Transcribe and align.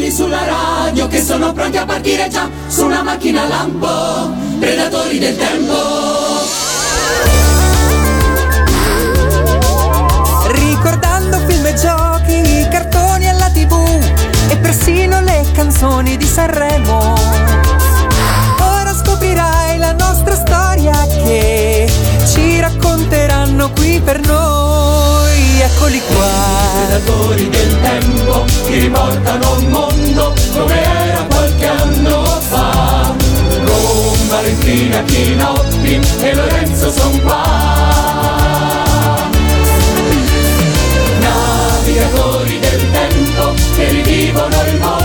Eccoli 0.00 0.14
sulla 0.16 0.46
radio 0.46 1.06
che 1.08 1.22
sono 1.22 1.52
pronti 1.52 1.76
a 1.76 1.84
partire 1.84 2.26
già 2.30 2.48
su 2.68 2.86
una 2.86 3.02
macchina 3.02 3.46
lampo, 3.46 4.34
predatori 4.58 5.18
del 5.18 5.36
tempo. 5.36 5.74
Ricordando 10.52 11.38
film 11.46 11.66
e 11.66 11.74
giochi, 11.74 12.66
cartoni 12.70 13.28
alla 13.28 13.50
tv 13.50 13.74
e 14.48 14.56
persino 14.56 15.20
le 15.20 15.44
canzoni 15.52 16.16
di 16.16 16.24
Sanremo. 16.24 17.49
Per 23.98 24.20
noi. 24.26 25.60
Eccoli 25.60 26.00
qua. 26.06 26.28
Predatori 26.86 27.48
del 27.48 27.80
tempo 27.80 28.44
che 28.66 28.78
riportano 28.78 29.56
un 29.58 29.64
mondo 29.66 30.34
come 30.52 30.82
era 30.82 31.24
qualche 31.24 31.66
anno 31.66 32.24
fa. 32.48 33.14
Con 33.64 34.28
Valentina 34.28 35.02
Chinotti 35.02 36.00
e 36.20 36.34
Lorenzo 36.34 36.92
son 36.92 37.20
qua. 37.22 37.68
Navigatori 41.18 42.58
del 42.60 42.90
tempo 42.90 43.54
che 43.74 43.88
rivivono 43.88 44.62
il 44.66 44.78
mondo 44.78 44.99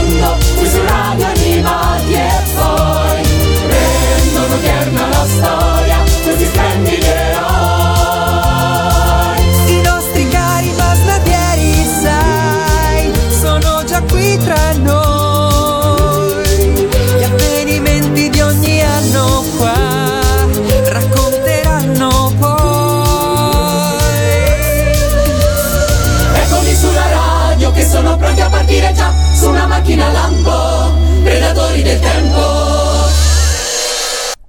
a 29.01 29.11
partire 29.11 29.33
già 29.33 29.33
su 29.33 29.49
una 29.49 29.67
macchina 29.67 30.11
lampo, 30.11 31.21
predatori 31.23 31.81
del 31.81 31.99
tempo. 31.99 32.39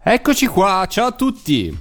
Eccoci 0.02 0.47
qua, 0.47 0.86
ciao 0.89 1.06
a 1.06 1.12
tutti. 1.12 1.77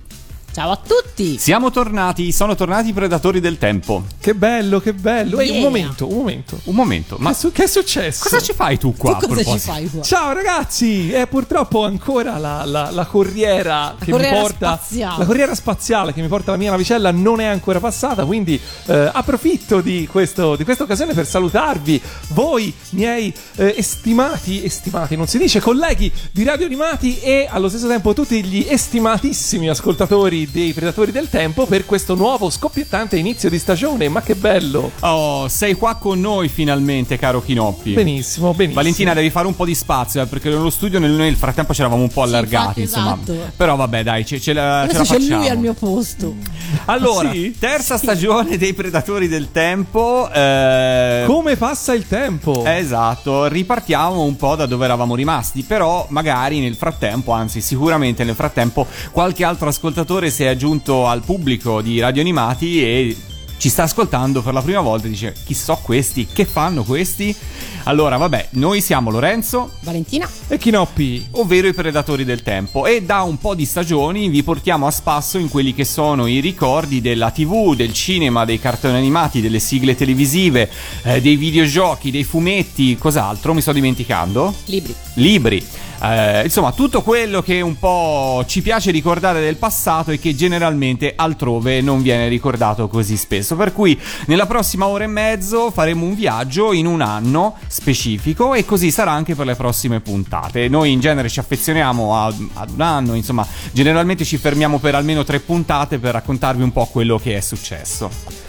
Ciao 0.56 0.72
a 0.72 0.78
tutti! 0.78 1.38
Siamo 1.38 1.70
tornati, 1.70 2.31
sono 2.31 2.56
tornati 2.56 2.88
i 2.88 2.94
predatori 2.94 3.42
del 3.42 3.58
tempo. 3.58 4.06
Che 4.22 4.34
bello, 4.34 4.80
che 4.80 4.94
bello. 4.94 5.39
Ehi, 5.39 5.50
un 5.50 5.56
Yeah. 5.56 5.64
momento, 5.66 6.08
un 6.08 6.16
momento. 6.16 6.59
Un 6.64 6.75
momento, 6.75 7.16
ma 7.20 7.30
Ma 7.31 7.36
su- 7.36 7.52
che 7.52 7.64
è 7.64 7.67
successo? 7.67 8.23
cosa 8.23 8.39
ci 8.39 8.53
fai 8.53 8.78
tu 8.78 8.95
qua? 8.95 9.16
tu 9.17 9.28
cosa 9.28 9.39
ci 9.39 9.44
proposito? 9.44 9.72
fai 9.73 9.89
qua? 9.89 10.02
Ciao 10.02 10.31
ragazzi, 10.31 11.11
eh, 11.11 11.28
purtroppo 11.28 11.83
ancora 11.83 12.38
la, 12.38 12.64
la- 12.64 12.89
la 12.89 13.06
corriera 13.06 13.95
che 14.00 14.11
corriera 14.11 14.33
mi 14.33 14.39
porta 14.44 14.76
spaziale. 14.81 15.17
la 15.17 15.26
corriera 15.26 15.56
spaziale 15.56 16.14
che 16.14 16.22
mi 16.22 16.28
porta 16.30 16.52
la 16.52 16.58
mia 16.58 16.72
navicella 16.72 17.11
non 17.11 17.42
è 17.42 17.45
ancora 17.45 17.81
passata, 17.81 18.23
quindi 18.23 18.58
eh, 18.86 19.09
approfitto 19.11 19.81
di, 19.81 20.08
questo, 20.09 20.56
di 20.56 20.64
questa 20.64 20.83
occasione 20.83 21.14
per 21.14 21.28
salutarvi 21.28 22.02
voi 22.30 22.73
miei 22.92 23.33
eh, 23.58 23.73
estimati, 23.78 24.64
estimati 24.64 25.17
non 25.17 25.28
si 25.28 25.38
dice, 25.38 25.59
colleghi 25.59 26.09
di 26.31 26.44
Radio 26.45 26.66
Animati 26.66 27.20
e 27.20 27.45
allo 27.52 27.67
stesso 27.67 27.88
tempo 27.89 28.14
tutti 28.14 28.42
gli 28.42 28.66
estimatissimi 28.70 29.67
ascoltatori 29.67 30.44
dei 30.52 30.74
Predatori 30.74 31.12
del 31.12 31.30
Tempo 31.30 31.66
per 31.66 31.86
questo 31.86 32.16
nuovo 32.16 32.50
scoppiettante 32.50 33.18
inizio 33.18 33.50
di 33.50 33.60
stagione, 33.60 34.10
ma 34.10 34.22
che 34.22 34.36
bello! 34.36 34.92
Oh, 35.02 35.48
sei 35.48 35.74
qua 35.74 35.96
con 35.96 36.20
noi 36.20 36.48
finalmente, 36.48 37.18
caro 37.18 37.42
Chinoppi. 37.42 37.94
Benissimo, 37.94 38.54
benissimo. 38.54 38.82
Valentina, 38.82 39.14
devi 39.14 39.30
fare 39.30 39.48
un 39.48 39.56
po' 39.56 39.66
di 39.66 39.76
spazio 39.76 40.22
eh, 40.22 40.26
perché 40.26 40.50
nello 40.50 40.70
studio 40.70 41.00
nel- 41.00 41.12
noi 41.12 41.26
nel 41.28 41.36
frattempo 41.36 41.73
ci 41.73 41.82
eravamo 41.82 42.02
un 42.02 42.10
po' 42.10 42.22
allargati. 42.23 42.82
infatti, 42.82 42.82
insomma. 42.82 43.18
esatto. 43.22 43.52
Però 43.56 43.76
vabbè, 43.76 44.04
dai, 44.04 44.26
ce, 44.26 44.40
ce 44.40 44.54
la, 44.54 44.88
ce 44.90 44.98
la 44.98 45.04
c'è 45.04 45.14
facciamo. 45.17 45.38
lui 45.38 45.50
al 45.50 45.58
mio 45.58 45.73
posto. 45.73 46.36
Allora, 46.86 47.32
sì? 47.32 47.55
terza 47.58 47.98
stagione 47.98 48.58
dei 48.58 48.73
Predatori 48.73 49.28
del 49.28 49.52
Tempo. 49.52 50.30
eh, 50.32 51.23
Come 51.26 51.55
passa 51.55 51.94
il 51.94 52.08
tempo? 52.08 52.64
Esatto, 52.66 53.45
ripartiamo 53.48 54.22
un 54.23 54.36
po' 54.36 54.55
da 54.55 54.66
dove 54.66 54.86
eravamo 54.86 55.16
rimasti, 55.16 55.64
però 55.64 56.05
magari 56.10 56.60
nel 56.60 56.76
frattempo, 56.76 57.32
anzi 57.32 57.61
sicuramente 57.61 58.23
nel 58.23 58.36
frattempo, 58.36 58.86
qualche 59.11 59.44
altro 59.44 59.67
ascoltatore 59.70 60.30
si 60.36 60.44
è 60.44 60.48
aggiunto 60.48 61.08
al 61.08 61.22
pubblico 61.23 61.80
di 61.80 61.98
Radio 62.02 62.20
Animati 62.22 62.84
e 62.84 63.16
ci 63.56 63.70
sta 63.70 63.84
ascoltando 63.84 64.42
per 64.42 64.52
la 64.54 64.62
prima 64.62 64.82
volta 64.82 65.08
e 65.08 65.10
dice 65.10 65.34
chi 65.46 65.54
so 65.54 65.80
questi, 65.82 66.28
che 66.28 66.44
fanno 66.44 66.84
questi? 66.84 67.34
Allora 67.84 68.18
vabbè, 68.18 68.50
noi 68.52 68.82
siamo 68.82 69.12
Lorenzo, 69.12 69.72
Valentina? 69.80 70.30
E 70.50 70.58
Chinoppi? 70.58 71.28
ovvero 71.32 71.70
i 71.70 71.73
predatori 71.73 72.26
del 72.26 72.44
tempo 72.44 72.86
e 72.86 73.02
da 73.02 73.22
un 73.22 73.38
po' 73.38 73.56
di 73.56 73.64
stagioni 73.64 74.28
vi 74.28 74.44
portiamo 74.44 74.88
a 74.88 74.92
spasso 74.92 75.38
in 75.38 75.48
quelli 75.48 75.73
che 75.73 75.86
sono 75.86 76.28
i 76.28 76.42
ricordi 76.42 77.00
della 77.00 77.32
tv, 77.32 77.73
del 77.73 77.94
cinema, 77.94 78.44
dei 78.44 78.60
cartoni 78.60 78.98
animati, 78.98 79.40
delle 79.40 79.60
sigle 79.60 79.96
televisive, 79.96 80.70
eh, 81.04 81.22
dei 81.22 81.38
videogiochi, 81.38 82.12
dei 82.12 82.26
fumetti, 82.26 82.98
cos'altro 82.98 83.54
mi 83.54 83.62
sto 83.62 83.72
dimenticando? 83.72 84.54
Libri. 84.66 84.94
Libri. 85.14 85.66
Eh, 86.08 86.43
insomma, 86.43 86.71
tutto 86.71 87.02
quello 87.02 87.42
che 87.42 87.61
un 87.61 87.80
po' 87.80 88.43
ci 88.45 88.61
piace 88.61 88.92
ricordare 88.92 89.42
del 89.42 89.55
passato 89.55 90.11
e 90.11 90.20
che 90.20 90.36
generalmente 90.36 91.14
altrove 91.16 91.82
non 91.82 92.04
viene 92.04 92.27
ricordato 92.27 92.88
così 92.88 93.17
spesso. 93.17 93.55
Per 93.55 93.73
cui 93.73 93.99
nella 94.27 94.45
prossima 94.45 94.86
ora 94.86 95.05
e 95.05 95.08
mezzo 95.08 95.71
faremo 95.71 96.05
un 96.05 96.14
viaggio 96.14 96.73
in 96.73 96.86
un 96.86 97.02
anno 97.02 97.55
specifico 97.67 98.54
e 98.54 98.66
così 98.66 98.92
sarà 98.92 99.11
anche 99.11 99.33
per 99.33 99.48
le 99.48 99.55
prossime 99.55 99.99
puntate. 99.99 100.67
Noi 100.67 100.92
in 100.92 100.99
genere 100.99 101.27
ci 101.27 101.39
affezioniamo 101.39 102.16
a- 102.16 102.33
ad 102.54 102.70
un 102.70 102.82
anno, 102.82 103.16
insomma, 103.16 103.48
generalmente 103.72 104.26
ci 104.26 104.37
fermiamo 104.37 104.77
per 104.77 104.93
almeno 104.93 105.23
tre 105.23 105.39
puntate 105.39 105.98
per 105.98 106.14
raccontarvi 106.14 106.61
un 106.61 106.72
po' 106.72 106.86
quello 106.86 107.17
che 107.17 107.36
è 107.36 107.42
successo. 107.42 108.45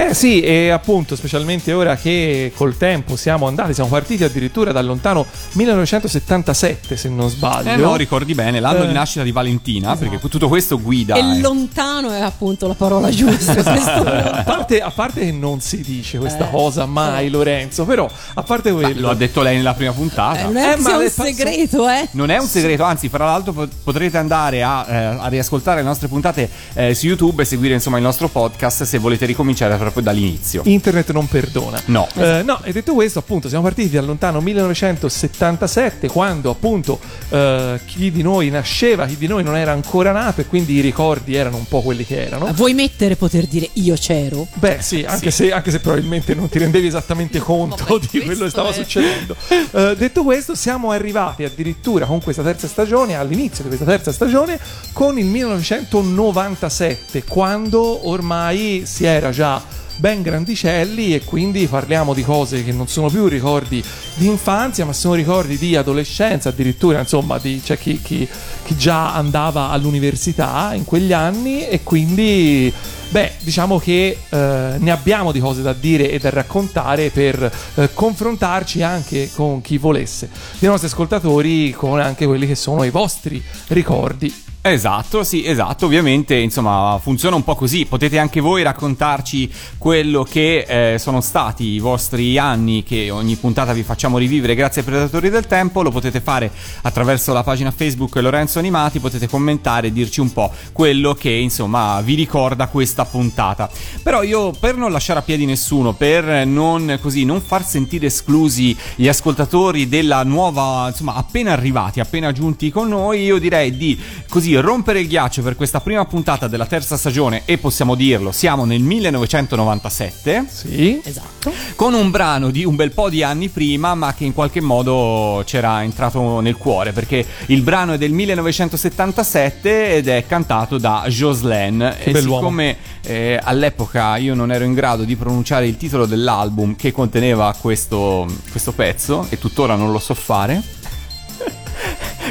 Eh 0.00 0.14
sì, 0.14 0.40
e 0.40 0.68
appunto, 0.70 1.16
specialmente 1.16 1.72
ora 1.72 1.96
che 1.96 2.52
col 2.54 2.76
tempo 2.76 3.16
siamo 3.16 3.48
andati, 3.48 3.74
siamo 3.74 3.90
partiti 3.90 4.22
addirittura 4.22 4.70
dal 4.70 4.86
lontano 4.86 5.26
1977, 5.54 6.96
se 6.96 7.08
non 7.08 7.28
sbaglio. 7.28 7.70
Eh 7.70 7.76
no, 7.76 7.96
ricordi 7.96 8.32
bene, 8.32 8.60
l'anno 8.60 8.84
Eh. 8.84 8.86
di 8.86 8.92
nascita 8.92 9.24
di 9.24 9.32
Valentina, 9.32 9.96
perché 9.96 10.20
tutto 10.20 10.46
questo 10.46 10.80
guida. 10.80 11.16
E 11.16 11.18
eh. 11.18 11.40
lontano 11.40 12.12
è 12.12 12.20
appunto 12.20 12.68
la 12.68 12.74
parola 12.74 13.10
giusta. 13.10 13.56
A, 14.38 14.44
parte, 14.44 14.80
a 14.80 14.90
parte 14.90 15.20
che 15.20 15.32
non 15.32 15.60
si 15.60 15.80
dice 15.80 16.18
questa 16.18 16.46
Eh. 16.46 16.50
cosa 16.52 16.86
mai, 16.86 17.28
Lorenzo, 17.28 17.84
però 17.84 18.08
a 18.34 18.42
parte 18.42 18.70
Ma 18.70 18.80
quello... 18.82 19.00
Lo 19.00 19.10
ha 19.10 19.14
detto 19.14 19.42
lei 19.42 19.56
nella 19.56 19.74
prima 19.74 19.90
puntata. 19.92 20.40
eh, 20.40 20.42
non 20.44 20.56
è 20.56 20.74
Eh, 20.74 20.76
ma 20.76 20.96
un 20.96 21.08
segreto, 21.10 21.88
eh? 21.88 22.06
Non 22.12 22.30
è 22.30 22.38
un 22.38 22.46
segreto, 22.46 22.84
anzi, 22.84 23.08
fra 23.08 23.24
l'altro 23.24 23.52
po- 23.52 23.68
potrete 23.82 24.16
andare 24.16 24.62
a, 24.62 24.86
eh, 24.88 24.96
a 25.18 25.26
riascoltare 25.28 25.80
le 25.80 25.86
nostre 25.86 26.06
puntate 26.08 26.48
eh, 26.74 26.94
su 26.94 27.06
YouTube 27.06 27.42
e 27.42 27.44
seguire 27.44 27.74
insomma 27.74 27.96
il 27.96 28.02
nostro 28.04 28.28
podcast 28.28 28.84
se 28.84 28.98
volete 28.98 29.26
ricominciare 29.26 29.74
proprio 29.90 30.12
dall'inizio. 30.12 30.62
Internet 30.64 31.10
non 31.12 31.26
perdona. 31.28 31.80
No. 31.86 32.08
Eh, 32.14 32.42
no, 32.44 32.60
e 32.62 32.72
detto 32.72 32.94
questo, 32.94 33.18
appunto, 33.18 33.48
siamo 33.48 33.64
partiti 33.64 33.90
dal 33.90 34.04
lontano 34.04 34.40
1977, 34.40 36.08
quando 36.08 36.50
appunto 36.50 36.98
eh, 37.30 37.80
chi 37.84 38.10
di 38.10 38.22
noi 38.22 38.50
nasceva, 38.50 39.06
chi 39.06 39.16
di 39.16 39.26
noi 39.26 39.42
non 39.42 39.56
era 39.56 39.72
ancora 39.72 40.12
nato, 40.12 40.40
e 40.40 40.46
quindi 40.46 40.74
i 40.74 40.80
ricordi 40.80 41.34
erano 41.34 41.56
un 41.56 41.66
po' 41.66 41.82
quelli 41.82 42.04
che 42.04 42.24
erano. 42.24 42.52
Vuoi 42.52 42.74
mettere 42.74 43.16
poter 43.16 43.46
dire 43.46 43.68
io 43.74 43.94
c'ero? 43.94 44.46
Beh, 44.54 44.78
sì, 44.80 45.04
anche, 45.06 45.30
Se, 45.30 45.52
anche 45.52 45.70
se 45.70 45.80
probabilmente 45.80 46.34
non 46.34 46.48
ti 46.48 46.58
rendevi 46.58 46.86
esattamente 46.86 47.38
conto 47.40 47.84
Vabbè, 47.88 48.06
di 48.10 48.20
quello 48.20 48.44
che 48.44 48.50
stava 48.50 48.70
è- 48.70 48.72
succedendo. 48.72 49.36
Eh, 49.48 49.94
detto 49.96 50.22
questo, 50.22 50.54
siamo 50.54 50.90
arrivati 50.90 51.44
addirittura 51.44 52.06
con 52.06 52.20
questa 52.22 52.42
terza 52.42 52.66
stagione, 52.66 53.14
all'inizio 53.14 53.62
di 53.62 53.68
questa 53.68 53.86
terza 53.86 54.12
stagione, 54.12 54.58
con 54.92 55.18
il 55.18 55.26
1997, 55.26 57.24
quando 57.24 58.08
ormai 58.08 58.82
si 58.86 59.04
era 59.04 59.30
già 59.30 59.62
ben 59.98 60.22
grandicelli 60.22 61.14
e 61.14 61.24
quindi 61.24 61.66
parliamo 61.66 62.14
di 62.14 62.22
cose 62.22 62.64
che 62.64 62.72
non 62.72 62.86
sono 62.86 63.10
più 63.10 63.26
ricordi 63.26 63.82
di 64.14 64.26
infanzia 64.26 64.84
ma 64.84 64.92
sono 64.92 65.14
ricordi 65.14 65.58
di 65.58 65.74
adolescenza 65.74 66.50
addirittura 66.50 67.00
insomma 67.00 67.38
di, 67.38 67.60
c'è 67.62 67.76
chi, 67.76 68.00
chi- 68.00 68.28
chi 68.64 68.76
già 68.76 69.14
andava 69.14 69.70
all'università 69.70 70.72
in 70.74 70.84
quegli 70.84 71.12
anni 71.12 71.66
e 71.66 71.82
quindi 71.82 72.72
beh 73.10 73.32
diciamo 73.40 73.78
che 73.78 74.18
eh, 74.28 74.74
ne 74.78 74.90
abbiamo 74.90 75.32
di 75.32 75.40
cose 75.40 75.62
da 75.62 75.72
dire 75.72 76.10
e 76.10 76.18
da 76.18 76.30
raccontare 76.30 77.10
per 77.10 77.52
eh, 77.74 77.92
confrontarci 77.92 78.82
anche 78.82 79.30
con 79.34 79.60
chi 79.60 79.78
volesse. 79.78 80.28
Dei 80.58 80.68
nostri 80.68 80.88
ascoltatori 80.88 81.72
con 81.72 81.98
anche 81.98 82.26
quelli 82.26 82.46
che 82.46 82.54
sono 82.54 82.84
i 82.84 82.90
vostri 82.90 83.42
ricordi 83.68 84.46
Esatto, 84.60 85.22
sì, 85.22 85.46
esatto. 85.46 85.86
Ovviamente, 85.86 86.34
insomma, 86.34 86.98
funziona 87.00 87.36
un 87.36 87.44
po' 87.44 87.54
così. 87.54 87.86
Potete 87.86 88.18
anche 88.18 88.40
voi 88.40 88.62
raccontarci 88.62 89.50
quello 89.78 90.24
che 90.24 90.94
eh, 90.94 90.98
sono 90.98 91.20
stati 91.20 91.64
i 91.64 91.78
vostri 91.78 92.36
anni 92.38 92.82
che 92.82 93.08
ogni 93.10 93.36
puntata 93.36 93.72
vi 93.72 93.84
facciamo 93.84 94.18
rivivere 94.18 94.56
grazie 94.56 94.80
ai 94.82 94.86
Predatori 94.88 95.30
del 95.30 95.46
Tempo. 95.46 95.82
Lo 95.82 95.90
potete 95.90 96.20
fare 96.20 96.50
attraverso 96.82 97.32
la 97.32 97.44
pagina 97.44 97.70
Facebook 97.70 98.16
Lorenzo 98.16 98.58
Animati, 98.58 98.98
potete 98.98 99.28
commentare 99.28 99.86
e 99.86 99.92
dirci 99.92 100.20
un 100.20 100.32
po' 100.32 100.52
quello 100.72 101.14
che, 101.14 101.30
insomma, 101.30 102.00
vi 102.00 102.14
ricorda 102.14 102.66
questa 102.66 103.04
puntata. 103.04 103.70
Però 104.02 104.22
io 104.22 104.50
per 104.50 104.76
non 104.76 104.90
lasciare 104.90 105.20
a 105.20 105.22
piedi 105.22 105.46
nessuno, 105.46 105.94
per 105.94 106.44
non 106.44 106.98
così 107.00 107.24
non 107.24 107.40
far 107.40 107.64
sentire 107.64 108.06
esclusi 108.06 108.76
gli 108.96 109.06
ascoltatori 109.06 109.88
della 109.88 110.24
nuova, 110.24 110.88
insomma, 110.88 111.14
appena 111.14 111.52
arrivati, 111.52 112.00
appena 112.00 112.32
giunti 112.32 112.70
con 112.70 112.88
noi, 112.88 113.22
io 113.22 113.38
direi 113.38 113.76
di 113.76 113.98
così 114.28 114.47
rompere 114.56 115.00
il 115.00 115.08
ghiaccio 115.08 115.42
per 115.42 115.56
questa 115.56 115.80
prima 115.80 116.04
puntata 116.04 116.48
della 116.48 116.66
terza 116.66 116.96
stagione 116.96 117.42
e 117.44 117.58
possiamo 117.58 117.94
dirlo, 117.94 118.32
siamo 118.32 118.64
nel 118.64 118.80
1997 118.80 120.44
Sì. 120.48 121.00
Esatto. 121.02 121.52
con 121.76 121.94
un 121.94 122.10
brano 122.10 122.50
di 122.50 122.64
un 122.64 122.76
bel 122.76 122.92
po' 122.92 123.08
di 123.08 123.22
anni 123.22 123.48
prima, 123.48 123.94
ma 123.94 124.14
che 124.14 124.24
in 124.24 124.32
qualche 124.34 124.60
modo 124.60 125.42
c'era 125.46 125.82
entrato 125.82 126.40
nel 126.40 126.56
cuore, 126.56 126.92
perché 126.92 127.24
il 127.46 127.62
brano 127.62 127.92
è 127.94 127.98
del 127.98 128.12
1977 128.12 129.94
ed 129.96 130.08
è 130.08 130.24
cantato 130.26 130.78
da 130.78 131.04
Jocelyn. 131.06 131.80
E 131.98 132.10
bell'uomo. 132.10 132.38
siccome 132.38 132.76
eh, 133.02 133.38
all'epoca 133.42 134.16
io 134.16 134.34
non 134.34 134.52
ero 134.52 134.64
in 134.64 134.74
grado 134.74 135.04
di 135.04 135.16
pronunciare 135.16 135.66
il 135.66 135.76
titolo 135.76 136.06
dell'album 136.06 136.76
che 136.76 136.92
conteneva 136.92 137.54
questo, 137.60 138.26
questo 138.50 138.72
pezzo, 138.72 139.26
e 139.28 139.38
tuttora 139.38 139.74
non 139.74 139.92
lo 139.92 139.98
so 139.98 140.14
fare. 140.14 140.62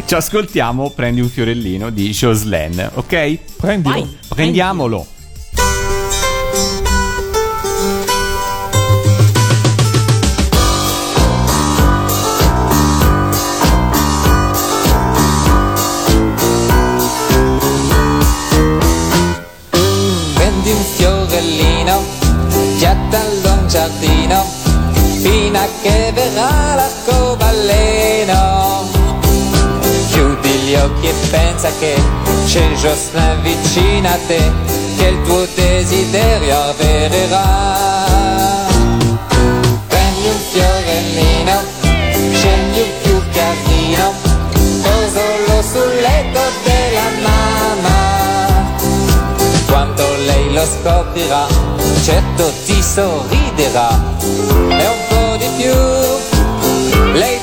Ci 0.06 0.14
ascoltiamo 0.14 0.92
Prendi 0.92 1.22
un 1.22 1.30
fiorellino 1.30 1.90
di 1.90 2.10
Jocelyn, 2.12 2.92
ok? 2.94 3.40
Prendilo. 3.58 3.94
Vai. 3.94 4.18
Prendiamolo. 4.28 5.06
Prendi 20.36 20.72
un 20.72 20.84
fiorellino, 20.96 22.04
piattalo 22.78 23.60
in 23.60 23.68
giardino, 23.68 24.46
fino 25.22 25.58
a 25.58 25.68
che 25.82 26.12
verrà 26.14 26.76
l'arcobaleno. 26.76 27.17
Occhi 30.98 31.08
e 31.08 31.14
pensa 31.30 31.70
che 31.80 31.96
c'è 32.46 32.70
Jocelyn 32.74 33.42
vicino 33.42 34.08
a 34.08 34.18
te, 34.28 34.52
che 34.98 35.06
il 35.06 35.20
tuo 35.24 35.48
desiderio 35.56 36.60
avvererà. 36.60 38.76
Prendi 39.88 40.28
un 40.28 40.38
fiorellino, 40.52 41.64
scegli 42.34 42.80
un 42.80 42.92
più 43.02 43.20
carino, 43.32 44.14
posalo 44.82 45.62
sul 45.62 45.96
letto 46.02 46.42
della 46.64 47.10
mamma. 47.22 47.96
Quando 49.68 50.04
lei 50.26 50.54
lo 50.54 50.66
scoprirà, 50.66 51.48
certo 52.04 52.52
ti 52.66 52.82
sorriderà. 52.82 53.90
E 54.70 54.88
un 54.88 55.08
po' 55.10 55.36
di 55.38 55.48
più, 55.58 55.76
lei 57.14 57.40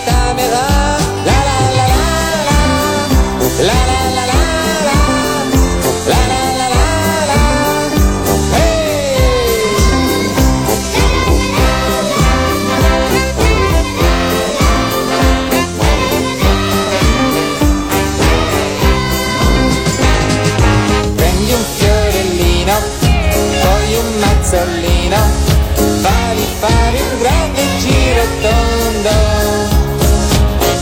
fare 26.66 27.00
un 27.00 27.18
grande 27.18 27.62
giro 27.78 28.22
tondo. 28.40 29.10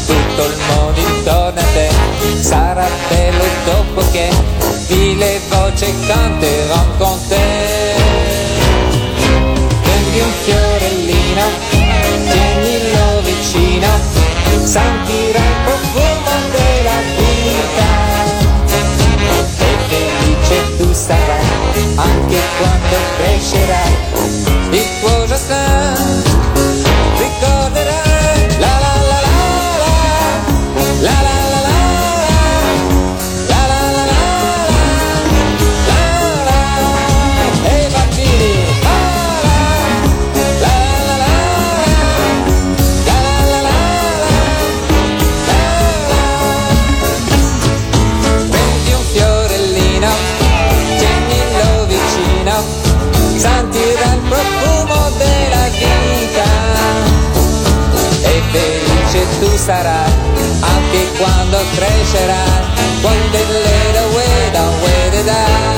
Tutto 0.07 0.45
il 0.45 0.57
mondo 0.69 0.92
sarà 2.53 2.87
bello 3.09 3.45
dopo 3.65 4.03
che 4.11 4.29
mille 4.89 5.41
voci 5.49 5.87
canteranno 6.07 6.97
con 6.99 7.19
te. 7.29 7.95
Prendi 9.83 10.19
un 10.21 10.33
fiorellino, 10.45 11.45
tienilo 11.71 13.07
vicino, 13.23 13.89
sentirai 14.65 15.49
il 15.49 15.57
profumo 15.65 16.35
della 16.57 16.99
vita 17.17 17.91
e 19.57 19.77
felice 19.89 20.77
tu 20.77 20.93
sarai 20.93 21.95
anche 21.97 22.41
quando 22.59 22.97
crescerai 23.17 23.93
sarà 59.63 60.03
anche 60.61 61.13
quando 61.17 61.57
crescerà. 61.77 62.43
One 63.03 63.31
day 63.31 63.47
later, 63.47 64.07
wait, 64.13 64.57
I'll 64.57 64.83
wait 64.83 65.25
da. 65.25 65.72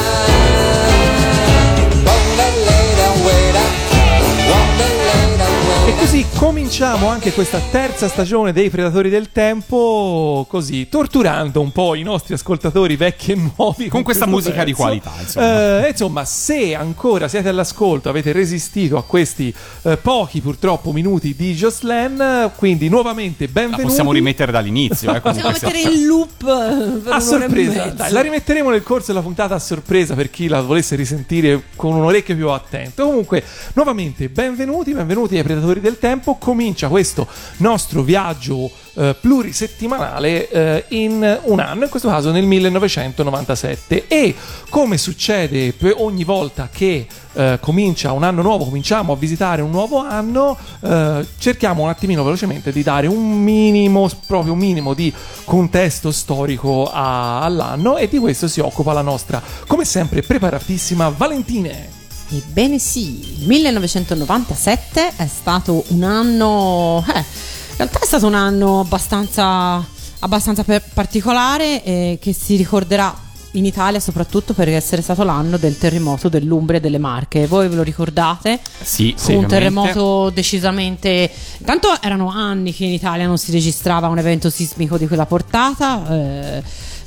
Così 6.15 6.27
cominciamo 6.37 7.09
anche 7.09 7.33
questa 7.33 7.61
terza 7.73 8.07
stagione 8.07 8.53
dei 8.53 8.71
Predatori 8.71 9.09
del 9.09 9.33
Tempo, 9.33 10.47
così 10.49 10.89
torturando 10.89 11.61
un 11.61 11.73
po' 11.73 11.97
i 11.97 12.05
nostri 12.05 12.35
ascoltatori 12.35 12.95
vecchi 12.95 13.33
e 13.33 13.35
nuovi. 13.35 13.89
Con 13.89 14.05
questa 14.05 14.27
questo 14.27 14.51
musica 14.51 14.63
di 14.63 14.71
pezzo. 14.71 14.83
qualità, 14.85 15.11
insomma. 15.19 15.85
Eh, 15.85 15.89
insomma, 15.89 16.25
se 16.25 16.77
ancora 16.77 17.27
siete 17.27 17.49
all'ascolto, 17.49 18.11
avete 18.11 18.31
resistito 18.31 18.97
a 18.97 19.03
questi 19.03 19.53
eh, 19.83 19.97
pochi 19.97 20.41
purtroppo 20.41 20.93
minuti 20.93 21.35
di 21.35 21.53
Jocelyn, 21.53 22.53
quindi 22.55 22.89
nuovamente 22.89 23.47
La 23.47 23.51
benvenuti. 23.53 23.83
possiamo 23.83 24.13
rimettere 24.13 24.53
dall'inizio, 24.53 25.13
eh, 25.13 25.21
Possiamo 25.21 25.49
comunque 25.49 25.59
sia. 25.59 25.69
mettere 25.69 25.95
in 25.97 26.07
loop 26.07 27.03
per 27.03 27.13
a 27.13 27.19
sorpresa, 27.19 27.87
dai, 27.87 28.13
la 28.13 28.21
rimetteremo 28.21 28.71
nel 28.71 28.85
corso 28.85 29.07
della 29.09 29.23
puntata 29.23 29.57
a 29.57 29.59
sorpresa 29.59 30.15
per 30.15 30.31
chi 30.31 30.47
la 30.47 30.61
volesse 30.63 30.95
risentire 30.95 31.61
con 31.75 31.93
un 31.93 32.05
orecchio 32.05 32.37
più 32.37 32.51
attento. 32.51 33.05
Comunque, 33.05 33.43
nuovamente 33.73 34.29
benvenuti, 34.29 34.93
benvenuti 34.93 35.37
ai 35.37 35.43
Predatori 35.43 35.81
del 35.81 35.95
Tempo. 35.95 36.03
Comincia 36.39 36.89
questo 36.89 37.27
nostro 37.59 38.03
viaggio 38.03 38.71
eh, 38.93 39.17
plurisettimanale 39.19 40.51
eh, 40.51 40.85
in 40.89 41.41
un 41.45 41.61
anno, 41.61 41.85
in 41.85 41.89
questo 41.89 42.09
caso 42.09 42.31
nel 42.31 42.45
1997. 42.45 44.07
E 44.07 44.35
come 44.69 44.99
succede 44.99 45.73
per 45.73 45.95
ogni 45.97 46.25
volta 46.25 46.69
che 46.71 47.07
eh, 47.33 47.59
comincia 47.59 48.13
un 48.13 48.23
anno 48.23 48.43
nuovo, 48.43 48.65
cominciamo 48.65 49.15
a 49.15 49.17
visitare 49.17 49.63
un 49.63 49.71
nuovo 49.71 49.99
anno, 49.99 50.59
eh, 50.81 51.27
cerchiamo 51.39 51.85
un 51.85 51.89
attimino 51.89 52.23
velocemente 52.23 52.71
di 52.71 52.83
dare 52.83 53.07
un 53.07 53.43
minimo, 53.43 54.07
proprio 54.27 54.53
un 54.53 54.59
minimo 54.59 54.93
di 54.93 55.11
contesto 55.45 56.13
storico 56.13 56.91
a- 56.93 57.41
all'anno 57.41 57.97
e 57.97 58.09
di 58.09 58.19
questo 58.19 58.47
si 58.47 58.61
occupa 58.61 58.93
la 58.93 59.01
nostra, 59.01 59.43
come 59.67 59.87
sempre, 59.87 60.21
preparatissima 60.21 61.09
Valentine. 61.09 62.04
Ebbene 62.37 62.81
sì, 62.81 63.39
il 63.39 63.47
1997 63.47 65.13
è 65.17 65.27
stato 65.27 65.85
un 65.89 66.03
anno... 66.03 67.05
Eh, 67.07 67.19
in 67.19 67.77
realtà 67.77 68.01
è 68.01 68.07
stato 68.07 68.27
un 68.27 68.35
anno 68.35 68.81
abbastanza, 68.81 69.85
abbastanza 70.21 70.65
particolare 70.93 71.83
eh, 71.85 72.19
che 72.21 72.33
si 72.33 72.57
ricorderà 72.57 73.23
in 73.53 73.65
Italia 73.65 74.01
soprattutto 74.01 74.53
per 74.53 74.69
essere 74.69 75.03
stato 75.03 75.23
l'anno 75.23 75.59
del 75.59 75.79
terremoto 75.79 76.29
dell'Umbria 76.29 76.79
e 76.79 76.83
delle 76.83 76.99
Marche. 76.99 77.47
Voi 77.47 77.69
ve 77.69 77.77
lo 77.77 77.83
ricordate? 77.83 78.59
Sì, 78.83 79.15
Fu 79.17 79.33
un 79.33 79.47
terremoto 79.47 80.31
decisamente. 80.31 81.31
Tanto 81.65 81.89
erano 82.01 82.31
anni 82.31 82.75
che 82.75 82.85
in 82.85 82.93
Italia 82.93 83.27
non 83.27 83.39
si 83.39 83.53
registrava 83.53 84.09
un 84.09 84.19
evento 84.19 84.51
sismico 84.51 84.99
di 84.99 85.07
quella 85.07 85.27
portata. 85.27 86.05
eh, 86.11 86.63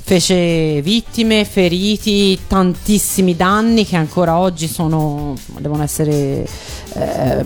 fece 0.08 0.80
vittime, 0.80 1.44
feriti, 1.44 2.38
tantissimi 2.46 3.36
danni 3.36 3.84
che 3.84 3.96
ancora 3.96 4.38
oggi 4.38 4.66
sono, 4.66 5.34
devono 5.58 5.82
essere 5.82 6.48
eh, 6.94 7.44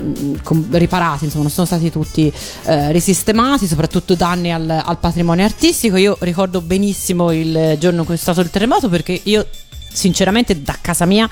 riparati, 0.70 1.24
insomma, 1.24 1.42
non 1.42 1.50
sono 1.50 1.66
stati 1.66 1.90
tutti 1.90 2.32
eh, 2.66 2.92
risistemati, 2.92 3.66
soprattutto 3.66 4.14
danni 4.14 4.52
al, 4.52 4.70
al 4.70 4.98
patrimonio 4.98 5.44
artistico. 5.44 5.96
Io 5.96 6.16
ricordo 6.20 6.60
benissimo 6.60 7.32
il 7.32 7.76
giorno 7.80 8.02
in 8.02 8.06
cui 8.06 8.14
è 8.14 8.16
stato 8.16 8.40
il 8.40 8.50
terremoto 8.50 8.88
perché 8.88 9.20
io 9.24 9.44
sinceramente 9.92 10.62
da 10.62 10.78
casa 10.80 11.04
mia 11.04 11.28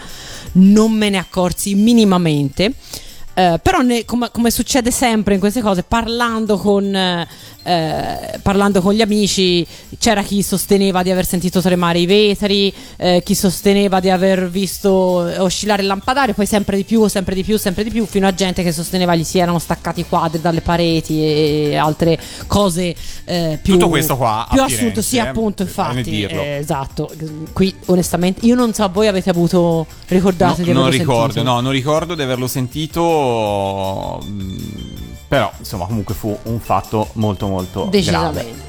non 0.54 0.90
me 0.90 1.10
ne 1.10 1.18
accorsi 1.18 1.76
minimamente. 1.76 2.74
Eh, 3.34 3.60
però 3.62 3.80
ne- 3.80 4.04
come, 4.04 4.28
come 4.32 4.50
succede 4.50 4.90
sempre 4.90 5.34
in 5.34 5.40
queste 5.40 5.60
cose, 5.62 5.82
parlando 5.82 6.58
con, 6.58 6.94
eh, 6.94 8.38
parlando 8.42 8.80
con 8.80 8.92
gli 8.92 9.00
amici, 9.00 9.64
c'era 9.98 10.22
chi 10.22 10.42
sosteneva 10.42 11.02
di 11.02 11.10
aver 11.10 11.24
sentito 11.24 11.60
tremare 11.60 12.00
i 12.00 12.06
vetri, 12.06 12.72
eh, 12.96 13.22
chi 13.24 13.34
sosteneva 13.34 14.00
di 14.00 14.10
aver 14.10 14.50
visto 14.50 14.90
oscillare 15.38 15.82
il 15.82 15.88
lampadario, 15.88 16.34
poi 16.34 16.46
sempre 16.46 16.76
di 16.76 16.84
più, 16.84 17.06
sempre 17.06 17.34
di 17.34 17.44
più, 17.44 17.56
sempre 17.56 17.84
di 17.84 17.90
più, 17.90 18.04
fino 18.04 18.26
a 18.26 18.34
gente 18.34 18.62
che 18.62 18.72
sosteneva 18.72 19.14
gli 19.14 19.24
si 19.24 19.38
erano 19.38 19.58
staccati 19.58 20.00
i 20.00 20.06
quadri 20.08 20.40
dalle 20.40 20.60
pareti 20.60 21.22
e 21.24 21.76
altre 21.76 22.18
cose 22.46 22.94
eh, 23.24 23.58
più, 23.62 23.74
Tutto 23.74 23.88
questo 23.88 24.16
qua 24.16 24.46
più 24.50 24.60
assurdo. 24.60 25.00
Sì, 25.02 25.16
eh, 25.16 25.20
appunto, 25.20 25.62
infatti. 25.62 26.02
dirlo. 26.02 26.42
esatto. 26.42 27.10
Qui, 27.52 27.72
onestamente, 27.86 28.44
io 28.44 28.54
non 28.56 28.74
so, 28.74 28.88
voi 28.92 29.06
avete 29.06 29.30
avuto, 29.30 29.86
ricordate 30.08 30.60
No, 30.60 30.64
di 30.64 30.72
non 30.72 30.82
averlo 30.86 30.98
ricordo, 30.98 31.32
sentito? 31.32 31.54
no, 31.54 31.60
non 31.60 31.72
ricordo 31.72 32.14
di 32.14 32.22
averlo 32.22 32.46
sentito. 32.48 33.18
Mm, 34.24 34.56
Però, 35.28 35.52
insomma, 35.58 35.86
comunque 35.86 36.14
fu 36.14 36.36
un 36.44 36.58
fatto 36.58 37.10
molto, 37.12 37.46
molto 37.46 37.88
grave. 37.88 37.98
Decisamente. 37.98 38.68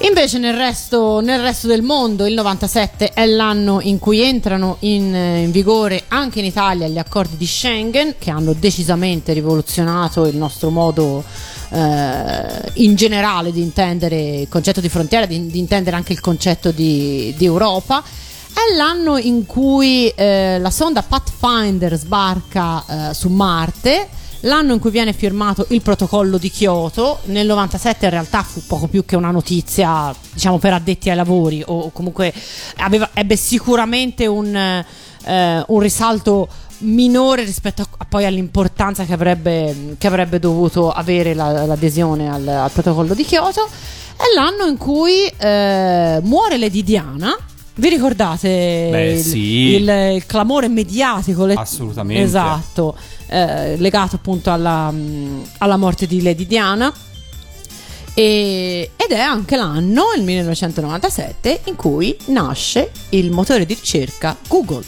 Invece 0.00 0.36
nel 0.38 0.54
resto, 0.54 1.20
nel 1.20 1.40
resto 1.40 1.66
del 1.68 1.80
mondo 1.80 2.26
il 2.26 2.34
97 2.34 3.14
è 3.14 3.24
l'anno 3.24 3.80
in 3.80 3.98
cui 3.98 4.20
entrano 4.20 4.76
in, 4.80 5.14
eh, 5.14 5.44
in 5.44 5.50
vigore 5.50 6.04
anche 6.08 6.40
in 6.40 6.44
Italia 6.44 6.86
gli 6.86 6.98
accordi 6.98 7.38
di 7.38 7.46
Schengen 7.46 8.16
che 8.18 8.30
hanno 8.30 8.52
decisamente 8.52 9.32
rivoluzionato 9.32 10.26
il 10.26 10.36
nostro 10.36 10.68
modo 10.68 11.24
eh, 11.70 12.70
in 12.74 12.94
generale 12.94 13.52
di 13.52 13.62
intendere 13.62 14.40
il 14.40 14.48
concetto 14.50 14.82
di 14.82 14.90
frontiera, 14.90 15.24
di, 15.24 15.46
di 15.46 15.58
intendere 15.58 15.96
anche 15.96 16.12
il 16.12 16.20
concetto 16.20 16.72
di, 16.72 17.32
di 17.34 17.46
Europa. 17.46 18.04
È 18.56 18.74
l'anno 18.74 19.18
in 19.18 19.44
cui 19.44 20.08
eh, 20.08 20.58
la 20.58 20.70
sonda 20.70 21.02
Pathfinder 21.02 21.94
sbarca 21.98 23.10
eh, 23.10 23.14
su 23.14 23.28
Marte, 23.28 24.08
l'anno 24.40 24.72
in 24.72 24.78
cui 24.80 24.90
viene 24.90 25.12
firmato 25.12 25.66
il 25.68 25.82
protocollo 25.82 26.38
di 26.38 26.50
Kyoto. 26.50 27.18
Nel 27.24 27.46
97 27.46 28.06
in 28.06 28.10
realtà 28.12 28.42
fu 28.42 28.62
poco 28.66 28.86
più 28.86 29.04
che 29.04 29.14
una 29.14 29.30
notizia, 29.30 30.12
diciamo, 30.32 30.56
per 30.58 30.72
addetti 30.72 31.10
ai 31.10 31.16
lavori, 31.16 31.62
o 31.66 31.90
comunque 31.90 32.32
aveva- 32.78 33.10
ebbe 33.12 33.36
sicuramente 33.36 34.26
un, 34.26 34.56
eh, 34.56 35.64
un 35.66 35.78
risalto 35.78 36.48
minore 36.78 37.44
rispetto 37.44 37.82
a, 37.98 38.06
poi 38.08 38.24
all'importanza 38.24 39.04
che 39.04 39.12
avrebbe, 39.12 39.96
che 39.98 40.06
avrebbe 40.06 40.38
dovuto 40.38 40.90
avere 40.90 41.34
la- 41.34 41.66
l'adesione 41.66 42.30
al, 42.32 42.48
al 42.48 42.70
protocollo 42.70 43.12
di 43.12 43.22
Kyoto. 43.24 43.68
È 44.16 44.22
l'anno 44.34 44.64
in 44.64 44.78
cui 44.78 45.26
eh, 45.26 46.20
muore 46.22 46.56
Lady 46.56 46.82
Diana. 46.82 47.36
Vi 47.78 47.88
ricordate 47.90 48.88
Beh, 48.90 49.10
il, 49.12 49.22
sì. 49.22 49.74
il- 49.74 50.12
il 50.14 50.24
clamore 50.26 50.68
mediatico? 50.68 51.44
le- 51.44 51.54
Assolutamente. 51.54 52.22
Esatto, 52.22 52.96
eh, 53.26 53.76
legato 53.76 54.16
appunto 54.16 54.50
alla, 54.50 54.90
mh, 54.90 55.42
alla 55.58 55.76
morte 55.76 56.06
di 56.06 56.22
Lady 56.22 56.46
Diana. 56.46 56.92
E- 58.14 58.90
ed 58.96 59.10
è 59.10 59.18
anche 59.20 59.56
l'anno, 59.56 60.04
il 60.16 60.22
1997, 60.22 61.60
in 61.64 61.76
cui 61.76 62.16
nasce 62.26 62.90
il 63.10 63.30
motore 63.30 63.66
di 63.66 63.74
ricerca 63.74 64.34
Google. 64.48 64.82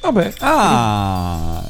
Vabbè, 0.00 0.32
Ah. 0.38 1.62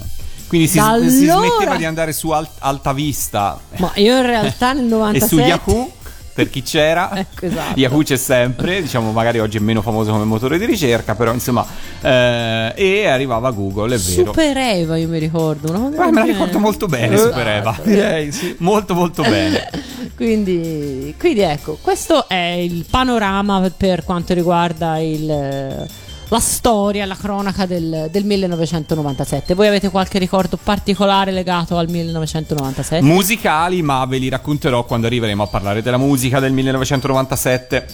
Quindi 0.46 0.68
si, 0.68 0.76
Da 0.78 0.96
si 1.08 1.28
allora- 1.28 1.48
smetteva 1.48 1.76
di 1.76 1.84
andare 1.84 2.12
su 2.12 2.30
Alt- 2.30 2.56
Alta 2.58 2.92
Vista 2.92 3.58
Ma 3.78 3.90
io 3.96 4.16
in 4.16 4.22
realtà 4.26 4.72
nel 4.72 4.84
e 4.86 4.88
97 4.88 5.26
su 5.28 5.38
Yahoo, 5.38 5.92
per 6.42 6.50
chi 6.50 6.62
c'era. 6.62 7.10
Ecco, 7.20 7.46
esatto. 7.46 7.78
Yahoo 7.78 8.02
c'è 8.02 8.16
sempre, 8.16 8.80
diciamo 8.80 9.12
magari 9.12 9.40
oggi 9.40 9.58
è 9.58 9.60
meno 9.60 9.82
famoso 9.82 10.10
come 10.12 10.24
motore 10.24 10.58
di 10.58 10.64
ricerca, 10.64 11.14
però 11.14 11.32
insomma... 11.32 11.66
eh, 12.00 12.72
e 12.74 13.06
arrivava 13.06 13.50
Google, 13.50 13.94
è 13.94 13.98
vero. 13.98 14.32
Super 14.32 14.56
Eva, 14.56 14.96
io 14.96 15.08
mi 15.08 15.18
ricordo. 15.18 15.72
Ma 15.72 15.88
del 15.88 15.98
me 16.12 16.20
la 16.20 16.24
ricordo 16.24 16.58
molto 16.58 16.86
bene, 16.86 17.14
Eh, 17.14 17.18
Super 17.18 17.46
Eva. 17.46 17.78
direi 17.84 18.32
sì. 18.32 18.54
Molto 18.58 18.94
molto 18.94 19.22
bene. 19.22 19.68
quindi, 20.16 21.14
quindi 21.18 21.40
ecco, 21.40 21.78
questo 21.80 22.28
è 22.28 22.34
il 22.34 22.86
panorama 22.88 23.70
per 23.76 24.04
quanto 24.04 24.32
riguarda 24.34 24.98
il, 24.98 25.88
la 26.30 26.38
storia, 26.38 27.06
la 27.06 27.16
cronaca 27.16 27.66
del, 27.66 28.08
del 28.10 28.24
1997. 28.24 29.54
Voi 29.54 29.66
avete 29.66 29.90
qualche 29.90 30.18
ricordo 30.18 30.56
particolare 30.56 31.32
legato 31.32 31.76
al 31.76 31.88
1997? 31.88 33.04
Musicali, 33.04 33.82
ma 33.82 34.04
ve 34.06 34.18
li 34.18 34.28
racconterò 34.28 34.84
quando 34.84 35.08
arriveremo 35.08 35.42
a 35.42 35.46
parlare 35.48 35.82
della 35.82 35.96
musica 35.96 36.38
del 36.38 36.52
1997. 36.52 37.86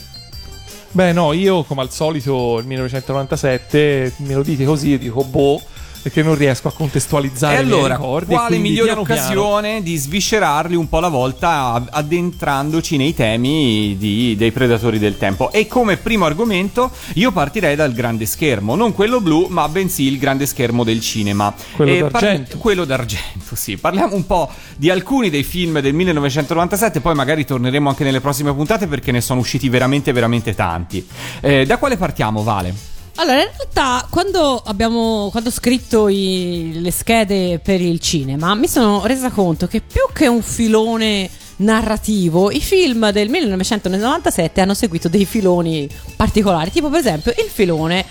Beh, 0.93 1.13
no, 1.13 1.33
io 1.33 1.65
come 1.65 1.81
al 1.81 1.91
solito 1.91 2.59
il 2.59 2.67
1997 2.67 4.15
me 4.19 4.35
lo 4.35 4.43
dite 4.43 4.65
così, 4.65 4.91
io 4.91 4.99
dico 4.99 5.25
boh, 5.25 5.61
perché 6.07 6.23
non 6.23 6.37
riesco 6.37 6.69
a 6.69 6.73
contestualizzare 6.73 7.57
E 7.57 7.59
allora, 7.59 7.97
ricordi. 7.97 8.33
quale 8.33 8.59
migliore 8.59 8.93
piano 8.93 9.03
piano- 9.03 9.21
occasione 9.23 9.83
di 9.83 9.97
sviscerarli 9.97 10.77
un 10.77 10.89
po' 10.89 10.99
alla 10.99 11.09
volta 11.09 11.85
addentrandoci 11.91 12.97
nei 12.97 13.13
temi 13.13 13.97
di- 13.99 14.37
dei 14.37 14.53
predatori 14.53 15.01
del 15.01 15.19
tempo? 15.19 15.51
E 15.51 15.67
come 15.67 15.97
primo 15.97 16.25
argomento 16.25 16.93
io 17.15 17.33
partirei 17.33 17.75
dal 17.75 17.93
grande 17.93 18.25
schermo, 18.25 18.77
non 18.77 18.93
quello 18.95 19.21
blu, 19.21 19.49
ma 19.51 19.69
bensì 19.69 20.05
il 20.05 20.19
grande 20.19 20.47
schermo 20.47 20.85
del 20.85 21.01
cinema. 21.01 21.53
Quello 21.75 21.91
E 21.93 22.09
d'argento. 22.09 22.59
quello 22.59 22.85
d'argento, 22.85 23.57
sì. 23.57 23.77
Parliamo 23.77 24.15
un 24.15 24.27
po' 24.27 24.49
di 24.77 24.91
alcuni 24.91 25.29
dei 25.29 25.43
film 25.43 25.81
del 25.81 25.93
1997, 25.93 27.01
poi 27.01 27.17
magari 27.17 27.45
torneremo 27.45 27.89
anche 27.89 28.05
nelle 28.05 28.21
prossime 28.21 28.55
puntate 28.55 28.87
perché 28.87 29.11
ne 29.11 29.21
sono 29.21 29.41
usciti 29.41 29.69
veramente, 29.69 30.13
veramente 30.13 30.55
tanti. 30.55 31.05
Eh, 31.41 31.67
da 31.67 31.79
quale 31.79 31.97
partiamo, 31.97 32.45
Vale? 32.45 32.95
Allora, 33.19 33.41
in 33.43 33.49
realtà, 33.57 34.07
quando, 34.11 34.61
abbiamo, 34.65 35.29
quando 35.31 35.49
ho 35.49 35.53
scritto 35.53 36.09
i- 36.09 36.73
le 36.81 36.91
schede 36.91 37.59
per 37.61 37.81
il 37.81 37.99
cinema, 37.99 38.55
mi 38.55 38.69
sono 38.69 39.07
resa 39.07 39.31
conto 39.31 39.67
che 39.67 39.81
più 39.81 40.03
che 40.13 40.27
un 40.27 40.43
filone 40.43 41.29
narrativo, 41.59 42.51
i 42.51 42.61
film 42.61 43.11
del 43.13 43.31
1997 43.31 44.61
hanno 44.61 44.75
seguito 44.75 45.09
dei 45.09 45.25
filoni 45.25 45.89
particolari, 46.15 46.71
tipo 46.71 46.91
per 46.91 47.01
esempio 47.01 47.33
il 47.43 47.51
filone 47.51 48.05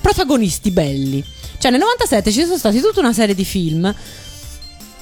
protagonisti 0.00 0.70
belli. 0.70 1.22
Cioè 1.58 1.70
nel 1.70 1.80
97 1.80 2.32
ci 2.32 2.42
sono 2.44 2.56
stati 2.56 2.80
tutta 2.80 3.00
una 3.00 3.12
serie 3.12 3.34
di 3.34 3.44
film 3.44 3.94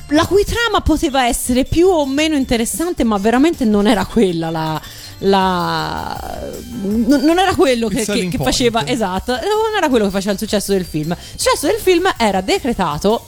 la 0.08 0.26
cui 0.26 0.44
trama 0.44 0.80
poteva 0.82 1.26
essere 1.26 1.64
più 1.64 1.86
o 1.86 2.04
meno 2.06 2.34
interessante, 2.36 3.04
ma 3.04 3.16
veramente 3.18 3.64
non 3.64 3.86
era 3.86 4.04
quella 4.04 4.50
la. 4.50 4.80
La- 5.18 6.50
n- 6.82 7.06
non 7.22 7.38
era 7.38 7.54
quello 7.54 7.88
che, 7.88 8.04
che- 8.04 8.28
che 8.28 8.38
faceva 8.38 8.86
esatto, 8.86 9.32
non 9.32 9.40
era 9.76 9.88
quello 9.88 10.04
che 10.06 10.10
faceva 10.10 10.32
il 10.32 10.38
successo 10.38 10.72
del 10.72 10.84
film. 10.84 11.12
Il 11.12 11.40
successo 11.40 11.66
del 11.66 11.76
film 11.80 12.08
era 12.16 12.40
decretato 12.40 13.24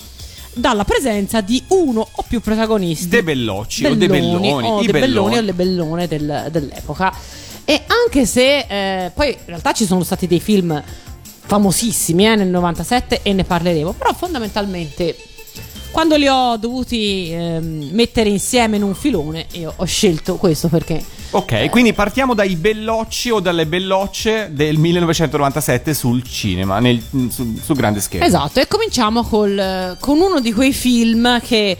dalla 0.52 0.84
presenza 0.84 1.40
di 1.42 1.62
uno 1.68 2.06
o 2.10 2.24
più 2.26 2.40
protagonisti 2.40 3.08
De 3.08 3.22
Bellocci 3.22 3.84
o 3.84 3.94
De 3.94 4.06
Belloni, 4.08 4.52
o 4.52 4.80
De 4.80 4.90
Belloni 4.90 4.90
Belloni. 4.92 5.36
o 5.36 5.40
le 5.40 5.52
Bellone 5.52 6.08
del- 6.08 6.48
dell'epoca. 6.50 7.12
E 7.64 7.82
anche 7.86 8.26
se 8.26 8.58
eh, 8.68 9.10
poi 9.14 9.30
in 9.30 9.36
realtà 9.46 9.72
ci 9.72 9.84
sono 9.86 10.02
stati 10.04 10.26
dei 10.26 10.40
film 10.40 10.82
famosissimi 11.48 12.26
eh, 12.26 12.36
nel 12.36 12.48
97 12.48 13.20
e 13.22 13.32
ne 13.32 13.44
parleremo, 13.44 13.92
però 13.92 14.12
fondamentalmente 14.14 15.14
quando 15.90 16.16
li 16.16 16.28
ho 16.28 16.56
dovuti 16.56 17.30
ehm, 17.32 17.88
mettere 17.92 18.28
insieme 18.28 18.76
in 18.76 18.82
un 18.82 18.94
filone 18.94 19.46
io 19.52 19.72
ho 19.74 19.84
scelto 19.84 20.36
questo 20.36 20.68
perché 20.68 21.14
Ok, 21.30 21.68
quindi 21.70 21.92
partiamo 21.92 22.34
dai 22.34 22.54
bellocci 22.56 23.30
o 23.30 23.40
dalle 23.40 23.66
bellocce 23.66 24.48
del 24.52 24.78
1997 24.78 25.92
sul 25.92 26.22
cinema, 26.22 26.78
nel, 26.78 27.02
su, 27.28 27.58
su 27.62 27.74
grande 27.74 28.00
schermo. 28.00 28.24
Esatto, 28.24 28.60
e 28.60 28.68
cominciamo 28.68 29.22
col- 29.24 29.96
con 29.98 30.20
uno 30.20 30.40
di 30.40 30.52
quei 30.52 30.72
film 30.72 31.40
che 31.40 31.76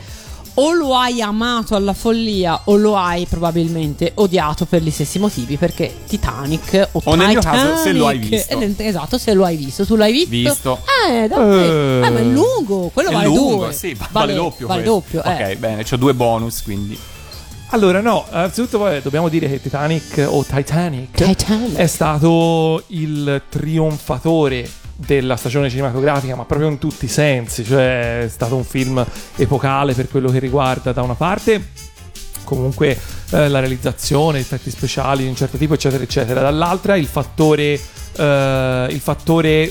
o 0.59 0.73
lo 0.73 0.97
hai 0.97 1.21
amato 1.21 1.75
alla 1.75 1.93
follia 1.93 2.61
o 2.65 2.77
lo 2.77 2.97
hai 2.97 3.27
probabilmente 3.27 4.13
odiato 4.15 4.65
per 4.65 4.83
gli 4.83 4.91
stessi 4.91 5.19
motivi 5.19 5.57
perché 5.57 5.95
Titanic 6.07 6.89
o, 6.93 7.01
O 7.05 7.15
nel 7.15 7.29
mio 7.29 7.41
caso, 7.41 7.57
Titanic, 7.57 7.83
se 7.83 7.93
lo 7.93 8.07
hai 8.07 8.19
visto. 8.19 8.59
eh, 8.59 8.75
esatto 8.79 9.19
se 9.19 9.35
lo 9.35 9.45
hai 9.45 9.57
visto 9.57 9.85
tu 9.85 9.97
l'hai 9.97 10.13
visto 10.13 10.29
Visto. 10.29 10.81
eh, 11.11 11.29
davvero 11.29 12.03
Eh. 12.03 12.07
Eh, 12.07 12.11
ma 12.11 12.19
è 12.19 12.23
lungo 12.23 12.91
quello 12.93 13.11
È 13.11 13.13
vale 13.13 13.27
lungo, 13.27 13.57
due 13.65 13.73
sì, 13.73 13.97
vale, 14.11 14.35
doppio. 14.35 14.67
vale 14.67 14.83
questo. 14.83 15.19
doppio 15.21 15.23
eh. 15.25 15.51
Ok, 15.53 15.57
bene, 15.59 15.85
ho 15.91 15.97
due 15.97 16.15
bonus, 16.15 16.63
quindi. 16.63 16.99
Allora, 17.71 18.01
no, 18.01 18.25
innanzitutto 18.31 18.79
vabbè, 18.79 19.03
dobbiamo 19.03 19.29
dire 19.29 19.49
che 19.51 19.61
Titanic 19.61 20.25
o 20.29 20.45
Titanic, 20.45 21.11
Titanic. 21.17 21.75
è 21.77 21.87
stato 21.87 22.85
il 22.89 23.43
trionfatore 23.49 24.69
della 24.97 25.37
stagione 25.37 25.69
cinematografica, 25.69 26.35
ma 26.35 26.45
proprio 26.45 26.69
in 26.69 26.79
tutti 26.79 27.05
i 27.05 27.09
sensi, 27.09 27.65
cioè 27.65 28.23
è 28.23 28.29
stato 28.29 28.57
un 28.57 28.65
film 28.65 29.05
epocale 29.37 29.93
per 29.93 30.09
quello 30.09 30.31
che 30.31 30.39
riguarda 30.39 30.93
da 30.93 31.03
una 31.03 31.15
parte 31.15 31.85
comunque 32.45 32.97
eh, 33.31 33.49
la 33.49 33.59
realizzazione, 33.59 34.39
effetti 34.39 34.71
speciali 34.71 35.25
di 35.25 35.29
un 35.29 35.35
certo 35.35 35.59
tipo, 35.59 35.75
eccetera, 35.75 36.03
eccetera, 36.03 36.41
dall'altra 36.41 36.97
il 36.97 37.07
fattore 37.07 37.81
eh, 38.17 38.87
il 38.91 39.01
fattore 39.01 39.71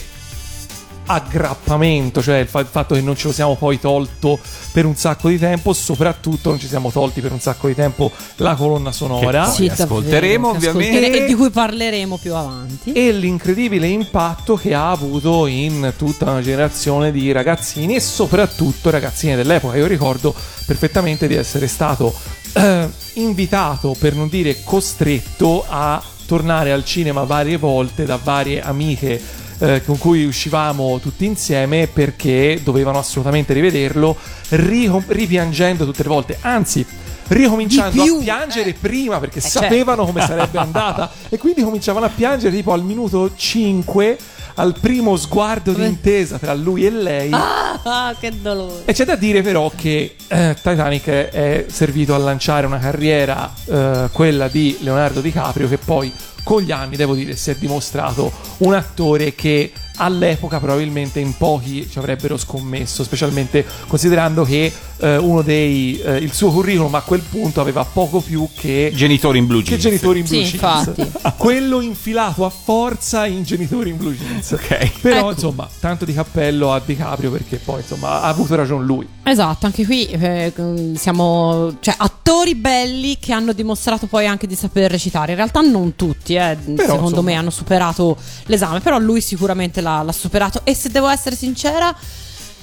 aggrappamento, 1.05 2.21
cioè 2.21 2.37
il, 2.39 2.47
fa- 2.47 2.59
il 2.59 2.67
fatto 2.69 2.95
che 2.95 3.01
non 3.01 3.15
ce 3.15 3.27
lo 3.27 3.33
siamo 3.33 3.55
poi 3.55 3.79
tolto 3.79 4.39
per 4.71 4.85
un 4.85 4.95
sacco 4.95 5.29
di 5.29 5.37
tempo, 5.37 5.73
soprattutto 5.73 6.49
non 6.49 6.59
ci 6.59 6.67
siamo 6.67 6.91
tolti 6.91 7.21
per 7.21 7.31
un 7.31 7.39
sacco 7.39 7.67
di 7.67 7.75
tempo 7.75 8.11
la 8.37 8.55
colonna 8.55 8.91
sonora. 8.91 9.45
Che 9.45 9.51
Sì, 9.51 9.81
ascolteremo, 9.81 10.51
davvero, 10.53 10.69
ovviamente. 10.71 10.97
ascoltere- 10.97 11.23
E 11.23 11.27
di 11.27 11.33
cui 11.35 11.49
parleremo 11.49 12.17
più 12.17 12.33
avanti. 12.35 12.91
e 12.91 13.11
l'incredibile 13.11 13.87
impatto 13.87 14.55
che 14.55 14.73
ha 14.73 14.89
avuto 14.91 15.45
in 15.47 15.93
tutta 15.97 16.29
una 16.31 16.41
generazione 16.41 17.11
di 17.11 17.31
ragazzini 17.31 17.95
e 17.95 17.99
soprattutto 17.99 18.89
ragazzine 18.89 19.35
dell'epoca. 19.35 19.77
Io 19.77 19.87
ricordo 19.87 20.33
perfettamente 20.65 21.27
di 21.27 21.35
essere 21.35 21.67
stato 21.67 22.13
eh, 22.53 22.89
invitato, 23.13 23.95
per 23.99 24.15
non 24.15 24.27
dire 24.27 24.63
costretto, 24.63 25.63
a 25.67 26.01
tornare 26.25 26.71
al 26.71 26.83
cinema 26.83 27.23
varie 27.23 27.57
volte 27.57 28.05
da 28.05 28.17
varie 28.21 28.61
amiche 28.61 29.21
eh, 29.59 29.83
con 29.85 29.97
cui 29.97 30.25
uscivamo 30.25 30.99
tutti 30.99 31.25
insieme 31.25 31.87
perché 31.87 32.59
dovevano 32.63 32.99
assolutamente 32.99 33.53
rivederlo, 33.53 34.15
ricom- 34.49 35.09
ripiangendo 35.09 35.85
tutte 35.85 36.03
le 36.03 36.09
volte. 36.09 36.37
Anzi, 36.41 36.85
ricominciando 37.27 38.03
più. 38.03 38.17
a 38.17 38.19
piangere 38.21 38.73
prima 38.73 39.19
perché 39.19 39.41
certo. 39.41 39.59
sapevano 39.59 40.05
come 40.05 40.21
sarebbe 40.25 40.57
andata 40.59 41.09
e 41.29 41.37
quindi 41.37 41.63
cominciavano 41.63 42.05
a 42.05 42.09
piangere 42.09 42.55
tipo 42.55 42.71
al 42.71 42.83
minuto 42.83 43.31
5 43.35 44.17
al 44.57 44.73
primo 44.79 45.17
sguardo 45.17 45.73
di 45.73 45.83
intesa 45.85 46.37
tra 46.37 46.53
lui 46.53 46.85
e 46.85 46.89
lei 46.91 47.29
Ah, 47.33 48.15
che 48.17 48.31
dolore. 48.41 48.83
e 48.85 48.93
c'è 48.93 49.03
da 49.03 49.15
dire 49.17 49.41
però 49.41 49.69
che 49.75 50.15
eh, 50.27 50.55
Titanic 50.55 51.07
è 51.09 51.65
servito 51.67 52.13
a 52.13 52.17
lanciare 52.19 52.65
una 52.65 52.79
carriera 52.79 53.51
eh, 53.65 54.09
quella 54.13 54.47
di 54.47 54.77
Leonardo 54.79 55.19
DiCaprio 55.19 55.67
che 55.67 55.77
poi 55.77 56.13
con 56.45 56.61
gli 56.61 56.71
anni 56.71 56.95
devo 56.95 57.15
dire 57.15 57.35
si 57.35 57.49
è 57.49 57.55
dimostrato 57.55 58.31
un 58.59 58.75
attore 58.75 59.33
che 59.33 59.73
all'epoca 59.97 60.59
probabilmente 60.59 61.19
in 61.19 61.35
pochi 61.37 61.87
ci 61.89 61.97
avrebbero 61.97 62.37
scommesso 62.37 63.03
specialmente 63.03 63.65
considerando 63.87 64.43
che 64.43 64.71
eh, 64.97 65.17
uno 65.17 65.41
dei 65.41 65.99
eh, 66.01 66.17
il 66.17 66.31
suo 66.33 66.51
curriculum 66.51 66.93
a 66.95 67.01
quel 67.01 67.21
punto 67.21 67.59
aveva 67.61 67.83
poco 67.85 68.21
più 68.21 68.47
che 68.55 68.91
Genitori 68.95 69.39
in 69.39 69.47
blue 69.47 69.61
che 69.61 69.77
jeans. 69.77 69.81
genitori 69.83 70.19
in 70.19 70.25
Sì, 70.27 70.35
blue 70.37 70.43
jeans 70.49 70.87
infatti. 70.87 71.11
quello 71.37 71.81
infilato 71.81 72.45
a 72.45 72.49
forza 72.49 73.25
in 73.25 73.43
genitori 73.43 73.89
in 73.89 73.97
blue 73.97 74.15
jeans 74.15 74.51
Ok. 74.51 74.99
però 75.01 75.17
Ecco. 75.19 75.31
insomma 75.31 75.67
tanto 75.79 76.05
di 76.05 76.13
cappello 76.13 76.71
a 76.73 76.81
DiCaprio 76.83 77.31
perché 77.31 77.57
poi 77.57 77.81
insomma 77.81 78.21
ha 78.21 78.27
avuto 78.27 78.55
ragione 78.55 78.85
lui 78.85 79.07
Esatto, 79.27 79.65
anche 79.65 79.85
qui 79.85 80.05
eh, 80.05 80.53
siamo 80.95 81.77
cioè, 81.79 81.95
attori 81.97 82.53
belli 82.53 83.17
che 83.19 83.33
hanno 83.33 83.53
dimostrato 83.53 84.05
poi 84.05 84.27
anche 84.27 84.45
di 84.45 84.53
saper 84.53 84.91
recitare. 84.91 85.31
In 85.31 85.37
realtà 85.37 85.61
non 85.61 85.95
tutti, 85.95 86.35
eh, 86.35 86.55
secondo 86.77 87.07
insomma. 87.07 87.21
me, 87.21 87.33
hanno 87.33 87.49
superato 87.49 88.15
l'esame, 88.45 88.81
però 88.81 88.99
lui 88.99 89.21
sicuramente 89.21 89.81
l'ha, 89.85 90.01
l'ha 90.01 90.11
superato. 90.11 90.61
E 90.63 90.73
se 90.73 90.89
devo 90.89 91.07
essere 91.07 91.35
sincera, 91.35 91.95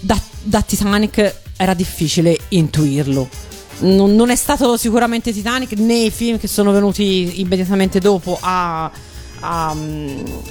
da, 0.00 0.20
da 0.42 0.60
Titanic 0.62 1.34
era 1.56 1.74
difficile 1.74 2.36
intuirlo. 2.48 3.28
Non, 3.78 4.14
non 4.14 4.30
è 4.30 4.36
stato 4.36 4.76
sicuramente 4.76 5.32
Titanic 5.32 5.72
né 5.72 5.94
i 5.94 6.10
film 6.10 6.38
che 6.38 6.48
sono 6.48 6.72
venuti 6.72 7.40
immediatamente 7.40 7.98
dopo 7.98 8.38
a, 8.40 8.90
a, 9.40 9.76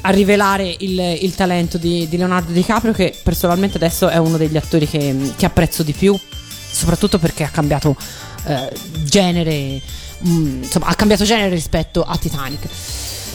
a 0.02 0.10
rivelare 0.10 0.76
il, 0.80 1.00
il 1.00 1.36
talento 1.36 1.78
di, 1.78 2.08
di 2.10 2.18
Leonardo 2.18 2.52
DiCaprio, 2.52 2.94
che 2.94 3.16
personalmente 3.22 3.78
adesso 3.78 4.10
è 4.10 4.18
uno 4.18 4.38
degli 4.38 4.58
attori 4.58 4.88
che, 4.88 5.16
che 5.36 5.46
apprezzo 5.46 5.84
di 5.84 5.94
più, 5.94 6.18
soprattutto 6.72 7.20
perché 7.20 7.44
ha 7.44 7.50
cambiato 7.50 7.96
eh, 8.46 8.72
genere, 9.04 9.82
mm, 10.28 10.64
insomma, 10.64 10.88
ha 10.88 10.96
cambiato 10.96 11.24
genere 11.24 11.50
rispetto 11.50 12.04
a 12.04 12.18
Titanic. 12.18 12.68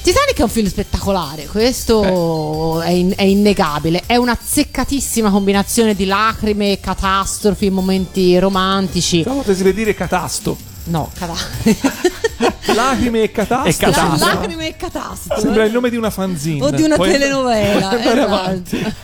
Titanic 0.06 0.38
è 0.38 0.42
un 0.42 0.48
film 0.48 0.68
spettacolare, 0.68 1.46
questo 1.46 2.80
è, 2.80 2.90
in- 2.90 3.12
è 3.16 3.24
innegabile. 3.24 4.04
È 4.06 4.14
una 4.14 4.38
zeccatissima 4.40 5.30
combinazione 5.30 5.96
di 5.96 6.04
lacrime, 6.04 6.78
catastrofi, 6.78 7.70
momenti 7.70 8.38
romantici. 8.38 9.22
Stavo 9.22 9.42
per 9.42 9.74
dire 9.74 9.94
catasto. 9.94 10.56
No, 10.84 11.10
catastrofi. 11.12 11.76
Lacrime 12.72 13.22
e 13.24 13.32
catasto. 13.32 13.68
E 13.68 13.74
catasto. 13.74 14.24
La- 14.24 14.34
lacrime 14.34 14.68
e 14.68 14.76
catastrofi. 14.76 15.40
Sembra 15.40 15.64
il 15.64 15.72
nome 15.72 15.90
di 15.90 15.96
una 15.96 16.10
fanzine. 16.10 16.62
O 16.64 16.70
di 16.70 16.82
una 16.82 16.94
Puoi- 16.94 17.10
telenovela. 17.10 17.88
puoi 17.88 17.98
andare 17.98 18.20
esatto. 18.20 18.32
avanti. 18.32 18.94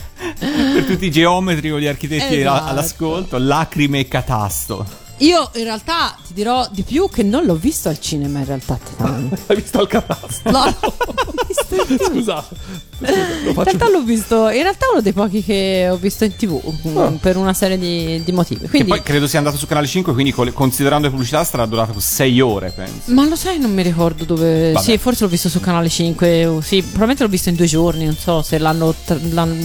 per 0.74 0.84
tutti 0.86 1.04
i 1.06 1.10
geometri 1.10 1.72
o 1.72 1.80
gli 1.80 1.88
architetti 1.88 2.38
Esatto. 2.38 2.70
all'ascolto, 2.70 3.38
lacrime 3.38 3.98
e 3.98 4.06
catasto. 4.06 4.86
Io 5.22 5.50
in 5.54 5.64
realtà 5.64 6.16
ti 6.26 6.32
dirò 6.34 6.66
di 6.70 6.82
più 6.82 7.08
che 7.08 7.22
non 7.22 7.44
l'ho 7.44 7.54
visto 7.54 7.88
al 7.88 7.98
cinema 8.00 8.40
in 8.40 8.44
realtà 8.44 8.76
Titanic. 8.82 9.38
Hai 9.46 9.56
visto 9.56 9.80
il 9.80 9.86
catasto? 9.88 10.50
No, 10.50 10.64
l'ho 10.64 11.34
visto 11.46 11.74
in 11.74 11.96
TV. 11.96 12.04
Scusate. 12.10 12.90
In 13.02 13.54
realtà 13.54 13.88
l'ho 13.88 14.02
visto, 14.02 14.48
in 14.50 14.62
realtà 14.62 14.86
è 14.86 14.90
uno 14.92 15.00
dei 15.00 15.12
pochi 15.12 15.42
che 15.42 15.88
ho 15.90 15.96
visto 15.96 16.22
in 16.24 16.36
tv 16.36 16.60
mm, 16.86 16.96
Ah. 16.96 17.12
per 17.20 17.36
una 17.36 17.52
serie 17.52 17.76
di, 17.78 18.22
di 18.24 18.30
motivi. 18.32 18.60
Che 18.62 18.68
Quindi, 18.68 18.90
poi 18.90 19.02
credo 19.02 19.26
sia 19.26 19.38
andato 19.38 19.56
su 19.56 19.66
canale 19.66 19.86
5, 19.88 20.12
quindi 20.12 20.32
considerando 20.32 21.06
le 21.06 21.10
pubblicità 21.12 21.42
sarà 21.42 21.66
durato 21.66 21.98
6 21.98 22.40
ore, 22.40 22.70
penso. 22.70 23.12
ma 23.12 23.26
lo 23.26 23.34
sai, 23.34 23.58
non 23.58 23.72
mi 23.72 23.82
ricordo 23.82 24.24
dove. 24.24 24.72
Vabbè. 24.72 24.84
Sì, 24.84 24.98
forse 24.98 25.24
l'ho 25.24 25.30
visto 25.30 25.48
su 25.48 25.58
canale 25.60 25.88
5. 25.88 26.46
o 26.46 26.60
Sì, 26.60 26.80
probabilmente 26.80 27.22
l'ho 27.24 27.28
visto 27.28 27.48
in 27.48 27.56
due 27.56 27.66
giorni. 27.66 28.04
Non 28.04 28.16
so 28.16 28.42
se 28.42 28.58
l'hanno, 28.58 28.94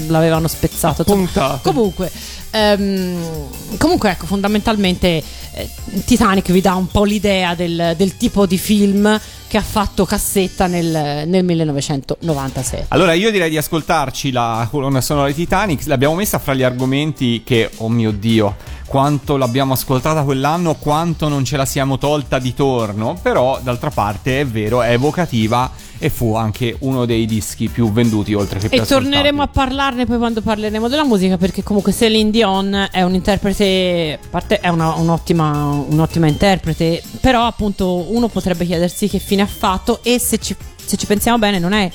l'avevano 0.08 0.48
spezzato. 0.48 1.04
Puntato. 1.04 1.60
Comunque, 1.70 2.12
ehm, 2.52 3.78
comunque, 3.78 4.12
ecco, 4.12 4.26
fondamentalmente 4.26 5.24
eh, 5.54 5.70
Titanic 6.06 6.52
vi 6.52 6.62
dà 6.62 6.76
un 6.76 6.88
po' 6.88 7.04
l'idea 7.04 7.56
del, 7.56 7.94
del 7.98 8.18
tipo 8.18 8.46
di 8.46 8.58
film 8.58 9.20
che 9.48 9.58
ha 9.58 9.62
fatto 9.62 10.06
cassetta 10.06 10.68
nel, 10.68 11.28
nel 11.28 11.44
1997. 11.44 12.86
Allora 12.90 13.14
io 13.14 13.32
direi 13.32 13.50
di 13.50 13.58
ascoltarci 13.58 14.32
la 14.32 14.68
colonna 14.70 15.02
sonora 15.02 15.28
di 15.28 15.34
Titanic, 15.34 15.86
l'abbiamo 15.86 16.16
messa 16.16 16.40
fra 16.40 16.54
gli 16.54 16.64
argomenti 16.64 17.44
che, 17.44 17.70
oh 17.78 17.90
mio 17.90 18.12
Dio, 18.12 18.56
quanto 18.86 19.38
l'abbiamo 19.38 19.74
ascoltata 19.74 20.24
quell'anno, 20.24 20.76
quanto 20.76 21.28
non 21.28 21.44
ce 21.44 21.58
la 21.58 21.66
siamo 21.66 21.98
tolta 21.98 22.40
di 22.40 22.54
torno, 22.54 23.18
però 23.22 23.60
d'altra 23.62 23.90
parte 23.90 24.42
è 24.42 24.46
vero, 24.46 24.82
è 24.82 24.92
evocativa 24.92 25.70
e 26.00 26.10
fu 26.10 26.36
anche 26.36 26.76
uno 26.82 27.06
dei 27.06 27.26
dischi 27.26 27.70
più 27.70 27.92
venduti 27.92 28.34
oltre 28.34 28.60
che 28.60 28.70
più 28.70 28.82
E 28.82 28.86
torneremo 28.86 29.42
a 29.42 29.48
parlarne 29.48 30.06
poi 30.06 30.18
quando 30.18 30.42
parleremo 30.42 30.88
della 30.88 31.04
musica 31.04 31.38
perché 31.38 31.64
comunque 31.64 31.92
Celine 31.92 32.30
Dion 32.30 32.88
è 32.92 33.02
un 33.02 33.16
interprete, 33.16 34.20
a 34.22 34.28
parte 34.30 34.60
è 34.60 34.68
una- 34.70 34.94
un'ottima, 34.94 35.86
un'ottima 35.88 36.28
interprete, 36.28 37.02
però 37.20 37.46
appunto 37.46 38.14
uno 38.14 38.28
potrebbe 38.28 38.66
chiedersi 38.66 39.08
che 39.10 39.20
fine 39.20 39.37
ha 39.42 39.48
fatto 39.48 40.00
e 40.04 40.20
se 40.20 40.38
ci, 40.40 40.56
se 40.84 40.98
ci 40.98 41.06
pensiamo 41.06 41.38
bene 41.38 41.60
non 41.60 41.74
è... 41.74 41.90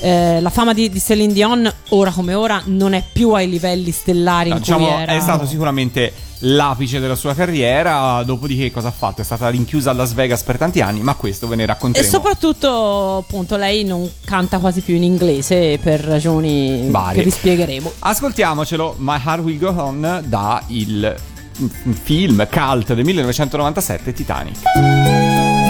eh, 0.00 0.40
la 0.40 0.50
fama 0.50 0.72
di, 0.72 0.88
di 0.88 1.00
Celine 1.00 1.32
Dion 1.32 1.72
ora 1.90 2.10
come 2.10 2.34
ora 2.34 2.62
non 2.66 2.92
è 2.92 3.02
più 3.12 3.32
ai 3.32 3.48
livelli 3.48 3.90
stellari 3.90 4.52
Diciamo, 4.52 5.04
è 5.04 5.18
stato 5.20 5.46
sicuramente 5.46 6.12
l'apice 6.42 7.00
della 7.00 7.16
sua 7.16 7.34
carriera, 7.34 8.22
dopodiché 8.22 8.70
cosa 8.70 8.88
ha 8.88 8.92
fatto? 8.92 9.20
È 9.22 9.24
stata 9.24 9.48
rinchiusa 9.48 9.90
a 9.90 9.92
Las 9.92 10.12
Vegas 10.12 10.44
per 10.44 10.56
tanti 10.56 10.80
anni, 10.80 11.00
ma 11.00 11.14
questo 11.14 11.48
ve 11.48 11.56
ne 11.56 11.64
e 11.64 11.66
racconteremo. 11.66 12.08
soprattutto 12.08 13.16
appunto 13.16 13.56
lei 13.56 13.82
non 13.82 14.08
canta 14.24 14.58
quasi 14.58 14.80
più 14.82 14.94
in 14.94 15.02
inglese 15.02 15.78
per 15.82 15.98
ragioni 16.00 16.86
Varie. 16.90 17.18
che 17.18 17.24
vi 17.24 17.30
spiegheremo 17.30 17.92
Ascoltiamocelo, 17.98 18.94
My 18.98 19.20
Heart 19.24 19.42
Will 19.42 19.58
Go 19.58 19.70
On 19.70 20.22
da 20.26 20.62
il 20.68 21.16
mm, 21.60 21.90
film 21.90 22.46
cult 22.48 22.94
del 22.94 23.04
1997 23.04 24.12
Titanic. 24.12 25.67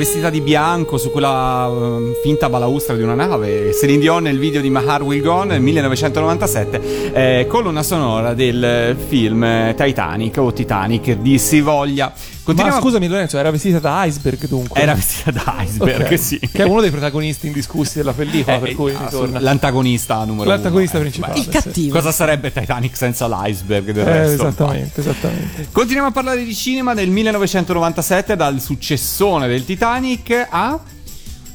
Vestita 0.00 0.30
di 0.30 0.40
bianco 0.40 0.96
su 0.96 1.10
quella 1.10 1.68
eh, 1.68 2.20
finta 2.22 2.48
balaustra 2.48 2.96
di 2.96 3.02
una 3.02 3.14
nave. 3.14 3.74
Celine 3.74 3.98
Dion 3.98 4.22
nel 4.22 4.38
video 4.38 4.62
di 4.62 4.70
My 4.70 4.82
Heart 4.82 5.02
Will 5.02 5.20
Gone 5.20 5.52
nel 5.52 5.60
1997, 5.60 7.12
eh, 7.12 7.46
colonna 7.46 7.82
sonora 7.82 8.32
del 8.32 8.96
film 9.08 9.44
eh, 9.44 9.74
Titanic 9.76 10.38
o 10.38 10.54
Titanic 10.54 11.16
di 11.16 11.38
Sivoglia. 11.38 12.10
Ma 12.39 12.39
Continuiamo- 12.42 12.80
scusami 12.80 13.06
Lorenzo, 13.06 13.38
era 13.38 13.50
vestita 13.50 13.78
da 13.78 14.04
iceberg 14.04 14.46
dunque. 14.48 14.80
Era 14.80 14.94
vestita 14.94 15.30
da 15.30 15.56
iceberg, 15.60 16.06
Ok. 16.12 16.18
sì. 16.18 16.38
Che 16.38 16.62
è 16.62 16.64
uno 16.64 16.80
dei 16.80 16.90
protagonisti 16.90 17.46
indiscussi 17.46 17.98
della 17.98 18.12
pellicola, 18.12 18.56
Eh, 18.56 18.60
per 18.60 18.74
cui 18.74 18.92
eh, 18.92 18.96
ritorna. 18.98 19.38
l'antagonista 19.40 20.24
numero 20.24 20.48
L'antagonista 20.48 20.96
uno, 20.98 21.06
eh. 21.06 21.10
principale. 21.10 21.38
Il 21.38 21.48
cattivo. 21.48 21.94
Cosa 21.94 22.12
sarebbe 22.12 22.52
Titanic 22.52 22.96
senza 22.96 23.26
l'iceberg 23.28 23.90
del 23.92 24.06
Eh, 24.08 24.12
resto? 24.12 24.46
esattamente, 24.48 25.00
esattamente. 25.00 25.68
Continuiamo 25.70 26.08
a 26.08 26.12
parlare 26.12 26.42
di 26.44 26.54
cinema 26.54 26.94
del 26.94 27.08
1997 27.10 28.34
dal 28.36 28.60
successone 28.60 29.46
del 29.46 29.64
Titanic 29.64 30.46
a 30.50 30.78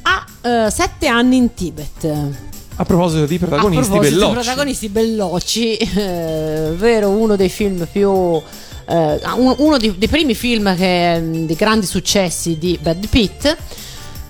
Ha 0.08 0.26
eh, 0.42 0.70
sette 0.72 1.08
anni 1.08 1.38
in 1.38 1.54
Tibet. 1.56 2.08
A 2.78 2.84
proposito 2.84 3.26
di 3.26 3.38
protagonisti 3.40 3.82
A 3.82 3.86
proposito 3.90 4.14
di 4.16 4.20
belloci. 4.22 4.34
protagonisti 4.44 4.90
belloci, 4.90 5.78
eh, 5.78 6.74
vero 6.76 7.10
uno 7.10 7.36
dei 7.36 7.50
film 7.50 7.88
più. 7.92 8.42
Eh, 8.88 9.20
un- 9.36 9.56
uno 9.58 9.78
dei, 9.78 9.98
dei 9.98 10.08
primi 10.08 10.34
film 10.36 10.76
che, 10.76 11.22
di 11.46 11.54
grandi 11.56 11.86
successi 11.86 12.58
di 12.58 12.78
Brad 12.82 13.08
Pitt 13.08 13.58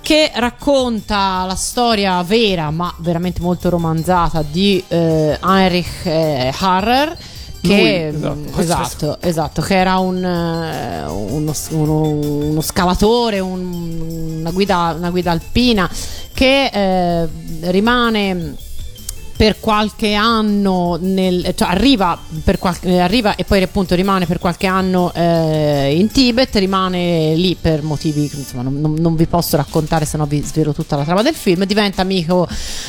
che 0.02 0.32
racconta 0.36 1.46
la 1.48 1.56
storia 1.56 2.22
vera 2.24 2.70
ma 2.70 2.94
veramente 3.00 3.42
molto 3.42 3.70
romanzata 3.70 4.44
di 4.48 4.84
eh, 4.88 5.38
Heinrich 5.42 6.06
eh, 6.06 6.54
Harrer 6.58 7.18
che, 7.62 8.12
Lui, 8.12 8.18
esatto. 8.20 8.36
mm, 8.36 8.60
esatto, 8.60 9.18
esatto, 9.22 9.62
che 9.64 9.76
era 9.76 9.98
un, 9.98 10.24
eh, 10.24 11.06
uno, 11.08 11.52
uno- 11.72 12.02
uno 12.10 12.62
scalatore, 12.62 13.40
un- 13.40 14.38
una, 14.42 14.52
guida, 14.52 14.94
una 14.96 15.10
guida 15.10 15.32
alpina 15.32 15.90
che 16.32 16.66
eh, 16.72 17.28
rimane 17.72 18.54
per 19.36 19.60
qualche 19.60 20.14
anno 20.14 20.98
nel, 21.02 21.54
cioè 21.56 21.68
arriva, 21.70 22.18
qualche- 22.58 23.00
arriva 23.00 23.36
e 23.36 23.44
poi 23.44 23.62
appunto 23.62 23.94
rimane 23.94 24.26
per 24.26 24.40
qualche 24.40 24.66
anno 24.66 25.12
eh, 25.14 25.94
in 25.98 26.10
Tibet 26.10 26.56
rimane 26.56 27.36
lì 27.36 27.58
per 27.60 27.84
motivi 27.84 28.30
che, 28.30 28.38
insomma 28.38 28.64
non, 28.64 28.94
non- 28.98 29.16
vi 29.16 29.28
posso 29.28 29.58
raccontare 29.58 30.06
se 30.06 30.18
no 30.18 30.26
vi 30.26 30.42
svelo 30.42 30.74
tutta 30.74 30.96
la 30.96 31.04
trama 31.04 31.22
del 31.22 31.34
film. 31.34 31.66
Diventa 31.66 32.02
amico 32.02 32.48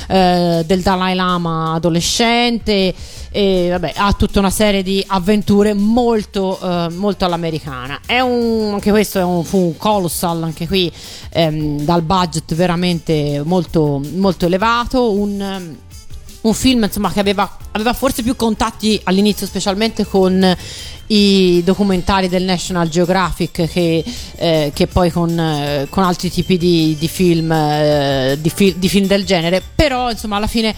eh, 0.09 0.63
del 0.67 0.83
Dalai 0.83 1.15
Lama 1.15 1.75
adolescente 1.75 2.95
e 3.31 3.69
vabbè 3.71 3.93
ha 3.97 4.13
tutta 4.13 4.39
una 4.39 4.51
serie 4.51 4.83
di 4.83 5.05
avventure 5.09 5.75
molto, 5.75 6.59
eh, 6.61 6.89
molto 6.91 7.25
all'americana. 7.25 8.01
Un, 8.09 8.71
anche 8.75 8.91
questo 8.91 9.27
un, 9.27 9.45
fu 9.45 9.59
un 9.59 9.77
colossal 9.77 10.43
anche 10.43 10.67
qui 10.67 10.91
ehm, 11.31 11.81
dal 11.83 12.03
budget 12.03 12.55
veramente 12.55 13.43
molto, 13.45 14.01
molto 14.15 14.47
elevato. 14.47 15.13
Un 15.13 15.75
un 16.47 16.55
film 16.55 16.85
insomma, 16.85 17.13
che 17.13 17.21
aveva, 17.21 17.57
aveva 17.73 17.93
forse 17.93 18.23
più 18.23 18.37
contatti 18.37 19.01
all'inizio, 19.05 19.47
specialmente 19.47 20.07
con 20.07 20.57
i 21.09 21.63
documentari 21.65 22.29
del 22.29 22.43
National 22.43 22.89
Geographic 22.89 23.69
che, 23.69 24.05
eh, 24.37 24.73
che 24.75 24.87
poi 24.87 25.11
con, 25.11 25.39
eh, 25.39 25.87
con 25.89 26.03
altri 26.03 26.31
tipi 26.31 26.57
di, 26.57 26.97
di 26.99 27.09
film, 27.09 27.51
eh, 27.53 28.39
di, 28.41 28.51
fi- 28.51 28.75
di 28.79 28.89
film 28.89 29.07
del 29.07 29.25
genere. 29.25 29.63
Però, 29.75 30.11
insomma, 30.11 30.37
alla 30.37 30.47
fine, 30.47 30.75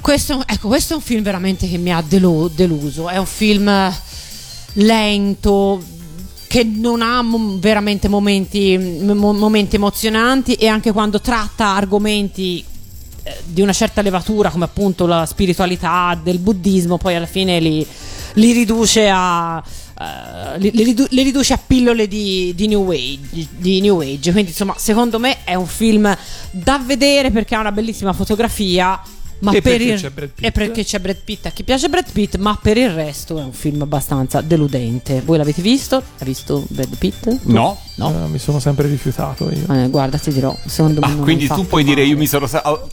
questo, 0.00 0.42
ecco, 0.46 0.68
questo 0.68 0.94
è 0.94 0.96
un 0.96 1.02
film 1.02 1.22
veramente 1.22 1.68
che 1.68 1.78
mi 1.78 1.92
ha 1.92 2.02
delu- 2.06 2.52
deluso. 2.54 3.08
È 3.08 3.16
un 3.16 3.26
film 3.26 3.68
eh, 3.68 3.92
lento 4.74 5.82
che 6.48 6.64
non 6.64 7.02
ha 7.02 7.22
veramente 7.58 8.08
momenti, 8.08 8.78
mo- 8.78 9.34
momenti 9.34 9.76
emozionanti 9.76 10.54
e 10.54 10.66
anche 10.66 10.92
quando 10.92 11.20
tratta 11.20 11.74
argomenti 11.74 12.60
eh, 12.60 12.67
di 13.44 13.60
una 13.60 13.72
certa 13.72 14.02
levatura 14.02 14.50
come 14.50 14.64
appunto 14.64 15.06
la 15.06 15.26
spiritualità 15.26 16.18
del 16.22 16.38
buddismo 16.38 16.96
poi 16.98 17.14
alla 17.14 17.26
fine 17.26 17.60
li, 17.60 17.86
li 18.34 18.52
riduce 18.52 19.08
a 19.12 19.62
eh, 20.00 20.58
li, 20.58 20.70
li 20.72 21.22
riduce 21.22 21.54
a 21.54 21.58
pillole 21.64 22.06
di, 22.06 22.52
di 22.54 22.68
new 22.68 22.88
age, 22.88 23.48
di 23.56 23.80
New 23.80 24.00
Age. 24.00 24.30
quindi 24.30 24.50
insomma 24.50 24.74
secondo 24.76 25.18
me 25.18 25.38
è 25.42 25.54
un 25.54 25.66
film 25.66 26.16
da 26.52 26.78
vedere 26.78 27.32
perché 27.32 27.56
ha 27.56 27.60
una 27.60 27.72
bellissima 27.72 28.12
fotografia 28.12 29.00
Ma 29.40 29.52
E 29.52 29.62
per 29.62 29.76
perché 29.76 29.92
il, 29.92 30.00
c'è 30.00 30.10
Brad 30.10 30.28
Pitt? 30.34 30.46
E 30.46 30.52
perché 30.52 30.84
c'è 30.84 30.98
Brad 30.98 31.18
Pitt. 31.24 31.46
A 31.46 31.50
chi 31.50 31.62
piace 31.62 31.88
Brad 31.88 32.10
Pitt, 32.10 32.36
ma 32.36 32.58
per 32.60 32.76
il 32.76 32.90
resto 32.90 33.38
è 33.38 33.42
un 33.42 33.52
film 33.52 33.82
abbastanza 33.82 34.40
deludente. 34.40 35.22
Voi 35.24 35.38
l'avete 35.38 35.62
visto? 35.62 35.96
Ha 35.96 36.24
visto 36.24 36.64
Brad 36.68 36.96
Pitt? 36.96 37.38
No. 37.42 37.78
No. 37.98 38.10
Eh, 38.10 38.28
mi 38.28 38.38
sono 38.38 38.60
sempre 38.60 38.86
rifiutato 38.86 39.50
io. 39.50 39.66
Eh, 39.74 39.88
guarda, 39.88 40.18
ti 40.18 40.32
dirò. 40.32 40.56
Secondo 40.66 41.00
me. 41.00 41.06
Ah, 41.06 41.10
non 41.10 41.20
quindi 41.22 41.48
tu 41.48 41.66
puoi 41.66 41.82
dire 41.82 42.02
male. 42.02 42.12
io 42.12 42.16
mi 42.16 42.26
sono 42.26 42.46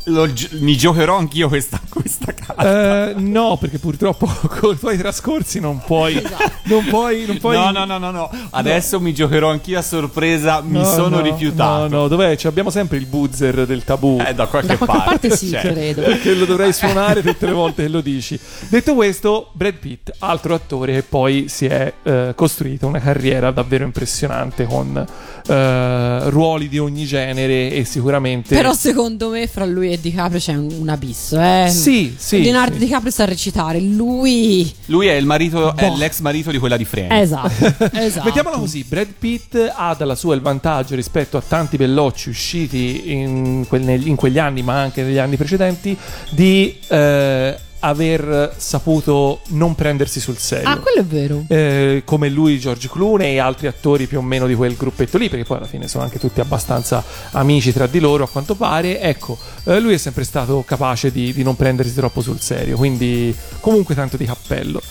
lo 0.05 0.31
mi 0.59 0.75
giocherò 0.75 1.17
anch'io 1.17 1.47
questa, 1.47 1.79
questa 1.87 2.33
carta. 2.33 3.09
Eh, 3.09 3.13
no, 3.17 3.57
perché 3.57 3.77
purtroppo 3.77 4.25
con 4.59 4.73
i 4.73 4.79
tuoi 4.79 4.97
trascorsi 4.97 5.59
non 5.59 5.81
puoi. 5.85 6.21
Non 6.63 6.85
puoi. 6.85 7.25
Non 7.25 7.37
puoi 7.37 7.55
No, 7.55 7.69
no, 7.69 7.85
no, 7.85 7.99
no, 7.99 8.09
no. 8.09 8.31
Adesso 8.49 8.99
mi 8.99 9.13
giocherò 9.13 9.51
anch'io 9.51 9.77
a 9.77 9.83
sorpresa. 9.83 10.61
Mi 10.61 10.79
No, 10.79 10.85
sono 10.85 11.17
no, 11.17 11.21
rifiutato. 11.21 11.87
No, 11.87 12.01
no, 12.01 12.07
dov'è? 12.07 12.35
Cioè, 12.35 12.49
abbiamo 12.49 12.71
sempre 12.71 12.97
il 12.97 13.05
buzzer 13.05 13.67
del 13.67 13.83
tabù. 13.83 14.17
Eh, 14.25 14.33
da 14.33 14.47
qualche 14.47 14.67
Da 14.67 14.77
qualche 14.77 15.03
parte 15.05 15.35
sì, 15.35 15.49
Cioè, 15.49 15.61
credo. 15.61 16.01
Perché 16.01 16.34
lo 16.37 16.45
dovrei 16.45 16.73
suonare 16.73 17.21
tutte 17.21 17.45
le 17.45 17.51
volte 17.51 17.83
che 17.83 17.89
lo 17.89 18.01
dici. 18.01 18.39
Detto 18.69 18.93
questo, 18.95 19.49
Brad 19.53 19.75
Pitt, 19.75 20.11
altro 20.19 20.53
attore 20.53 20.93
che 20.93 21.03
poi 21.03 21.47
si 21.47 21.65
è 21.65 21.93
eh, 22.03 22.33
costruito 22.35 22.87
una 22.87 22.99
carriera 22.99 23.51
davvero 23.51 23.83
impressionante 23.83 24.65
con 24.65 25.05
eh, 25.47 26.29
ruoli 26.29 26.67
di 26.67 26.77
ogni 26.79 27.05
genere 27.05 27.71
e 27.71 27.85
sicuramente. 27.85 28.55
Però 28.55 28.73
secondo 28.73 29.29
me 29.29 29.47
fra 29.47 29.65
lui 29.65 29.91
e 29.91 29.99
DiCaprio 29.99 30.39
c'è 30.39 30.53
un, 30.53 30.69
un 30.79 30.89
abisso, 30.89 31.39
eh. 31.39 31.69
Sì, 31.69 32.15
sì, 32.17 32.41
Leonardo 32.41 32.73
sì. 32.73 32.79
DiCaprio 32.79 33.11
sa 33.11 33.25
recitare, 33.25 33.79
lui 33.79 34.71
Lui 34.85 35.07
è 35.07 35.13
il 35.13 35.25
marito, 35.25 35.75
è 35.75 35.87
Boh. 35.89 35.97
l'ex 35.97 36.19
marito 36.19 36.51
di 36.51 36.57
quella 36.57 36.77
di 36.77 36.85
Friends. 36.85 37.13
Esatto, 37.13 37.89
esatto. 37.97 38.25
Mettiamola 38.25 38.57
così, 38.57 38.83
Brad 38.87 39.13
Pitt 39.17 39.71
ha 39.75 39.93
dalla 39.95 40.15
sua 40.15 40.35
il 40.35 40.41
vantaggio 40.41 40.95
rispetto 40.95 41.37
a 41.37 41.43
tanti 41.45 41.77
bellocci 41.77 42.29
usciti 42.29 43.11
in, 43.11 43.65
quel- 43.67 43.81
negli- 43.83 44.07
in 44.07 44.15
quegli 44.15 44.39
anni, 44.39 44.61
ma 44.63 44.79
anche 44.79 45.03
negli 45.03 45.17
anni 45.17 45.37
precedenti, 45.37 45.97
di 46.29 46.77
eh, 46.87 47.57
aver 47.87 48.53
saputo 48.57 49.41
non 49.49 49.75
prendersi 49.75 50.19
sul 50.19 50.37
serio. 50.37 50.67
Ah, 50.67 50.77
quello 50.79 50.99
è 50.99 51.05
vero. 51.05 51.43
Eh, 51.47 52.01
come 52.05 52.29
lui, 52.29 52.59
George 52.59 52.89
Clooney 52.89 53.33
e 53.35 53.39
altri 53.39 53.67
attori 53.67 54.07
più 54.07 54.17
o 54.17 54.21
meno 54.21 54.47
di 54.47 54.55
quel 54.55 54.75
gruppetto 54.75 55.17
lì, 55.17 55.29
perché 55.29 55.45
poi 55.45 55.57
alla 55.57 55.67
fine 55.67 55.87
sono 55.87 56.03
anche 56.03 56.19
tutti 56.19 56.39
abbastanza 56.39 57.03
amici 57.31 57.71
tra 57.71 57.87
di 57.87 57.99
loro, 57.99 58.23
a 58.23 58.27
quanto 58.27 58.55
pare. 58.55 58.99
Ecco, 58.99 59.37
eh, 59.65 59.79
lui 59.79 59.93
è 59.93 59.97
sempre 59.97 60.23
stato 60.23 60.63
capace 60.65 61.11
di, 61.11 61.33
di 61.33 61.43
non 61.43 61.55
prendersi 61.55 61.93
troppo 61.93 62.21
sul 62.21 62.39
serio, 62.39 62.75
quindi 62.75 63.35
comunque 63.59 63.95
tanto 63.95 64.17
di 64.17 64.25
cappello. 64.25 64.81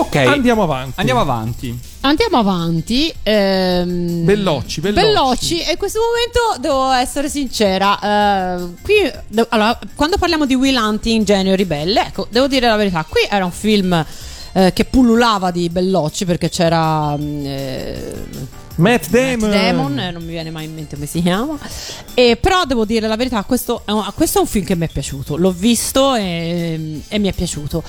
Ok. 0.00 0.14
Andiamo 0.16 0.62
avanti. 0.62 0.92
Andiamo 0.96 1.20
avanti. 1.20 1.78
Andiamo 2.00 2.36
avanti. 2.38 3.12
ehm, 3.22 4.24
Bellocci, 4.24 4.80
Bellocci. 4.80 5.06
Bellocci, 5.06 5.60
e 5.60 5.72
in 5.72 5.76
questo 5.76 5.98
momento 6.00 6.60
devo 6.60 6.90
essere 6.92 7.28
sincera. 7.28 7.98
eh, 8.58 8.74
qui, 8.82 8.94
de- 9.26 9.46
allora, 9.50 9.78
quando 9.94 10.16
parliamo 10.16 10.46
di 10.46 10.54
Will 10.54 10.76
Hunting, 10.76 11.24
Genio 11.24 11.54
Ribelle, 11.54 12.06
ecco, 12.06 12.26
devo 12.30 12.46
dire 12.46 12.68
la 12.68 12.76
verità. 12.76 13.04
Qui 13.08 13.22
era 13.28 13.44
un 13.44 13.50
film 13.50 14.04
eh, 14.52 14.72
che 14.72 14.84
pullulava 14.84 15.50
di 15.50 15.68
Bellocci 15.68 16.24
perché 16.24 16.48
c'era. 16.48 17.16
mm, 17.16 17.44
eh, 17.46 18.14
Matt 18.76 19.08
Damon. 19.08 19.50
Matt 19.50 19.60
Damon, 19.60 19.98
eh, 19.98 20.10
non 20.12 20.22
mi 20.22 20.30
viene 20.30 20.50
mai 20.52 20.66
in 20.66 20.74
mente 20.74 20.94
come 20.94 21.06
si 21.06 21.20
chiama. 21.20 21.58
E, 22.14 22.36
però 22.40 22.64
devo 22.64 22.84
dire 22.84 23.08
la 23.08 23.16
verità, 23.16 23.42
questo 23.42 23.82
è, 23.84 23.90
un, 23.90 24.08
questo 24.14 24.38
è 24.38 24.40
un 24.42 24.46
film 24.46 24.64
che 24.64 24.76
mi 24.76 24.86
è 24.86 24.88
piaciuto. 24.88 25.36
L'ho 25.36 25.50
visto 25.50 26.14
e, 26.14 27.00
e 27.08 27.18
mi 27.18 27.28
è 27.28 27.32
piaciuto. 27.32 27.82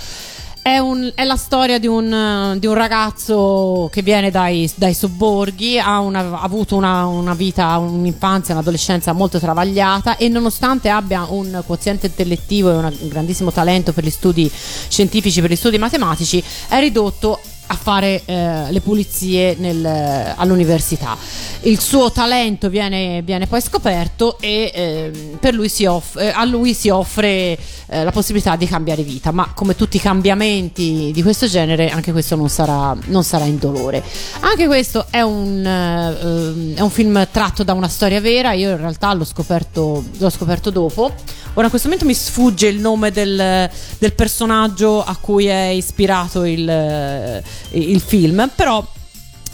È, 0.61 0.77
un- 0.77 1.11
è 1.15 1.23
la 1.23 1.37
storia 1.37 1.79
di 1.79 1.87
un, 1.87 2.57
di 2.59 2.67
un 2.67 2.73
ragazzo 2.75 3.89
che 3.91 4.01
viene 4.01 4.29
dai, 4.29 4.69
dai 4.75 4.93
sobborghi, 4.93 5.79
ha, 5.79 5.99
una- 5.99 6.19
ha 6.19 6.41
avuto 6.41 6.75
una, 6.75 7.05
una 7.05 7.33
vita, 7.33 7.77
un'infanzia, 7.77 8.53
un'adolescenza 8.53 9.13
molto 9.13 9.39
travagliata 9.39 10.17
e 10.17 10.27
nonostante 10.27 10.89
abbia 10.89 11.25
un 11.29 11.63
quoziente 11.65 12.07
intellettivo 12.07 12.69
e 12.71 12.73
un 12.75 12.93
grandissimo 13.07 13.51
talento 13.51 13.93
per 13.93 14.03
gli 14.03 14.09
studi 14.11 14.51
scientifici, 14.89 15.41
per 15.41 15.49
gli 15.49 15.55
studi 15.55 15.77
matematici, 15.77 16.43
è 16.67 16.79
ridotto 16.79 17.39
a 17.71 17.75
fare 17.75 18.23
eh, 18.25 18.71
le 18.71 18.81
pulizie 18.81 19.55
nel- 19.59 20.33
all'università. 20.35 21.15
Il 21.61 21.79
suo 21.79 22.11
talento 22.11 22.69
viene, 22.69 23.21
viene 23.21 23.45
poi 23.45 23.61
scoperto 23.61 24.37
e 24.39 24.71
ehm, 24.73 25.37
per 25.39 25.53
lui 25.53 25.69
off- 25.85 26.17
eh, 26.17 26.29
a 26.29 26.45
lui 26.45 26.73
si 26.73 26.89
offre 26.89 27.57
eh, 27.91 28.03
la 28.03 28.11
possibilità 28.11 28.55
di 28.55 28.65
cambiare 28.65 29.03
vita, 29.03 29.31
ma 29.31 29.51
come 29.53 29.75
tutti 29.75 29.97
i 29.97 29.99
cambiamenti 29.99 31.11
di 31.13 31.21
questo 31.21 31.47
genere, 31.47 31.89
anche 31.89 32.11
questo 32.11 32.35
non 32.35 32.49
sarà, 32.49 32.95
non 33.05 33.23
sarà 33.23 33.45
indolore. 33.45 34.03
Anche 34.39 34.65
questo 34.65 35.05
è 35.09 35.21
un, 35.21 35.65
eh, 35.65 36.75
è 36.75 36.81
un 36.81 36.89
film 36.89 37.27
tratto 37.31 37.63
da 37.63 37.73
una 37.73 37.87
storia 37.87 38.19
vera, 38.19 38.53
io 38.53 38.71
in 38.71 38.77
realtà 38.77 39.13
l'ho 39.13 39.25
scoperto, 39.25 40.03
l'ho 40.17 40.29
scoperto 40.29 40.69
dopo. 40.71 41.11
Ora 41.53 41.63
in 41.63 41.69
questo 41.69 41.89
momento 41.89 42.07
mi 42.07 42.13
sfugge 42.15 42.67
il 42.67 42.79
nome 42.79 43.11
del, 43.11 43.69
del 43.97 44.13
personaggio 44.13 45.03
a 45.03 45.17
cui 45.19 45.47
è 45.47 45.67
ispirato 45.67 46.45
il, 46.45 46.69
eh, 46.69 47.43
il 47.71 48.01
film, 48.01 48.49
però 48.55 48.85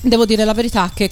devo 0.01 0.25
dire 0.25 0.45
la 0.45 0.53
verità 0.53 0.91
che 0.93 1.09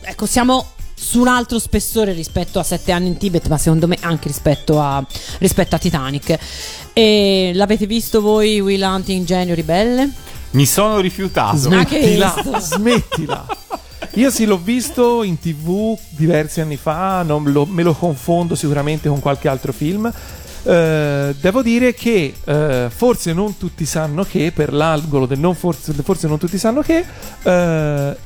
ecco, 0.00 0.26
siamo 0.26 0.72
su 0.94 1.20
un 1.20 1.28
altro 1.28 1.58
spessore 1.58 2.12
rispetto 2.12 2.58
a 2.58 2.62
Sette 2.62 2.92
anni 2.92 3.08
in 3.08 3.16
Tibet, 3.16 3.48
ma 3.48 3.58
secondo 3.58 3.88
me 3.88 3.98
anche 4.00 4.28
rispetto 4.28 4.80
a, 4.80 5.04
rispetto 5.38 5.74
a 5.74 5.78
Titanic. 5.78 6.38
E 6.92 7.50
l'avete 7.54 7.86
visto 7.86 8.20
voi 8.20 8.60
Will 8.60 8.82
Hunting 8.82 9.24
Genio 9.26 9.54
Ribelle? 9.54 10.10
Mi 10.50 10.66
sono 10.66 11.00
rifiutato. 11.00 11.56
Smettila, 11.56 12.34
smettila. 12.60 13.46
Io 14.14 14.30
sì, 14.30 14.44
l'ho 14.44 14.58
visto 14.58 15.22
in 15.22 15.38
tv 15.38 15.98
diversi 16.10 16.60
anni 16.60 16.76
fa, 16.76 17.22
non 17.22 17.50
lo- 17.50 17.64
me 17.64 17.82
lo 17.82 17.94
confondo 17.94 18.54
sicuramente 18.54 19.08
con 19.08 19.20
qualche 19.20 19.48
altro 19.48 19.72
film. 19.72 20.12
Eh, 20.64 21.34
devo 21.40 21.62
dire 21.62 21.92
che 21.92 22.32
eh, 22.44 22.86
forse 22.94 23.32
non 23.32 23.56
tutti 23.58 23.84
sanno 23.84 24.22
che, 24.24 24.52
per 24.54 24.72
l'angolo 24.72 25.26
del 25.26 25.38
non 25.40 25.54
forse, 25.54 25.92
forse 25.92 26.28
non 26.28 26.38
tutti 26.38 26.56
sanno 26.58 26.82
che, 26.82 27.04
eh, 27.42 28.16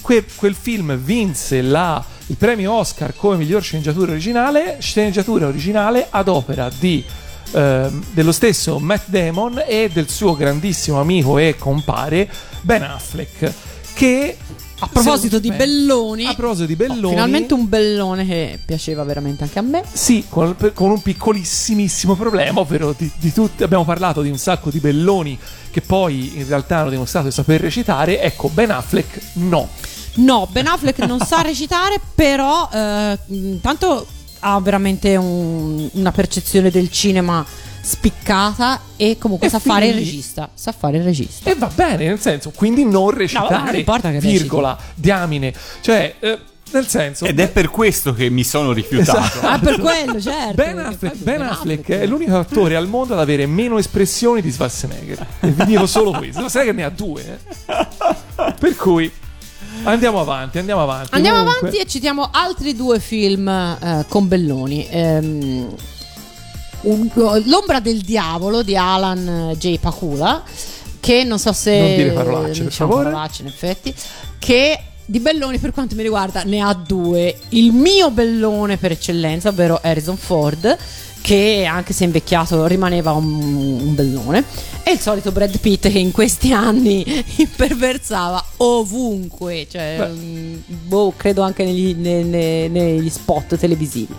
que- 0.00 0.24
quel 0.34 0.54
film 0.54 0.96
vinse 0.96 1.62
la- 1.62 2.04
il 2.26 2.36
premio 2.36 2.72
Oscar 2.72 3.14
come 3.14 3.36
miglior 3.36 3.62
sceneggiatura 3.62 4.10
originale, 4.10 4.78
sceneggiatura 4.80 5.46
originale 5.46 6.06
ad 6.10 6.28
opera 6.28 6.68
di 6.76 7.04
ehm, 7.52 8.04
dello 8.10 8.32
stesso 8.32 8.80
Matt 8.80 9.04
Damon 9.06 9.62
e 9.64 9.88
del 9.92 10.08
suo 10.10 10.34
grandissimo 10.34 10.98
amico 11.00 11.38
e 11.38 11.54
compare 11.56 12.28
Ben 12.62 12.82
Affleck 12.82 13.52
che 13.94 14.36
A 14.78 14.88
proposito 14.88 15.38
di 15.38 15.50
belloni, 15.50 16.26
a 16.26 16.34
proposito 16.34 16.66
di 16.66 16.74
oh, 16.74 16.76
belloni 16.76 17.08
finalmente 17.08 17.54
un 17.54 17.66
bellone 17.68 18.26
che 18.26 18.58
piaceva 18.64 19.04
veramente 19.04 19.42
anche 19.42 19.58
a 19.58 19.62
me. 19.62 19.82
sì, 19.90 20.24
con, 20.28 20.54
con 20.74 20.90
un 20.90 21.00
piccolissimissimo 21.00 22.14
problema, 22.14 22.60
ovvero 22.60 22.94
di, 22.96 23.10
di 23.18 23.32
tutti, 23.32 23.62
abbiamo 23.62 23.84
parlato 23.84 24.20
di 24.20 24.28
un 24.28 24.36
sacco 24.36 24.68
di 24.70 24.78
belloni 24.78 25.38
che 25.70 25.80
poi 25.80 26.36
in 26.36 26.46
realtà 26.46 26.78
hanno 26.78 26.90
dimostrato 26.90 27.26
di 27.28 27.32
saper 27.32 27.60
recitare, 27.62 28.20
ecco 28.20 28.48
Ben 28.48 28.70
Affleck 28.70 29.18
no. 29.34 29.68
No, 30.16 30.46
Ben 30.50 30.66
Affleck 30.66 30.98
non 31.00 31.20
sa 31.20 31.40
recitare, 31.42 31.98
però 32.14 32.68
eh, 32.72 33.18
intanto 33.28 34.06
ha 34.40 34.60
veramente 34.60 35.16
un- 35.16 35.88
una 35.92 36.12
percezione 36.12 36.70
del 36.70 36.90
cinema 36.90 37.44
spiccata 37.88 38.80
e 38.96 39.16
comunque 39.16 39.46
E 39.46 39.50
sa 39.50 39.60
fare 39.60 39.86
il 39.86 39.94
regista. 39.94 40.50
Sa 40.52 40.72
fare 40.72 40.96
il 40.96 41.04
regista. 41.04 41.48
E 41.48 41.54
va 41.54 41.70
bene, 41.72 42.06
nel 42.08 42.18
senso, 42.20 42.50
quindi 42.50 42.84
non 42.84 43.10
recitare, 43.10 43.54
vabbè, 43.54 43.66
non 43.66 43.74
importa 43.76 44.10
che 44.10 44.18
virgola, 44.18 44.76
diamine, 44.94 45.52
cioè, 45.82 46.16
eh, 46.18 46.38
nel 46.72 46.88
senso... 46.88 47.26
Ed 47.26 47.38
è 47.38 47.48
per 47.48 47.70
questo 47.70 48.12
che 48.12 48.28
mi 48.28 48.42
sono 48.42 48.72
rifiutato. 48.72 49.18
Esatto. 49.18 49.46
Ah, 49.46 49.58
per 49.60 49.78
quello, 49.78 50.20
certo. 50.20 50.54
Ben 50.56 50.78
Affleck, 50.78 51.14
Ben 51.18 51.40
Affleck 51.42 51.88
è 51.90 52.06
l'unico 52.06 52.36
attore 52.36 52.74
al 52.74 52.88
mondo 52.88 53.12
ad 53.14 53.20
avere 53.20 53.46
meno 53.46 53.78
espressioni 53.78 54.42
di 54.42 54.50
Schwarzenegger. 54.50 55.24
E 55.40 55.50
vi 55.52 55.64
dico 55.64 55.86
solo 55.86 56.10
questo. 56.10 56.38
Schwarzenegger 56.38 56.74
ne 56.74 56.82
ha 56.84 56.90
due. 56.90 57.22
eh. 57.66 58.54
Per 58.58 58.74
cui 58.76 59.08
andiamo 59.84 60.20
avanti, 60.20 60.58
andiamo 60.58 60.82
avanti. 60.82 61.14
Andiamo 61.14 61.36
Comunque- 61.38 61.68
avanti 61.68 61.84
e 61.84 61.86
citiamo 61.88 62.30
altri 62.32 62.74
due 62.74 62.98
film 62.98 63.46
eh, 63.48 64.04
con 64.08 64.26
Belloni. 64.26 64.88
Ehm, 64.90 65.68
un- 66.82 67.08
L'ombra 67.46 67.80
del 67.80 68.00
diavolo 68.00 68.62
di 68.62 68.76
Alan 68.76 69.54
J. 69.58 69.78
Pakula, 69.78 70.42
che 71.00 71.24
non 71.24 71.38
so 71.38 71.52
se... 71.52 71.78
Non 71.78 71.94
dire 71.96 72.10
parolacce, 72.10 72.58
per 72.60 72.68
diciamo 72.68 72.90
favore. 72.90 73.10
parolacce, 73.10 73.42
in 73.42 73.48
effetti, 73.48 73.94
che 74.38 74.80
di 75.04 75.20
Belloni 75.20 75.58
per 75.58 75.70
quanto 75.72 75.94
mi 75.94 76.02
riguarda 76.02 76.42
ne 76.44 76.60
ha 76.60 76.74
due. 76.74 77.36
Il 77.50 77.72
mio 77.72 78.10
Bellone 78.10 78.76
per 78.76 78.90
eccellenza, 78.92 79.50
ovvero 79.50 79.78
Harrison 79.82 80.16
Ford, 80.16 80.76
che 81.20 81.64
anche 81.64 81.92
se 81.92 82.04
invecchiato 82.04 82.66
rimaneva 82.66 83.10
un, 83.12 83.24
un 83.80 83.94
bellone, 83.96 84.44
e 84.84 84.92
il 84.92 85.00
solito 85.00 85.32
Brad 85.32 85.58
Pitt 85.58 85.88
che 85.88 85.98
in 85.98 86.12
questi 86.12 86.52
anni 86.52 87.04
imperversava 87.36 88.44
ovunque, 88.58 89.66
cioè, 89.70 90.08
mm, 90.08 90.54
boh, 90.66 91.12
credo 91.16 91.42
anche 91.42 91.64
negli, 91.64 91.94
ne- 91.96 92.22
ne- 92.22 92.68
negli 92.68 93.08
spot 93.10 93.56
televisivi. 93.56 94.14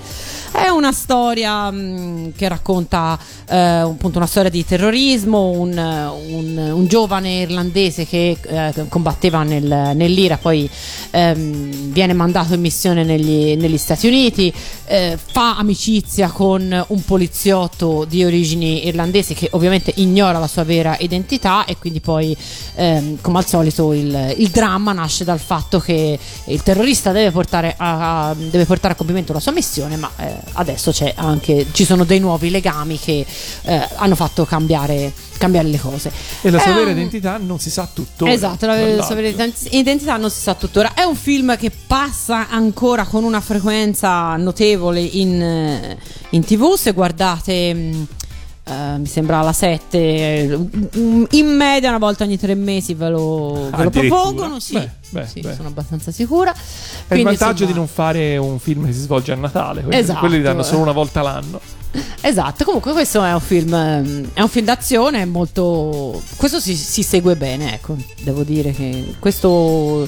È 0.58 0.70
una 0.70 0.91
storia 0.91 1.70
mh, 1.70 2.32
che 2.36 2.48
racconta 2.48 3.17
eh, 3.48 3.56
appunto 3.56 4.17
una 4.17 4.26
storia 4.26 4.50
di 4.50 4.65
terrorismo, 4.65 5.52
un, 5.52 5.70
un- 5.78 6.72
un 6.74 6.88
giovane 6.88 7.41
irlandese 7.41 8.08
che 8.08 8.36
eh, 8.41 8.74
combatteva 8.89 9.43
nel- 9.43 9.91
nell'Ira, 9.93 10.38
poi 10.38 10.67
ehm, 11.12 11.91
viene 11.91 12.13
mandato 12.13 12.56
in 12.56 12.62
missione 12.62 13.04
negli, 13.04 13.56
negli 13.56 13.78
Stati 13.78 14.08
Uniti, 14.08 14.52
eh, 14.86 15.15
fa 15.24 15.58
amicizia 15.58 16.30
con 16.32 16.86
un 16.88 17.06
poliziotto 17.06 18.04
di 18.06 18.24
origini 18.26 18.88
irlandesi 18.88 19.36
che 19.36 19.50
ovviamente 19.52 19.91
ignora 19.98 20.39
la 20.39 20.48
sua 20.48 20.63
vera 20.63 20.98
identità 21.00 21.65
e 21.65 21.78
quindi 21.78 22.00
poi 22.00 22.36
ehm, 22.76 23.20
come 23.22 23.38
al 23.38 23.46
solito 23.46 23.93
il, 23.93 24.34
il 24.38 24.50
dramma 24.50 24.91
nasce 24.91 25.24
dal 25.24 25.39
fatto 25.39 25.80
che 25.80 26.17
il 26.46 26.63
terrorista 26.63 27.12
deve 27.12 27.30
portare 27.30 27.76
a, 27.78 28.30
a- 28.30 28.34
deve 28.34 28.65
portare 28.65 28.96
a 28.96 28.98
compimento 28.98 29.34
la 29.34 29.39
sua 29.39 29.52
missione 29.52 29.98
ma 29.98 30.10
eh, 30.17 30.46
adesso 30.53 30.91
c'è 30.91 31.13
anche, 31.15 31.67
ci 31.71 31.86
sono 31.86 32.03
dei 32.03 32.19
nuovi 32.19 32.49
legami 32.49 32.99
che 32.99 33.25
eh, 33.63 33.88
hanno 33.95 34.15
fatto 34.15 34.45
cambiare, 34.45 35.12
cambiare 35.38 35.67
le 35.67 35.79
cose 35.79 36.12
E 36.41 36.49
la 36.49 36.60
sua 36.60 36.71
È 36.71 36.73
vera 36.75 36.89
un- 36.91 36.97
identità 36.97 37.38
non 37.38 37.60
si 37.60 37.69
sa 37.69 37.88
tuttora. 37.91 38.31
Esatto, 38.31 38.65
la 38.65 38.75
tra 38.75 39.03
sua 39.03 39.15
vera 39.15 39.27
identità 39.71 40.17
non 40.17 40.29
si 40.29 40.41
sa 40.41 40.53
tuttora. 40.55 40.93
È 40.93 41.03
un 41.03 41.15
film 41.15 41.57
che 41.57 41.71
passa 41.88 42.49
ancora 42.49 43.05
con 43.05 43.23
una 43.23 43.41
frequenza 43.41 44.36
notevole 44.38 44.99
in, 45.01 45.41
eh, 45.41 45.97
in 46.31 46.43
tv. 46.43 46.75
Se 46.75 46.91
guardate, 46.93 47.91
eh, 48.67 48.97
mi 48.97 49.06
sembra 49.06 49.39
alla 49.39 49.53
7, 49.53 49.97
eh, 49.97 50.60
in 51.32 51.45
media 51.56 51.89
una 51.89 51.97
volta 51.97 52.23
ogni 52.23 52.38
tre 52.38 52.53
mesi 52.56 52.93
ve 52.93 53.10
lo, 53.10 53.69
ve 53.75 53.84
lo 53.84 53.89
propongono. 53.89 54.60
Sì, 54.60 54.73
Beh, 54.73 54.89
beh, 55.10 55.27
sì, 55.27 55.39
beh. 55.41 55.56
sono 55.56 55.69
abbastanza 55.69 56.12
sicura. 56.12 56.53
È 57.08 57.13
il 57.15 57.23
vantaggio 57.23 57.63
insomma, 57.63 57.71
di 57.71 57.77
non 57.77 57.88
fare 57.88 58.38
un 58.38 58.60
film 58.60 58.86
che 58.86 58.93
si 58.93 58.99
svolge 58.99 59.32
a 59.32 59.36
Natale. 59.36 59.82
Quelli, 59.84 59.99
Esatto. 59.99 60.19
quelli 60.19 60.38
li 60.38 60.43
danno 60.43 60.63
solo 60.63 60.82
una 60.82 60.91
volta 60.91 61.21
l'anno. 61.21 61.60
Esatto, 62.21 62.63
comunque 62.65 62.91
questo 62.91 63.23
è 63.23 63.34
un 63.34 63.39
film, 63.39 63.73
è 64.34 64.41
un 64.41 64.49
film 64.49 64.65
d'azione 64.65 65.25
molto... 65.25 66.21
Questo 66.36 66.60
si, 66.60 66.75
si 66.75 67.01
segue 67.01 67.36
bene, 67.36 67.73
ecco, 67.75 67.95
devo 68.21 68.43
dire 68.43 68.71
che 68.71 69.15
questo 69.19 70.08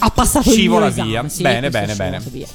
ha 0.00 0.10
passato 0.10 0.50
Scivola 0.50 0.86
il 0.88 0.92
mio 0.94 1.02
esame, 1.04 1.08
via. 1.20 1.28
sì, 1.28 1.42
Bene, 1.42 1.70
bene, 1.70 1.94
bene. 1.94 2.20
via. 2.30 2.46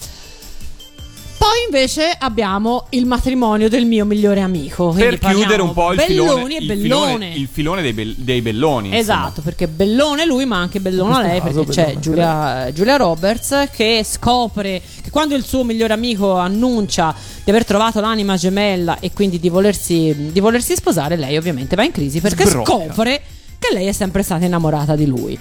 Poi 1.41 1.63
invece 1.65 2.15
abbiamo 2.19 2.85
il 2.89 3.07
matrimonio 3.07 3.67
del 3.67 3.87
mio 3.87 4.05
migliore 4.05 4.41
amico. 4.41 4.91
per 4.91 5.17
chiudere 5.17 5.63
un 5.63 5.73
po' 5.73 5.89
il 5.89 5.95
Belloni 5.95 6.29
filone, 6.29 6.55
e 6.55 6.59
il 6.59 6.79
filone, 6.79 7.33
il 7.33 7.49
filone 7.51 7.81
dei, 7.81 7.93
bel- 7.93 8.15
dei 8.15 8.41
belloni. 8.41 8.95
Esatto, 8.95 9.41
perché 9.41 9.67
Bellone 9.67 10.27
lui, 10.27 10.45
ma 10.45 10.57
anche 10.57 10.79
Bellona 10.79 11.19
lei, 11.19 11.41
caso 11.41 11.63
perché 11.63 11.93
c'è 11.93 11.99
Giulia, 11.99 12.71
Giulia 12.71 12.95
Roberts 12.97 13.69
che 13.71 14.05
scopre 14.07 14.83
che 15.01 15.09
quando 15.09 15.33
il 15.33 15.43
suo 15.43 15.63
migliore 15.63 15.93
amico 15.93 16.35
annuncia 16.37 17.15
di 17.43 17.49
aver 17.49 17.65
trovato 17.65 17.99
l'anima 17.99 18.37
gemella 18.37 18.99
e 18.99 19.11
quindi 19.11 19.39
di 19.39 19.49
volersi, 19.49 20.29
di 20.31 20.39
volersi 20.39 20.75
sposare, 20.75 21.15
lei 21.15 21.37
ovviamente 21.37 21.75
va 21.75 21.83
in 21.83 21.91
crisi 21.91 22.21
perché 22.21 22.45
Sbrocca. 22.45 22.71
scopre 22.71 23.21
che 23.57 23.73
lei 23.73 23.87
è 23.87 23.93
sempre 23.93 24.21
stata 24.21 24.45
innamorata 24.45 24.95
di 24.95 25.07
lui. 25.07 25.35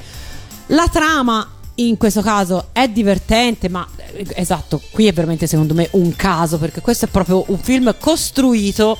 La 0.68 0.88
trama 0.90 1.46
in 1.86 1.96
questo 1.96 2.20
caso 2.22 2.68
è 2.72 2.88
divertente, 2.88 3.68
ma 3.68 3.86
eh, 4.12 4.26
esatto, 4.34 4.80
qui 4.90 5.06
è 5.06 5.12
veramente 5.12 5.46
secondo 5.46 5.74
me 5.74 5.88
un 5.92 6.14
caso 6.16 6.58
perché 6.58 6.80
questo 6.80 7.06
è 7.06 7.08
proprio 7.08 7.44
un 7.48 7.58
film 7.58 7.94
costruito 7.98 8.98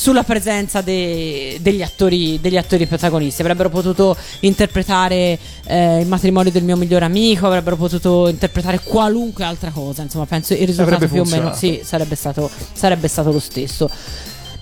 sulla 0.00 0.22
presenza 0.22 0.80
de- 0.80 1.58
degli, 1.60 1.82
attori, 1.82 2.40
degli 2.40 2.56
attori 2.56 2.86
protagonisti. 2.86 3.42
Avrebbero 3.42 3.68
potuto 3.68 4.16
interpretare 4.40 5.38
eh, 5.66 6.00
il 6.00 6.06
matrimonio 6.06 6.50
del 6.50 6.62
mio 6.62 6.76
migliore 6.76 7.04
amico, 7.04 7.46
avrebbero 7.46 7.76
potuto 7.76 8.28
interpretare 8.28 8.80
qualunque 8.82 9.44
altra 9.44 9.70
cosa. 9.70 10.00
Insomma, 10.00 10.24
penso 10.24 10.54
il 10.54 10.66
risultato 10.66 11.04
Avrebbe 11.04 11.12
più 11.12 11.22
o 11.22 11.24
meno 11.26 11.54
sì, 11.54 11.80
sarebbe 11.84 12.14
stato, 12.14 12.50
sarebbe 12.72 13.08
stato 13.08 13.30
lo 13.30 13.40
stesso. 13.40 13.90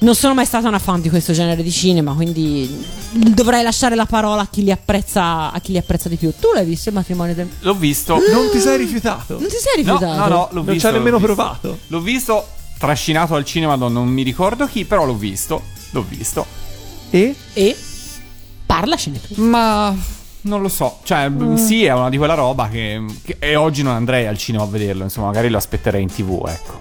Non 0.01 0.15
sono 0.15 0.33
mai 0.33 0.47
stata 0.47 0.69
una 0.69 0.79
fan 0.79 1.01
di 1.01 1.09
questo 1.11 1.33
genere 1.33 1.61
di 1.63 1.73
cinema, 1.73 2.13
quindi 2.15 2.85
dovrei 3.11 3.65
lasciare 3.65 3.97
la 3.97 4.07
parola 4.07 4.43
a 4.43 4.47
chi 4.49 4.63
li 4.63 4.71
apprezza, 4.71 5.51
a 5.51 5.59
chi 5.61 5.73
li 5.73 5.79
apprezza 5.79 6.09
di 6.09 6.15
più. 6.15 6.33
Tu 6.39 6.53
l'hai 6.55 6.65
visto 6.65 6.89
il 6.91 6.95
matrimonio 6.95 7.35
del. 7.35 7.49
L'ho 7.61 7.75
visto. 7.75 8.15
Non 8.31 8.49
ti 8.53 8.61
sei 8.61 8.77
rifiutato? 8.77 9.39
Non 9.41 9.49
ti 9.49 9.57
sei 9.57 9.83
No, 9.85 9.95
rifiutato? 9.99 10.19
no, 10.21 10.29
no, 10.29 10.49
l'ho 10.53 10.63
Non 10.63 10.65
visto. 10.67 10.81
ci 10.81 10.87
ha 10.87 10.91
nemmeno 10.97 11.19
l'ho 11.19 11.27
visto. 11.27 11.35
provato. 11.35 11.79
L'ho 11.89 12.01
visto 12.01 12.47
trascinato 12.79 13.35
al 13.35 13.45
cinema, 13.45 13.77
da 13.77 13.89
non 13.89 14.07
mi 14.07 14.23
ricordo 14.23 14.67
chi, 14.67 14.85
però 14.85 15.05
l'ho 15.05 15.17
visto. 15.17 15.63
L'ho 15.91 16.05
visto. 16.09 16.47
E? 17.11 17.35
E 17.55 17.77
parlacene 18.67 19.21
tu. 19.21 19.43
Ma 19.43 19.93
non 20.43 20.63
lo 20.63 20.69
so. 20.69 21.01
Cioè, 21.03 21.29
Mm. 21.29 21.57
sì, 21.57 21.85
è 21.85 21.93
una 21.93 22.09
di 22.09 22.19
quella 22.19 22.35
roba 22.35 22.69
che, 22.69 23.05
che- 23.25 23.37
E 23.41 23.57
oggi 23.57 23.83
non 23.83 23.95
andrei 23.95 24.29
al 24.29 24.39
cinema 24.39 24.63
a 24.63 24.67
vederlo. 24.69 25.03
Insomma, 25.03 25.27
magari 25.27 25.49
lo 25.49 25.57
aspetterei 25.57 26.03
in 26.03 26.09
tv, 26.09 26.45
ecco. 26.49 26.81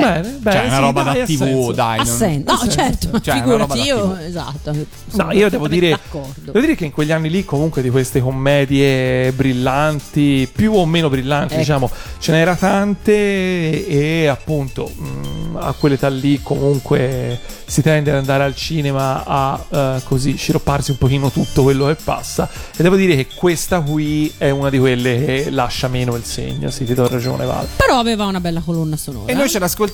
Bene, 0.00 0.28
bene. 0.40 0.56
cioè, 0.56 0.62
è 0.62 0.66
una 0.66 0.74
sì, 0.76 0.80
roba 0.82 1.02
dai, 1.02 1.18
da 1.18 1.24
TV, 1.24 1.36
senso. 1.38 1.72
dai. 1.72 1.98
Ha 1.98 2.02
non- 2.02 2.16
senso. 2.16 2.52
No, 2.52 2.58
senso. 2.58 2.76
certo, 2.76 3.20
Cioè, 3.20 3.34
figurati 3.34 3.80
io. 3.80 4.16
Esatto. 4.16 4.72
No, 5.12 5.32
io 5.32 5.48
devo 5.50 5.68
dire, 5.68 5.98
devo 6.44 6.60
dire 6.60 6.74
che 6.74 6.84
in 6.84 6.92
quegli 6.92 7.12
anni 7.12 7.30
lì 7.30 7.44
comunque 7.44 7.82
di 7.82 7.90
queste 7.90 8.20
commedie 8.20 9.32
brillanti, 9.32 10.48
più 10.52 10.74
o 10.74 10.86
meno 10.86 11.08
brillanti, 11.08 11.52
Ecco. 11.54 11.60
diciamo, 11.62 11.90
ce 12.18 12.32
n'era 12.32 12.54
tante 12.54 13.86
e 13.86 14.26
appunto 14.26 14.88
mh, 14.88 15.56
a 15.56 15.72
quell'età 15.72 16.08
lì 16.08 16.40
comunque 16.42 17.38
si 17.66 17.82
tende 17.82 18.10
ad 18.10 18.16
andare 18.16 18.44
al 18.44 18.54
cinema 18.56 19.24
a 19.26 19.64
eh, 19.68 20.00
così 20.04 20.36
sciropparsi 20.36 20.92
un 20.92 20.98
pochino 20.98 21.30
tutto 21.30 21.62
quello 21.62 21.86
che 21.86 21.96
passa 22.02 22.48
e 22.74 22.82
devo 22.82 22.96
dire 22.96 23.14
che 23.14 23.26
questa 23.34 23.80
qui 23.80 24.32
è 24.38 24.48
una 24.50 24.70
di 24.70 24.78
quelle 24.78 25.22
che 25.24 25.50
lascia 25.50 25.88
meno 25.88 26.14
il 26.14 26.24
segno, 26.24 26.70
sì, 26.70 26.84
ti 26.84 26.94
do 26.94 27.06
ragione 27.08 27.44
Val. 27.44 27.66
Però 27.76 27.98
aveva 27.98 28.24
una 28.24 28.40
bella 28.40 28.60
colonna 28.60 28.96
sonora. 28.96 29.30
E 29.30 29.34
noi 29.34 29.48
ce 29.50 29.58
l'ascoltiamo 29.58 29.86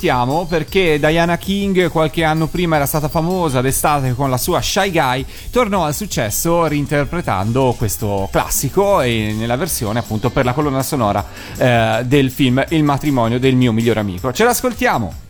perché 0.48 0.98
Diana 0.98 1.38
King 1.38 1.88
qualche 1.88 2.24
anno 2.24 2.46
prima 2.46 2.76
era 2.76 2.86
stata 2.86 3.08
famosa 3.08 3.60
d'estate 3.60 4.14
con 4.14 4.30
la 4.30 4.36
sua 4.36 4.60
Shy 4.60 4.90
Guy, 4.90 5.24
tornò 5.50 5.84
al 5.84 5.94
successo 5.94 6.66
reinterpretando 6.66 7.74
questo 7.76 8.28
classico 8.30 9.00
e 9.00 9.34
nella 9.36 9.56
versione 9.56 9.98
appunto 9.98 10.30
per 10.30 10.44
la 10.44 10.52
colonna 10.52 10.82
sonora 10.82 11.24
eh, 11.56 12.02
del 12.04 12.30
film 12.30 12.64
Il 12.70 12.84
matrimonio 12.84 13.38
del 13.38 13.54
mio 13.54 13.72
migliore 13.72 14.00
amico. 14.00 14.32
Ce 14.32 14.44
l'ascoltiamo. 14.44 15.23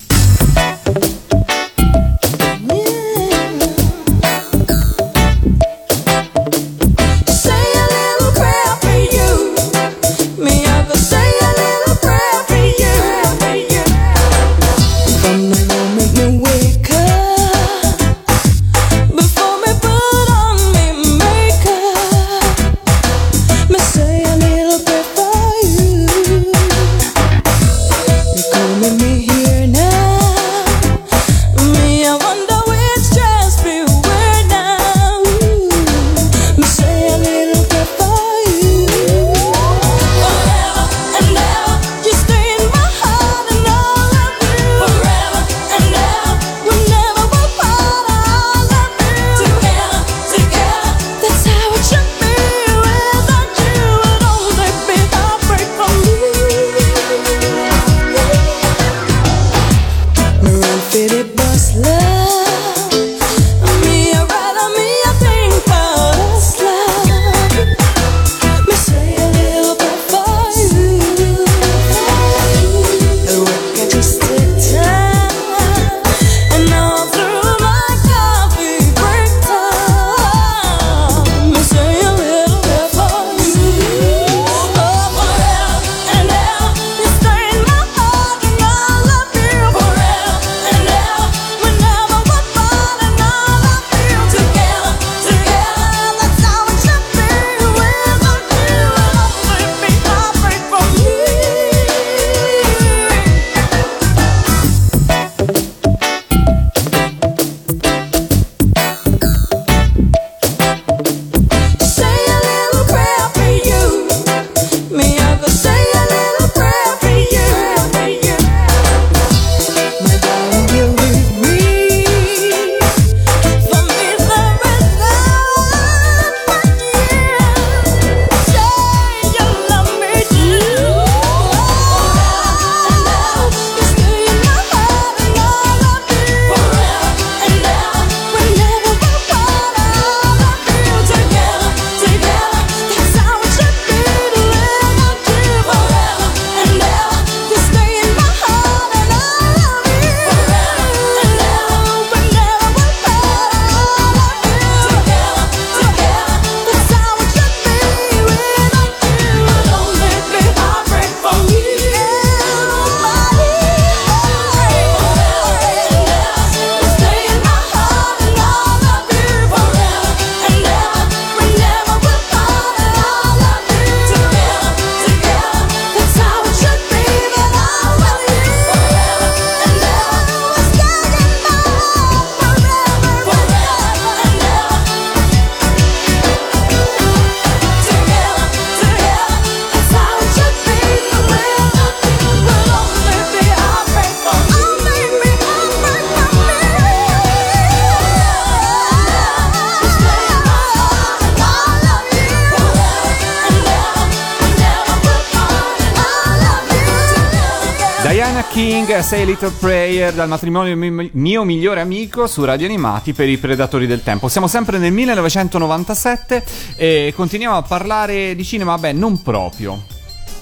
King, 208.86 208.98
Say 209.00 209.24
Little 209.24 209.50
Prayer 209.58 210.12
dal 210.12 210.28
matrimonio 210.28 210.76
mi- 210.76 211.08
mio 211.14 211.44
migliore 211.44 211.80
amico 211.80 212.26
su 212.26 212.44
Radio 212.44 212.66
Animati 212.66 213.12
per 213.14 213.28
i 213.28 213.38
Predatori 213.38 213.86
del 213.86 214.02
Tempo. 214.02 214.28
Siamo 214.28 214.46
sempre 214.46 214.76
nel 214.78 214.92
1997 214.92 216.44
e 216.76 217.12
continuiamo 217.16 217.56
a 217.56 217.62
parlare 217.62 218.34
di 218.34 218.44
cinema, 218.44 218.76
beh, 218.76 218.92
non 218.92 219.22
proprio. 219.22 219.82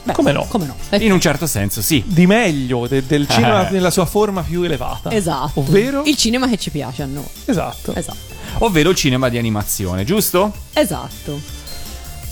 Beh, 0.03 0.13
Come 0.15 0.33
no? 0.33 0.47
Come 0.49 0.67
no? 0.67 0.75
In 0.99 1.13
un 1.13 1.21
certo 1.21 1.47
senso, 1.47 1.81
sì. 1.83 2.03
Di 2.05 2.27
meglio 2.27 2.89
de- 2.89 3.07
del 3.07 3.29
cinema 3.29 3.69
Eh. 3.69 3.73
nella 3.73 3.91
sua 3.91 4.07
forma 4.07 4.43
più 4.43 4.63
elevata. 4.63 5.13
Esatto. 5.13 5.61
Ovvero? 5.61 6.03
Il 6.05 6.17
cinema 6.17 6.49
che 6.49 6.57
ci 6.59 6.71
piace 6.71 7.03
a 7.03 7.07
noi. 7.07 7.25
Esatto. 7.45 7.95
Esatto. 7.95 8.19
Ovvero 8.59 8.91
il 8.91 8.97
cinema 8.97 9.29
di 9.29 9.39
animazione, 9.39 10.05
giusto? 10.05 10.53
Esatto. 10.73 11.41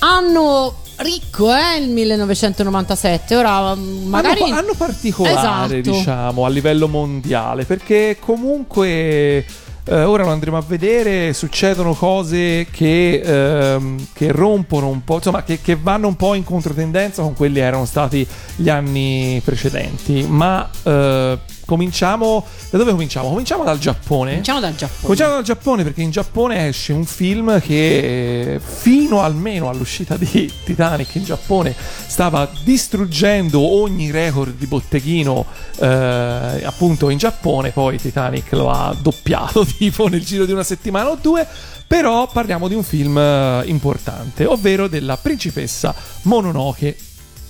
Anno 0.01 0.75
ricco, 1.03 1.55
eh, 1.55 1.79
il 1.79 1.89
1997. 1.91 3.37
Ora 3.37 3.75
mm, 3.75 4.09
magari 4.09 4.43
Anno, 4.43 4.57
anno 4.57 4.75
particolare, 4.77 5.79
Esatto. 5.79 5.97
diciamo, 5.97 6.45
a 6.45 6.49
livello 6.49 6.89
mondiale, 6.89 7.65
perché 7.65 8.17
comunque 8.21 9.45
eh, 9.85 10.05
ora 10.05 10.25
lo 10.25 10.31
andremo 10.31 10.57
a 10.57 10.63
vedere, 10.67 11.33
succedono 11.33 11.95
cose 11.95 12.67
che, 12.71 13.21
ehm, 13.25 14.07
che 14.13 14.31
rompono 14.31 14.89
un 14.89 15.03
po', 15.03 15.17
insomma, 15.17 15.43
che, 15.43 15.61
che 15.61 15.77
vanno 15.81 16.07
un 16.07 16.17
po' 16.17 16.35
in 16.35 16.45
controtendenza 16.45 17.23
con 17.23 17.35
quelli 17.35 17.55
che 17.55 17.63
erano 17.63 17.87
stati 17.87 18.27
gli 18.57 18.69
anni 18.69 19.41
precedenti. 19.45 20.25
Ma 20.29 20.69
eh, 20.83 21.39
cominciamo. 21.71 22.45
Da 22.69 22.79
dove 22.79 22.91
cominciamo? 22.91 23.29
Cominciamo 23.29 23.63
dal 23.63 23.79
Giappone. 23.79 24.31
Cominciamo 24.31 24.59
dal 24.59 24.75
Giappone. 24.75 25.03
Cominciamo 25.03 25.35
dal 25.35 25.45
Giappone 25.45 25.85
perché 25.85 26.03
in 26.03 26.11
Giappone 26.11 26.67
esce 26.67 26.93
un 26.93 27.05
film 27.05 27.61
che 27.61 28.61
fino 28.61 29.23
almeno 29.23 29.69
all'uscita 29.69 30.17
di 30.17 30.53
Titanic 30.65 31.15
in 31.15 31.25
Giappone 31.25 31.73
stava 31.77 32.51
distruggendo 32.65 33.61
ogni 33.61 34.11
record 34.11 34.57
di 34.57 34.67
botteghino 34.67 35.47
eh, 35.79 36.63
appunto 36.65 37.09
in 37.09 37.19
Giappone, 37.19 37.71
poi 37.71 37.99
Titanic 37.99 38.51
lo 38.53 38.69
ha 38.69 38.95
doppiato 39.01 39.65
tipo 39.79 40.09
nel 40.09 40.25
giro 40.25 40.45
di 40.47 40.53
una 40.53 40.65
settimana 40.65 41.11
o 41.11 41.19
due, 41.21 41.47
però 41.87 42.27
parliamo 42.27 42.67
di 42.67 42.75
un 42.75 42.83
film 42.83 43.17
eh, 43.17 43.63
importante, 43.67 44.45
ovvero 44.45 44.89
della 44.89 45.17
principessa 45.17 45.95
Mononoke. 46.23 46.97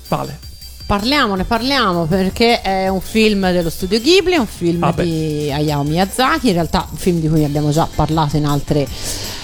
Vale. 0.09 0.50
Parliamone, 0.91 1.45
parliamo 1.45 2.07
perché 2.07 2.63
è 2.63 2.89
un 2.89 3.01
film 3.01 3.53
dello 3.53 3.71
studio 3.71 4.01
Ghibli, 4.01 4.33
è 4.33 4.39
un 4.39 4.47
film 4.49 4.83
Ah, 4.83 4.91
di 4.91 5.49
Hayao 5.49 5.85
Miyazaki, 5.85 6.49
in 6.49 6.55
realtà 6.55 6.85
un 6.91 6.97
film 6.97 7.21
di 7.21 7.29
cui 7.29 7.45
abbiamo 7.45 7.71
già 7.71 7.87
parlato 7.95 8.37
in 8.37 8.45
altre, 8.45 8.89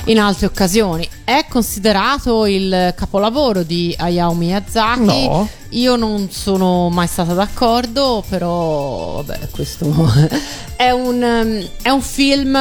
in 0.07 0.19
altre 0.19 0.47
occasioni. 0.47 1.09
È 1.23 1.47
considerato 1.49 2.47
il 2.47 2.93
capolavoro 2.97 3.63
di 3.63 3.95
Hayao 3.97 4.35
Miyazaki. 4.35 5.05
No. 5.05 5.49
Io 5.69 5.95
non 5.95 6.31
sono 6.33 6.89
mai 6.89 7.07
stata 7.07 7.33
d'accordo, 7.33 8.25
però 8.29 9.23
vabbè, 9.23 9.49
questo 9.51 9.87
è 10.75 10.91
un, 10.91 11.65
è 11.81 11.91
un 11.91 12.03
film 12.03 12.59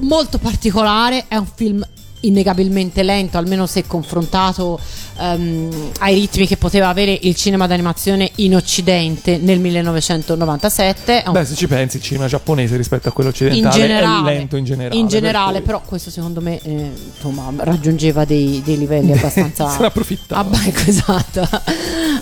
molto 0.00 0.36
particolare, 0.36 1.24
è 1.26 1.36
un 1.36 1.48
film 1.54 1.82
innegabilmente 2.20 3.02
lento, 3.02 3.38
almeno 3.38 3.66
se 3.66 3.86
confrontato 3.86 4.78
ehm, 5.18 5.90
ai 6.00 6.14
ritmi 6.14 6.46
che 6.46 6.56
poteva 6.56 6.88
avere 6.88 7.16
il 7.22 7.34
cinema 7.34 7.66
d'animazione 7.66 8.30
in 8.36 8.54
Occidente 8.56 9.38
nel 9.38 9.58
1997. 9.60 11.22
È 11.22 11.26
un 11.28 11.32
Beh, 11.32 11.44
se 11.44 11.54
ci 11.54 11.66
pensi, 11.66 11.96
il 11.96 12.02
cinema 12.02 12.26
giapponese 12.26 12.76
rispetto 12.76 13.08
a 13.08 13.12
quello 13.12 13.30
occidentale 13.30 13.80
generale, 13.80 14.32
è 14.32 14.36
lento 14.36 14.56
in 14.56 14.64
generale. 14.64 14.94
in 14.96 15.02
per 15.06 15.10
generale, 15.10 15.56
cui 15.58 15.66
però 15.66 15.82
questo 15.84 16.10
secondo 16.10 16.40
me 16.40 16.60
eh, 16.62 16.90
insomma, 17.14 17.52
raggiungeva 17.56 18.24
dei, 18.24 18.62
dei 18.64 18.78
livelli 18.78 19.12
abbastanza 19.12 19.68
Se 19.70 19.80
ne 19.80 19.86
approfittava. 19.86 20.40
Abba- 20.40 20.58
esatto, 20.86 21.48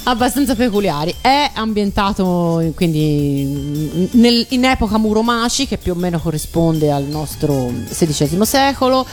abbastanza 0.05 0.55
peculiari. 0.55 1.15
È 1.21 1.51
ambientato 1.55 2.61
in- 2.61 2.75
quindi 2.75 4.09
nel- 4.13 4.47
in 4.51 4.65
epoca 4.65 4.99
Muromaci, 4.99 5.67
che 5.67 5.79
più 5.79 5.93
o 5.93 5.97
meno 5.97 6.19
corrisponde 6.19 6.91
al 6.91 7.05
nostro 7.05 7.71
XVI 7.89 8.45
secolo. 8.45 9.07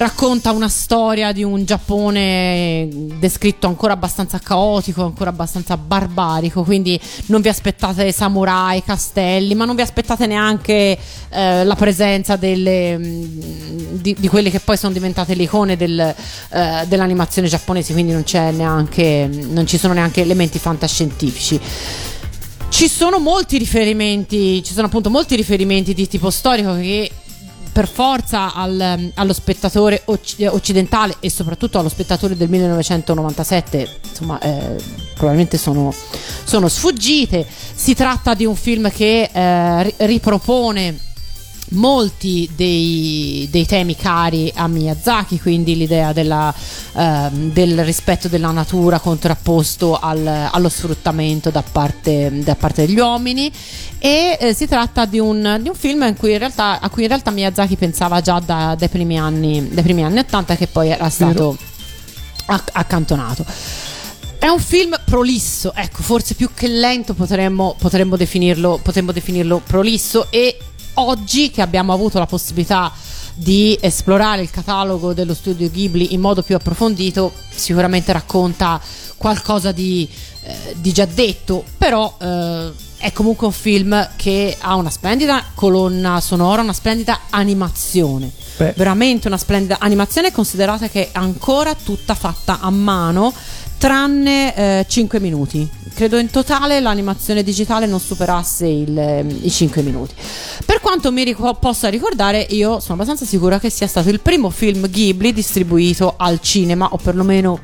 Racconta 0.00 0.52
una 0.52 0.70
storia 0.70 1.30
di 1.30 1.42
un 1.42 1.66
Giappone 1.66 2.88
descritto 3.18 3.66
ancora 3.66 3.92
abbastanza 3.92 4.38
caotico, 4.38 5.04
ancora 5.04 5.28
abbastanza 5.28 5.76
barbarico. 5.76 6.62
Quindi 6.62 6.98
non 7.26 7.42
vi 7.42 7.50
aspettate 7.50 8.10
samurai, 8.10 8.82
castelli, 8.82 9.54
ma 9.54 9.66
non 9.66 9.76
vi 9.76 9.82
aspettate 9.82 10.26
neanche 10.26 10.98
eh, 11.28 11.64
la 11.64 11.74
presenza 11.74 12.36
delle, 12.36 12.96
mh, 12.96 14.00
di, 14.00 14.16
di 14.18 14.28
quelle 14.28 14.48
che 14.48 14.60
poi 14.60 14.78
sono 14.78 14.94
diventate 14.94 15.34
le 15.34 15.42
icone 15.42 15.76
del, 15.76 16.00
eh, 16.00 16.84
dell'animazione 16.88 17.48
giapponese. 17.48 17.92
Quindi 17.92 18.12
non, 18.12 18.24
neanche, 18.56 19.28
non 19.30 19.66
ci 19.66 19.76
sono 19.76 19.92
neanche 19.92 20.22
elementi 20.22 20.58
fantascientifici. 20.58 21.60
Ci 22.70 22.88
sono 22.88 23.18
molti 23.18 23.58
riferimenti, 23.58 24.62
ci 24.62 24.72
sono 24.72 24.86
appunto 24.86 25.10
molti 25.10 25.36
riferimenti 25.36 25.92
di 25.92 26.08
tipo 26.08 26.30
storico 26.30 26.74
che 26.76 27.10
per 27.80 27.88
forza 27.88 28.52
al- 28.52 29.10
allo 29.14 29.32
spettatore 29.32 30.02
occ- 30.04 30.46
occidentale 30.50 31.16
e 31.18 31.30
soprattutto 31.30 31.78
allo 31.78 31.88
spettatore 31.88 32.36
del 32.36 32.50
1997 32.50 34.00
insomma 34.06 34.38
eh, 34.38 34.76
probabilmente 35.14 35.56
sono, 35.56 35.94
sono 36.44 36.68
sfuggite. 36.68 37.46
Si 37.74 37.94
tratta 37.94 38.34
di 38.34 38.44
un 38.44 38.54
film 38.54 38.90
che 38.90 39.30
eh, 39.32 39.82
ri- 39.82 39.94
ripropone 39.96 40.98
molti 41.70 42.48
dei, 42.54 43.46
dei 43.50 43.66
temi 43.66 43.94
cari 43.96 44.50
a 44.54 44.66
Miyazaki, 44.66 45.38
quindi 45.40 45.76
l'idea 45.76 46.12
della, 46.12 46.52
ehm, 46.94 47.52
del 47.52 47.84
rispetto 47.84 48.28
della 48.28 48.50
natura 48.50 48.98
contrapposto 48.98 49.98
al- 49.98 50.48
allo 50.50 50.68
sfruttamento 50.68 51.50
da 51.50 51.62
parte, 51.62 52.30
da 52.42 52.54
parte 52.54 52.86
degli 52.86 52.98
uomini 52.98 53.50
e 53.98 54.36
eh, 54.40 54.54
si 54.54 54.66
tratta 54.66 55.04
di 55.04 55.18
un, 55.18 55.58
di 55.60 55.68
un 55.68 55.74
film 55.74 56.02
in 56.02 56.16
cui 56.16 56.32
in 56.32 56.38
realtà, 56.38 56.80
a 56.80 56.88
cui 56.88 57.02
in 57.02 57.08
realtà 57.08 57.30
Miyazaki 57.30 57.76
pensava 57.76 58.20
già 58.20 58.40
da- 58.40 58.74
dai, 58.76 58.88
primi 58.88 59.18
anni, 59.18 59.68
dai 59.70 59.82
primi 59.82 60.02
anni 60.04 60.18
80 60.20 60.56
che 60.56 60.66
poi 60.66 60.88
era 60.88 61.08
stato 61.08 61.56
acc- 62.46 62.70
accantonato. 62.72 63.44
È 64.38 64.46
un 64.48 64.58
film 64.58 64.98
prolisso, 65.04 65.74
ecco, 65.74 66.02
forse 66.02 66.34
più 66.34 66.48
che 66.54 66.66
lento 66.66 67.12
potremmo, 67.12 67.76
potremmo 67.78 68.16
definirlo, 68.16 68.80
potremmo 68.82 69.12
definirlo 69.12 69.60
prolisso 69.64 70.28
e 70.30 70.56
oggi 70.94 71.50
che 71.50 71.62
abbiamo 71.62 71.92
avuto 71.92 72.18
la 72.18 72.26
possibilità 72.26 72.92
di 73.34 73.78
esplorare 73.80 74.42
il 74.42 74.50
catalogo 74.50 75.14
dello 75.14 75.34
studio 75.34 75.70
Ghibli 75.70 76.12
in 76.12 76.20
modo 76.20 76.42
più 76.42 76.54
approfondito, 76.56 77.32
sicuramente 77.50 78.12
racconta 78.12 78.80
qualcosa 79.16 79.72
di, 79.72 80.08
eh, 80.42 80.76
di 80.76 80.92
già 80.92 81.06
detto, 81.06 81.64
però 81.78 82.16
eh, 82.20 82.70
è 82.98 83.12
comunque 83.12 83.46
un 83.46 83.52
film 83.52 84.10
che 84.16 84.56
ha 84.60 84.74
una 84.74 84.90
splendida 84.90 85.42
colonna 85.54 86.20
sonora, 86.20 86.62
una 86.62 86.72
splendida 86.74 87.20
animazione. 87.30 88.30
Beh. 88.58 88.74
Veramente 88.76 89.26
una 89.26 89.38
splendida 89.38 89.78
animazione, 89.80 90.32
considerate 90.32 90.90
che 90.90 91.06
è 91.06 91.10
ancora 91.12 91.74
tutta 91.74 92.14
fatta 92.14 92.58
a 92.60 92.68
mano, 92.68 93.32
tranne 93.80 94.84
5 94.86 95.20
minuti. 95.20 95.66
Credo 95.94 96.18
in 96.18 96.30
totale 96.30 96.80
l'animazione 96.80 97.42
digitale 97.42 97.86
non 97.86 97.98
superasse 97.98 98.66
il, 98.66 98.96
eh, 98.96 99.24
i 99.42 99.50
5 99.50 99.80
minuti. 99.80 100.14
Per 100.66 100.80
quanto 100.80 101.10
mi 101.10 101.24
ric- 101.24 101.58
possa 101.58 101.88
ricordare, 101.88 102.46
io 102.50 102.78
sono 102.78 102.94
abbastanza 102.94 103.24
sicura 103.24 103.58
che 103.58 103.70
sia 103.70 103.86
stato 103.86 104.10
il 104.10 104.20
primo 104.20 104.50
film 104.50 104.88
Ghibli 104.88 105.32
distribuito 105.32 106.14
al 106.18 106.40
cinema, 106.42 106.88
o 106.92 106.98
perlomeno 106.98 107.60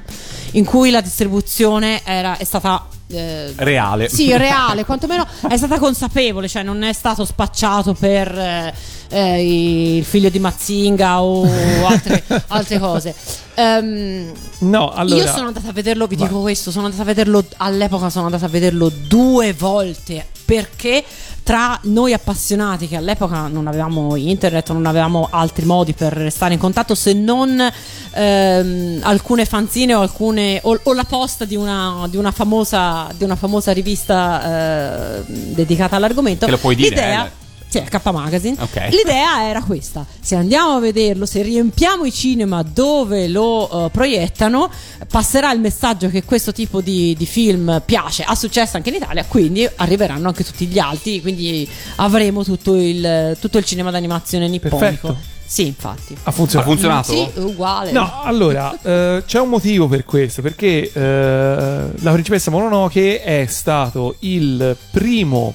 in 0.52 0.64
cui 0.64 0.88
la 0.88 1.02
distribuzione 1.02 2.00
era, 2.02 2.38
è 2.38 2.44
stata 2.44 2.86
eh, 3.08 3.52
Reale. 3.54 4.08
Sì, 4.08 4.36
reale, 4.36 4.84
quantomeno 4.84 5.26
è 5.48 5.56
stata 5.56 5.78
consapevole, 5.78 6.48
cioè 6.48 6.62
non 6.62 6.82
è 6.82 6.92
stato 6.92 7.24
spacciato 7.24 7.94
per 7.94 8.36
eh, 8.36 8.74
eh, 9.09 9.96
il 9.98 10.04
figlio 10.04 10.28
di 10.28 10.38
Mazzinga 10.38 11.22
o 11.22 11.44
altre, 11.86 12.22
altre 12.48 12.78
cose. 12.78 13.14
Ehm, 13.54 14.32
No, 14.59 14.90
allora. 14.90 15.22
io 15.22 15.30
sono 15.30 15.48
andata 15.48 15.68
a 15.68 15.72
vederlo, 15.72 16.07
vi 16.07 16.16
Vai. 16.16 16.28
dico 16.28 16.40
questo, 16.40 16.70
sono 16.70 16.86
andata 16.86 17.02
a 17.02 17.07
vederlo 17.07 17.44
all'epoca 17.59 18.09
sono 18.09 18.24
andata 18.26 18.46
a 18.46 18.48
vederlo 18.48 18.90
due 19.07 19.52
volte 19.52 20.24
perché 20.46 21.04
tra 21.42 21.78
noi 21.84 22.12
appassionati 22.12 22.88
che 22.88 22.96
all'epoca 22.96 23.46
non 23.48 23.66
avevamo 23.66 24.16
internet, 24.16 24.72
non 24.72 24.86
avevamo 24.86 25.28
altri 25.30 25.64
modi 25.64 25.92
per 25.92 26.12
restare 26.12 26.54
in 26.54 26.59
contatto 26.59 26.94
se 26.94 27.12
non 27.12 27.70
ehm, 28.12 29.00
alcune 29.02 29.44
fanzine 29.44 29.94
o 29.94 30.00
alcune 30.00 30.59
o, 30.62 30.78
o 30.82 30.92
la 30.94 31.04
posta 31.04 31.44
di 31.44 31.54
una, 31.54 32.07
di 32.09 32.16
una 32.16 32.30
famosa 32.30 33.09
di 33.16 33.24
una 33.24 33.36
famosa 33.36 33.72
rivista 33.72 35.18
eh, 35.18 35.22
dedicata 35.26 35.96
all'argomento. 35.96 36.46
Che 36.46 36.50
lo 36.50 36.59
puoi 36.59 36.74
dire, 36.74 36.88
L'idea 36.90 37.26
eh. 37.26 37.44
Sì, 37.68 37.82
K 37.82 38.00
Magazine. 38.12 38.56
Ok. 38.60 38.88
L'idea 38.90 39.48
era 39.48 39.62
questa: 39.62 40.04
se 40.20 40.36
andiamo 40.36 40.76
a 40.76 40.80
vederlo, 40.80 41.26
se 41.26 41.42
riempiamo 41.42 42.04
i 42.04 42.12
cinema 42.12 42.62
dove 42.62 43.28
lo 43.28 43.86
eh, 43.86 43.90
proiettano, 43.90 44.70
passerà 45.10 45.52
il 45.52 45.60
messaggio 45.60 46.08
che 46.08 46.24
questo 46.24 46.52
tipo 46.52 46.80
di, 46.80 47.14
di 47.16 47.26
film 47.26 47.82
piace. 47.84 48.22
Ha 48.22 48.34
successo 48.34 48.76
anche 48.76 48.90
in 48.90 48.96
Italia, 48.96 49.24
quindi 49.26 49.68
arriveranno 49.76 50.28
anche 50.28 50.44
tutti 50.44 50.66
gli 50.66 50.78
altri. 50.78 51.20
Quindi 51.20 51.68
avremo 51.96 52.44
tutto 52.44 52.74
il, 52.76 53.36
tutto 53.40 53.58
il 53.58 53.64
cinema 53.64 53.90
d'animazione 53.90 54.48
nipponico. 54.48 54.78
Perfetto. 54.78 55.34
Sì, 55.48 55.66
infatti. 55.66 56.12
Ha 56.14 56.18
Ha 56.24 56.30
funzionato. 56.32 56.70
funzionato? 56.70 57.12
Sì, 57.12 57.30
uguale. 57.40 57.92
No, 57.92 58.20
allora, 58.22 58.76
eh, 58.82 59.22
c'è 59.24 59.38
un 59.38 59.48
motivo 59.48 59.86
per 59.86 60.04
questo, 60.04 60.42
perché 60.42 60.90
eh, 60.92 61.90
La 62.00 62.12
principessa 62.12 62.50
Mononoke 62.50 63.22
è 63.22 63.46
stato 63.46 64.16
il 64.20 64.76
primo 64.90 65.54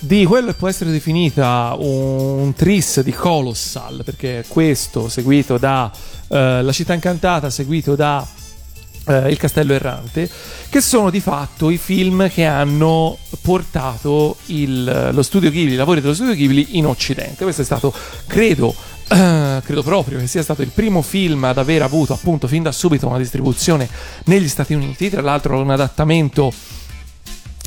di 0.00 0.24
quello 0.24 0.48
che 0.48 0.54
può 0.54 0.68
essere 0.68 0.90
definita 0.90 1.74
un 1.78 2.54
tris 2.54 3.00
di 3.02 3.12
Colossal, 3.12 4.02
perché 4.04 4.44
questo 4.48 5.08
seguito 5.08 5.58
da 5.58 5.90
eh, 6.28 6.62
La 6.62 6.72
città 6.72 6.94
incantata, 6.94 7.50
seguito 7.50 7.94
da 7.96 8.26
eh, 9.06 9.30
Il 9.30 9.36
castello 9.36 9.74
errante, 9.74 10.28
che 10.68 10.80
sono 10.80 11.10
di 11.10 11.20
fatto 11.20 11.68
i 11.70 11.76
film 11.76 12.30
che 12.30 12.44
hanno 12.46 13.18
portato 13.42 14.36
il- 14.46 15.10
lo 15.12 15.22
studio 15.22 15.50
Ghibli, 15.50 15.74
i 15.74 15.76
lavori 15.76 16.00
dello 16.00 16.14
studio 16.14 16.34
Ghibli 16.34 16.78
in 16.78 16.86
Occidente. 16.86 17.42
Questo 17.42 17.62
è 17.62 17.64
stato, 17.64 17.92
credo, 18.26 18.74
eh, 19.08 19.60
credo 19.64 19.82
proprio 19.82 20.18
che 20.18 20.26
sia 20.26 20.42
stato 20.42 20.62
il 20.62 20.70
primo 20.72 21.02
film 21.02 21.44
ad 21.44 21.58
aver 21.58 21.82
avuto 21.82 22.14
appunto 22.14 22.46
fin 22.48 22.62
da 22.62 22.72
subito 22.72 23.06
una 23.06 23.18
distribuzione 23.18 23.88
negli 24.24 24.48
Stati 24.48 24.72
Uniti, 24.72 25.10
tra 25.10 25.20
l'altro 25.20 25.60
un 25.60 25.70
adattamento 25.70 26.52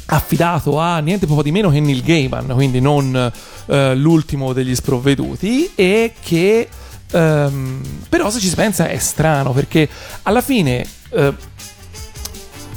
affidato 0.07 0.79
a 0.79 0.99
niente 0.99 1.25
poco 1.25 1.43
di 1.43 1.51
meno 1.51 1.69
che 1.69 1.79
Neil 1.79 2.03
Gaiman, 2.03 2.47
quindi 2.53 2.79
non 2.79 3.31
eh, 3.65 3.95
l'ultimo 3.95 4.53
degli 4.53 4.75
sprovveduti, 4.75 5.71
e 5.75 6.13
che 6.21 6.67
ehm, 7.11 7.81
però 8.09 8.29
se 8.29 8.39
ci 8.39 8.47
si 8.47 8.55
pensa 8.55 8.87
è 8.87 8.97
strano 8.97 9.51
perché 9.51 9.87
alla 10.23 10.41
fine 10.41 10.85
eh, 11.09 11.33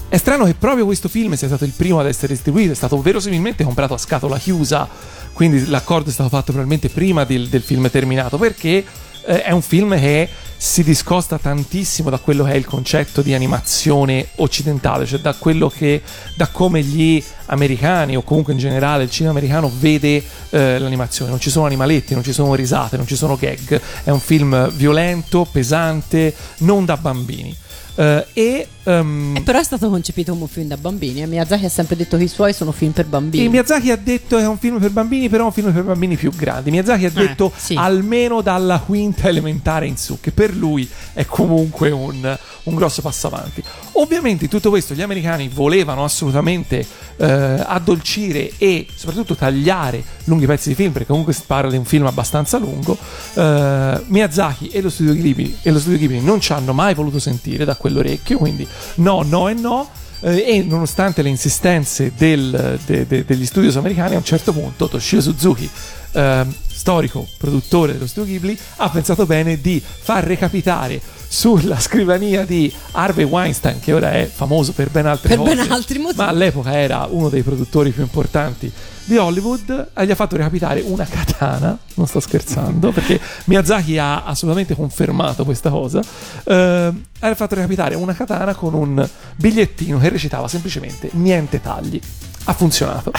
è 0.09 0.17
strano 0.19 0.45
che 0.45 0.55
proprio 0.55 0.85
questo 0.85 1.09
film 1.09 1.35
sia 1.35 1.49
stato 1.49 1.65
il 1.65 1.73
primo 1.77 1.99
ad 1.99 2.07
essere 2.07 2.33
distribuito, 2.33 2.73
è 2.73 2.77
stato 2.77 3.01
verosimilmente 3.01 3.65
comprato 3.65 3.95
a 3.95 3.99
scatola 3.99 4.39
chiusa, 4.39 4.89
quindi 5.33 5.67
l'accordo 5.67 6.11
è 6.11 6.13
stato 6.13 6.29
fatto 6.29 6.53
probabilmente 6.53 6.89
prima 6.89 7.25
del, 7.25 7.49
del 7.49 7.63
film 7.63 7.91
terminato, 7.91 8.39
perché 8.39 8.85
eh, 9.27 9.43
è 9.43 9.51
un 9.51 9.63
film 9.63 9.99
che 9.99 10.29
si 10.57 10.83
discosta 10.83 11.39
tantissimo 11.39 12.09
da 12.09 12.19
quello 12.19 12.45
che 12.45 12.53
è 12.53 12.57
il 12.57 12.65
concetto 12.65 13.21
di 13.21 13.35
animazione 13.35 14.29
occidentale, 14.37 15.05
cioè 15.05 15.19
da 15.19 15.35
quello 15.35 15.69
che, 15.69 16.01
da 16.35 16.47
come 16.49 16.83
gli 16.83 17.23
americani 17.47 18.17
o 18.17 18.23
comunque 18.23 18.53
in 18.53 18.59
generale 18.59 19.05
il 19.05 19.11
cinema 19.11 19.33
americano 19.33 19.71
vede 19.79 20.23
eh, 20.51 20.79
l'animazione. 20.79 21.31
Non 21.31 21.41
ci 21.41 21.51
sono 21.51 21.67
animaletti, 21.67 22.15
non 22.15 22.23
ci 22.23 22.33
sono 22.33 22.55
risate, 22.55 22.97
non 22.97 23.07
ci 23.07 23.17
sono 23.17 23.37
gag. 23.37 23.81
È 24.05 24.11
un 24.11 24.21
film 24.21 24.71
violento, 24.71 25.47
pesante, 25.51 26.35
non 26.59 26.85
da 26.85 26.97
bambini. 26.97 27.55
Eh, 27.97 28.27
e 28.33 28.69
Eh, 28.87 29.43
però 29.43 29.59
è 29.59 29.65
stato 29.65 29.91
concepito 29.91 30.31
come 30.31 30.45
un 30.45 30.49
film 30.49 30.69
da 30.69 30.77
bambini. 30.77 31.23
E 31.23 31.27
Miyazaki 31.27 31.65
ha 31.65 31.69
sempre 31.69 31.97
detto 31.97 32.17
che 32.17 32.23
i 32.23 32.29
suoi 32.29 32.53
sono 32.53 32.71
film 32.71 32.93
per 32.93 33.07
bambini. 33.07 33.45
E 33.45 33.49
Miyazaki 33.49 33.91
ha 33.91 33.97
detto 33.97 34.37
che 34.37 34.43
è 34.43 34.47
un 34.47 34.59
film 34.59 34.79
per 34.79 34.91
bambini, 34.91 35.29
però 35.29 35.43
è 35.43 35.47
un 35.47 35.53
film 35.53 35.73
per 35.73 35.83
bambini 35.83 36.17
più 36.17 36.31
grandi. 36.31 36.71
Miyazaki 36.71 37.05
ha 37.05 37.11
detto 37.11 37.53
sì. 37.57 37.75
almeno 37.75 38.43
dalla 38.43 38.79
quinta 38.79 39.29
elementare 39.29 39.87
in 39.89 39.97
su, 39.97 40.21
che 40.21 40.31
per 40.31 40.55
lui 40.55 40.89
è 41.13 41.25
comunque 41.27 41.91
un, 41.91 42.39
un 42.63 42.75
grosso 42.77 43.03
passo 43.03 43.27
avanti. 43.27 43.61
Ovviamente 43.93 44.45
in 44.45 44.51
tutto 44.51 44.71
questo 44.71 44.95
gli 44.95 45.03
americani 45.03 45.49
volevano 45.49 46.05
assolutamente 46.05 46.87
eh, 47.17 47.27
addolcire 47.27 48.53
e 48.59 48.87
soprattutto 48.95 49.35
tagliare 49.35 50.03
lunghi 50.25 50.47
pezzi 50.47 50.69
di 50.69 50.77
film, 50.77 50.93
perché 50.93 51.09
comunque 51.09 51.33
si 51.33 51.43
parla 51.45 51.71
di 51.71 51.77
un 51.77 51.85
film 51.85 52.07
abbastanza 52.07 52.59
lungo. 52.59 52.97
Eh, 53.35 54.03
Miyazaki 54.07 54.69
e 54.69 54.81
lo 54.81 54.91
studio 54.91 55.13
Ghibli, 55.15 55.59
e 55.63 55.71
lo 55.73 55.81
studio 55.81 55.99
Ghibli 55.99 56.21
non 56.21 56.41
ci 56.41 56.53
hanno 56.53 56.73
mai 56.73 56.95
voluto 56.95 57.19
sentire 57.19 57.65
da 57.65 57.75
quell'orecchio, 57.75 58.39
quindi 58.39 58.67
no, 58.97 59.23
no 59.23 59.49
e 59.49 59.55
no. 59.55 59.89
Eh, 60.21 60.45
e 60.57 60.63
nonostante 60.63 61.21
le 61.21 61.29
insistenze 61.29 62.13
del- 62.17 62.79
de- 62.87 63.07
de- 63.07 63.25
degli 63.27 63.45
studios 63.45 63.77
americani, 63.77 64.15
a 64.15 64.19
un 64.19 64.25
certo 64.25 64.53
punto 64.53 64.89
Toshio 64.89 65.21
Suzuki, 65.21 65.69
ehm, 66.13 66.55
storico 66.67 67.27
produttore 67.37 67.93
dello 67.93 68.07
studio 68.07 68.33
Ghibli, 68.33 68.59
ha 68.77 68.89
pensato 68.89 69.27
bene 69.27 69.61
di 69.61 69.81
far 69.85 70.25
recapitare 70.25 71.01
sulla 71.29 71.79
scrivania 71.79 72.45
di 72.47 72.73
Harvey 72.93 73.25
Weinstein, 73.25 73.79
che 73.81 73.93
ora 73.93 74.13
è 74.13 74.31
famoso 74.33 74.73
per 74.73 74.89
ben 74.91 75.05
altre 75.07 75.29
Per 75.29 75.37
cose, 75.39 75.55
ben 75.55 75.71
altri 75.71 75.99
motivi. 75.99 76.19
ma 76.23 76.29
all'epoca 76.29 76.73
era 76.75 77.07
uno 77.11 77.29
dei 77.29 77.43
produttori 77.43 77.91
più 77.91 78.03
importanti 78.03 78.73
di 79.07 79.17
Hollywood, 79.17 79.93
e 79.95 80.05
gli 80.07 80.11
ha 80.11 80.15
fatto 80.15 80.37
recapitare 80.37 80.83
una 80.83 81.05
katana, 81.05 81.79
non 81.95 82.07
sto 82.07 82.21
scherzando, 82.21 82.93
perché 82.93 83.19
Miyazaki 83.45 83.97
ha 83.99 84.25
assolutamente 84.25 84.75
confermato 84.75 85.45
questa 85.45 85.71
cosa, 85.71 86.03
eh, 86.45 86.93
ha 87.21 87.35
fatto 87.35 87.55
recapitare 87.55 87.95
una 87.95 88.13
katana 88.13 88.55
con 88.55 88.75
un 88.75 89.09
bigliettino 89.37 89.99
che 89.99 90.09
recitava 90.09 90.49
semplicemente 90.49 91.09
niente 91.13 91.61
tagli. 91.61 92.01
Ha 92.49 92.53
funzionato. 92.53 93.11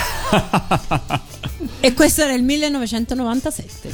E 1.79 1.93
questo 1.93 2.21
era 2.21 2.33
il 2.33 2.43
1997. 2.43 3.89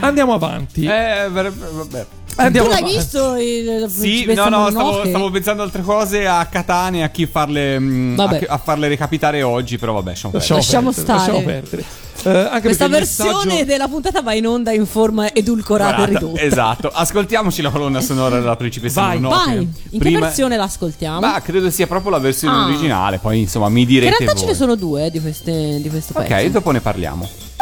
Andiamo 0.00 0.34
avanti. 0.34 0.84
Eh, 0.84 1.28
vabbè. 1.30 2.06
Andiamo 2.36 2.66
tu 2.68 2.72
l'hai 2.74 2.82
avanti. 2.82 2.96
visto? 2.98 3.34
Il, 3.36 3.86
Sì, 3.90 4.24
no, 4.34 4.48
no, 4.48 4.70
stavo, 4.70 5.04
stavo 5.06 5.30
pensando 5.30 5.62
a 5.62 5.64
altre 5.66 5.82
cose, 5.82 6.26
a 6.26 6.44
Catane, 6.46 7.02
a 7.04 7.08
chi 7.10 7.26
farle, 7.26 7.78
mh, 7.78 8.18
a, 8.18 8.38
a 8.48 8.58
farle 8.58 8.88
recapitare 8.88 9.42
oggi, 9.42 9.78
però 9.78 9.92
vabbè, 9.94 10.08
lasciamo 10.10 10.32
perdere. 10.32 10.54
Lasciamo, 10.54 10.90
perdere, 10.92 11.02
stare. 11.16 11.18
lasciamo 11.32 11.44
perdere. 11.46 11.84
Eh, 12.26 12.30
anche 12.52 12.60
Questa 12.60 12.88
versione 12.88 13.44
messaggio- 13.44 13.64
della 13.64 13.88
puntata 13.88 14.22
va 14.22 14.32
in 14.34 14.46
onda 14.46 14.72
in 14.72 14.86
forma 14.86 15.32
edulcorata 15.32 15.92
e 15.92 15.96
Guarda, 15.96 16.18
ridotta. 16.18 16.40
Esatto, 16.40 16.88
ascoltiamoci 16.92 17.60
la 17.62 17.70
colonna 17.70 18.00
sonora 18.00 18.38
della 18.38 18.56
principessa 18.56 19.00
Vai, 19.02 19.20
Mononoke. 19.20 19.54
Vai, 19.54 19.68
in 19.90 20.00
che 20.00 20.18
versione 20.18 20.56
l'ascoltiamo? 20.56 21.20
Ma 21.20 21.40
credo 21.42 21.70
sia 21.70 21.86
proprio 21.86 22.10
la 22.12 22.18
versione 22.18 22.56
Ah. 22.56 22.64
originale, 22.66 23.18
poi 23.18 23.40
insomma 23.40 23.68
mi 23.68 23.82
in 23.82 23.86
direte 23.86 24.16
realtà 24.18 24.34
ce 24.38 24.44
voi. 24.44 24.52
ne 24.52 24.54
sono 24.58 24.74
due 24.74 25.06
eh, 25.06 25.10
di, 25.10 25.20
queste, 25.20 25.80
di 25.82 25.88
questo 25.90 26.14
Ok, 26.16 26.26
pezzo. 26.26 26.48
dopo 26.48 26.70
ne 26.70 26.80
parliamo.「 26.80 27.53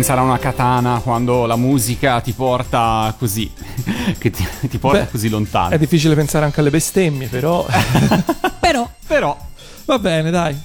pensare 0.00 0.20
a 0.20 0.22
una 0.22 0.38
katana 0.38 1.00
quando 1.04 1.44
la 1.44 1.56
musica 1.56 2.20
ti 2.22 2.32
porta 2.32 3.14
così, 3.18 3.52
che 4.16 4.30
ti, 4.30 4.46
ti 4.62 4.78
porta 4.78 5.00
Beh, 5.00 5.10
così 5.10 5.28
lontano. 5.28 5.74
È 5.74 5.78
difficile 5.78 6.14
pensare 6.14 6.46
anche 6.46 6.60
alle 6.60 6.70
bestemmie, 6.70 7.26
però. 7.26 7.66
Però 8.58 8.88
Però, 9.06 9.36
Va 9.84 9.98
bene, 9.98 10.30
dai. 10.30 10.56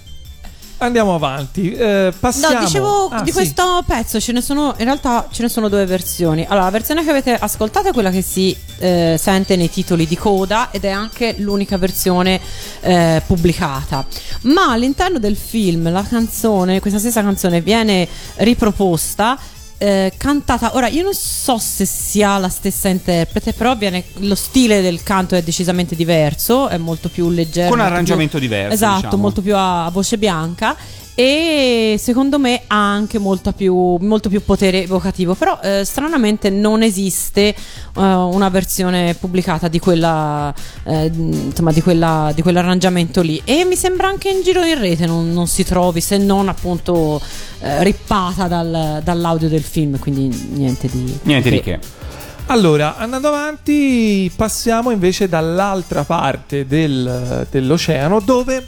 Andiamo 0.78 1.16
avanti. 1.16 1.72
Eh, 1.74 2.14
passiamo. 2.18 2.54
No, 2.54 2.60
dicevo 2.66 3.08
Ah, 3.10 3.22
di 3.22 3.32
sì. 3.32 3.36
questo 3.36 3.84
pezzo 3.86 4.20
ce 4.20 4.32
ne 4.32 4.42
sono 4.42 4.74
in 4.78 4.84
realtà 4.86 5.28
ce 5.32 5.42
ne 5.44 5.50
sono 5.50 5.68
due 5.68 5.86
versioni. 5.86 6.44
Allora, 6.48 6.66
la 6.66 6.72
versione 6.72 7.04
che 7.04 7.10
avete 7.10 7.34
ascoltato 7.34 7.90
è 7.90 7.92
quella 7.94 8.12
che 8.12 8.22
si 8.22 8.56
eh, 8.80 9.18
sente 9.20 9.56
nei 9.56 9.70
titoli 9.70 10.06
di 10.06 10.16
coda 10.18 10.70
ed 10.72 10.84
è 10.86 10.90
anche 10.90 11.36
l'unica 11.40 11.78
versione 11.78 12.40
eh, 12.86 13.22
pubblicata. 13.26 14.06
Ma 14.44 14.72
all'interno 14.72 15.20
del 15.20 15.36
film 15.36 15.92
la 15.92 16.04
canzone, 16.04 16.80
questa 16.80 17.00
stessa 17.00 17.22
canzone 17.22 17.62
viene 17.62 18.08
riproposta 18.36 19.38
eh, 19.78 20.14
cantata 20.16 20.72
ora 20.76 20.88
io 20.88 21.04
non 21.04 21.14
so 21.14 21.58
se 21.58 21.84
sia 21.86 22.38
la 22.38 22.48
stessa 22.48 22.88
interprete 22.88 23.52
però 23.52 23.76
viene, 23.76 24.06
lo 24.20 24.36
stile 24.36 24.82
del 24.82 25.04
canto 25.04 25.36
è 25.36 25.44
decisamente 25.44 25.96
diverso 25.96 26.70
è 26.70 26.78
molto 26.78 27.10
più 27.10 27.30
leggero 27.30 27.70
Con 27.72 27.82
arrangiamento 27.82 28.38
più- 28.38 28.48
diverso, 28.48 28.74
esatto 28.74 28.96
diciamo. 29.02 29.18
molto 29.22 29.42
più 29.42 29.54
a 29.54 29.90
voce 29.92 30.18
bianca 30.18 30.78
e 31.16 31.96
secondo 31.98 32.38
me 32.38 32.64
ha 32.68 32.92
anche 32.92 33.20
molta 33.20 33.54
più, 33.54 33.74
molto 34.02 34.28
più 34.28 34.44
potere 34.44 34.84
evocativo 34.84 35.34
però 35.34 35.60
eh, 35.64 35.84
stranamente 35.86 36.50
non 36.50 36.84
esiste 36.84 37.48
eh, 37.48 37.56
una 37.94 38.50
versione 38.50 39.16
pubblicata 39.16 39.70
di 39.70 39.80
quella 39.80 40.54
eh, 40.84 41.06
insomma 41.06 41.72
di, 41.72 41.82
quella, 41.82 42.32
di 42.36 42.42
quell'arrangiamento 42.42 43.22
lì 43.22 43.42
e 43.46 43.64
mi 43.64 43.78
sembra 43.78 44.08
anche 44.08 44.30
in 44.30 44.42
giro 44.44 44.64
in 44.66 44.78
rete 44.78 45.06
non, 45.06 45.32
non 45.32 45.48
si 45.48 45.64
trovi 45.64 46.02
se 46.02 46.18
non 46.18 46.50
appunto 46.50 47.22
eh, 47.60 47.82
rippata 47.84 48.48
dal- 48.48 49.00
dall'audio 49.02 49.48
del 49.48 49.64
film 49.64 49.98
quindi 49.98 50.28
niente 50.52 50.90
di 50.90 51.18
niente 51.24 51.50
di 51.50 51.62
che. 51.62 51.80
Allora, 52.48 52.98
andando 52.98 53.30
avanti, 53.30 54.32
passiamo 54.36 54.92
invece 54.92 55.28
dall'altra 55.28 56.04
parte 56.04 56.68
del- 56.68 57.48
dell'oceano 57.50 58.20
dove. 58.20 58.68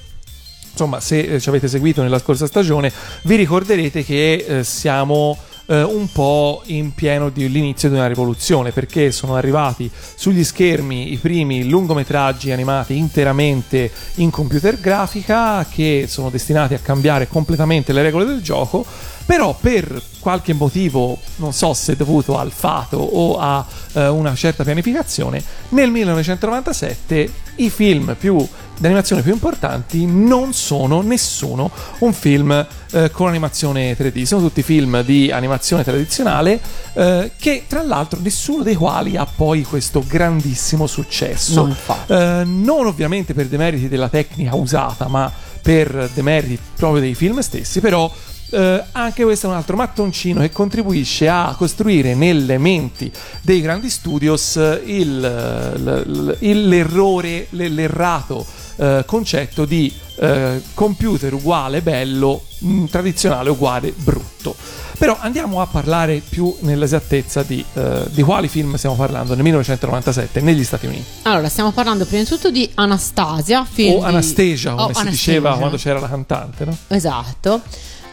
Insomma, 0.77 0.99
se 0.99 1.21
eh, 1.21 1.39
ci 1.39 1.49
avete 1.49 1.67
seguito 1.67 2.03
nella 2.03 2.19
scorsa 2.19 2.45
stagione, 2.45 2.93
vi 3.23 3.35
ricorderete 3.35 4.05
che 4.05 4.45
eh, 4.47 4.63
siamo 4.63 5.35
eh, 5.65 5.81
un 5.81 6.11
po' 6.11 6.61
in 6.67 6.93
pieno 6.93 7.29
di 7.29 7.49
l'inizio 7.49 7.89
di 7.89 7.95
una 7.95 8.05
rivoluzione 8.05 8.71
perché 8.71 9.11
sono 9.11 9.35
arrivati 9.35 9.89
sugli 10.15 10.43
schermi 10.43 11.13
i 11.13 11.17
primi 11.17 11.67
lungometraggi 11.67 12.51
animati 12.51 12.95
interamente 12.95 13.89
in 14.17 14.29
computer 14.29 14.79
grafica 14.79 15.65
che 15.65 16.05
sono 16.07 16.29
destinati 16.29 16.75
a 16.75 16.79
cambiare 16.79 17.27
completamente 17.27 17.91
le 17.91 18.03
regole 18.03 18.25
del 18.25 18.43
gioco 18.43 18.85
però 19.27 19.53
per 19.59 20.01
qualche 20.21 20.53
motivo, 20.53 21.17
non 21.35 21.51
so 21.51 21.73
se 21.73 21.97
dovuto 21.97 22.37
al 22.37 22.51
fato 22.51 22.95
o 22.95 23.37
a 23.37 23.65
eh, 23.91 24.07
una 24.07 24.33
certa 24.35 24.63
pianificazione, 24.63 25.43
nel 25.69 25.91
1997 25.91 27.31
i 27.57 27.69
film 27.69 28.15
più 28.17 28.37
di 28.77 28.85
animazione 28.85 29.23
più 29.23 29.33
importanti 29.33 30.05
non 30.05 30.53
sono 30.53 31.01
nessuno 31.01 31.69
un 31.99 32.13
film 32.13 32.65
eh, 32.91 33.11
con 33.11 33.27
animazione 33.27 33.97
3D, 33.97 34.23
sono 34.23 34.43
tutti 34.43 34.63
film 34.63 35.03
di 35.03 35.29
animazione 35.29 35.83
tradizionale 35.83 36.61
eh, 36.93 37.31
che 37.37 37.65
tra 37.67 37.83
l'altro 37.83 38.19
nessuno 38.21 38.63
dei 38.63 38.75
quali 38.75 39.17
ha 39.17 39.25
poi 39.25 39.63
questo 39.63 40.05
grandissimo 40.07 40.87
successo. 40.87 41.65
No. 41.65 41.75
Eh, 42.07 42.43
non 42.45 42.85
ovviamente 42.85 43.33
per 43.33 43.47
demeriti 43.47 43.89
della 43.89 44.07
tecnica 44.07 44.55
usata, 44.55 45.07
ma 45.09 45.29
per 45.61 46.11
demeriti 46.13 46.57
proprio 46.77 47.01
dei 47.01 47.13
film 47.13 47.39
stessi, 47.39 47.81
però 47.81 48.09
eh, 48.49 48.83
anche 48.93 49.23
questo 49.23 49.47
è 49.47 49.49
un 49.49 49.55
altro 49.55 49.75
mattoncino 49.75 50.41
che 50.41 50.51
contribuisce 50.51 51.27
a 51.27 51.53
costruire 51.57 52.15
nelle 52.15 52.57
menti 52.57 53.11
dei 53.41 53.61
grandi 53.61 53.89
studios 53.89 54.55
eh, 54.57 54.81
il, 54.85 56.35
il- 56.39 56.67
l'errore, 56.67 57.47
l'errato 57.51 58.45
eh, 58.77 59.03
concetto 59.05 59.65
di 59.65 59.91
eh, 60.19 60.61
computer 60.73 61.33
uguale 61.33 61.81
bello, 61.81 62.43
mh, 62.59 62.85
tradizionale 62.85 63.49
uguale 63.49 63.93
brutto. 63.95 64.55
Però 64.97 65.15
andiamo 65.19 65.61
a 65.61 65.67
parlare 65.67 66.23
più 66.27 66.55
nell'esattezza 66.61 67.43
di, 67.43 67.63
eh, 67.75 68.03
di 68.09 68.23
quali 68.23 68.47
film 68.47 68.75
stiamo 68.77 68.95
parlando 68.95 69.35
nel 69.35 69.43
1997 69.43 70.41
negli 70.41 70.63
Stati 70.63 70.87
Uniti. 70.87 71.03
allora 71.23 71.49
stiamo 71.49 71.71
parlando 71.71 72.05
prima 72.05 72.23
di 72.23 72.27
tutto 72.29 72.49
di 72.49 72.67
Anastasia 72.73 73.63
film 73.63 73.93
O 73.95 73.99
di- 73.99 74.05
Anastasia, 74.05 74.71
come 74.71 74.81
Oh, 74.81 74.85
si 74.93 74.99
Anastasia. 75.01 75.09
diceva 75.11 75.57
quando 75.57 75.77
c'era 75.77 75.99
la 75.99 76.07
cantante, 76.09 76.65
no? 76.65 76.75
Esatto, 76.87 77.61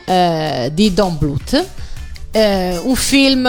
eh, 0.05 0.71
di 0.73 0.93
Don 0.93 1.17
Bluth. 1.19 1.67
Eh, 2.31 2.79
un 2.83 2.97
film 2.97 3.49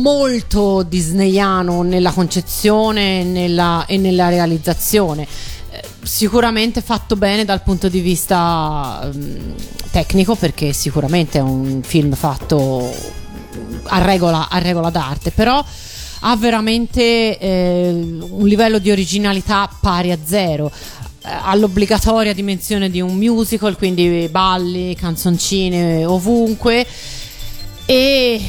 molto 0.00 0.82
disneyano 0.82 1.82
nella 1.82 2.10
concezione 2.10 3.22
nella- 3.22 3.84
e 3.86 3.96
nella 3.96 4.28
realizzazione. 4.28 5.22
Eh, 5.70 5.82
Sicuramente 6.02 6.82
fatto 6.82 7.16
bene 7.16 7.44
dal 7.44 7.62
punto 7.62 7.88
di 7.88 8.00
vista 8.00 9.08
mm, 9.14 9.52
tecnico, 9.90 10.34
perché 10.34 10.72
sicuramente 10.72 11.38
è 11.38 11.42
un 11.42 11.80
film 11.82 12.12
fatto 12.14 12.92
a 13.84 14.02
regola, 14.02 14.48
a 14.50 14.58
regola 14.58 14.90
d'arte, 14.90 15.30
però 15.30 15.64
ha 16.26 16.36
veramente 16.36 17.38
eh, 17.38 17.88
un 17.90 18.46
livello 18.46 18.78
di 18.78 18.90
originalità 18.90 19.68
pari 19.80 20.10
a 20.10 20.18
zero 20.24 20.70
eh, 21.24 21.30
ha 21.30 21.54
l'obbligatoria 21.54 22.34
dimensione 22.34 22.90
di 22.90 23.00
un 23.00 23.16
musical, 23.16 23.76
quindi 23.76 24.28
balli, 24.30 24.94
canzoncine 24.94 26.04
ovunque. 26.04 26.86
E 27.86 28.40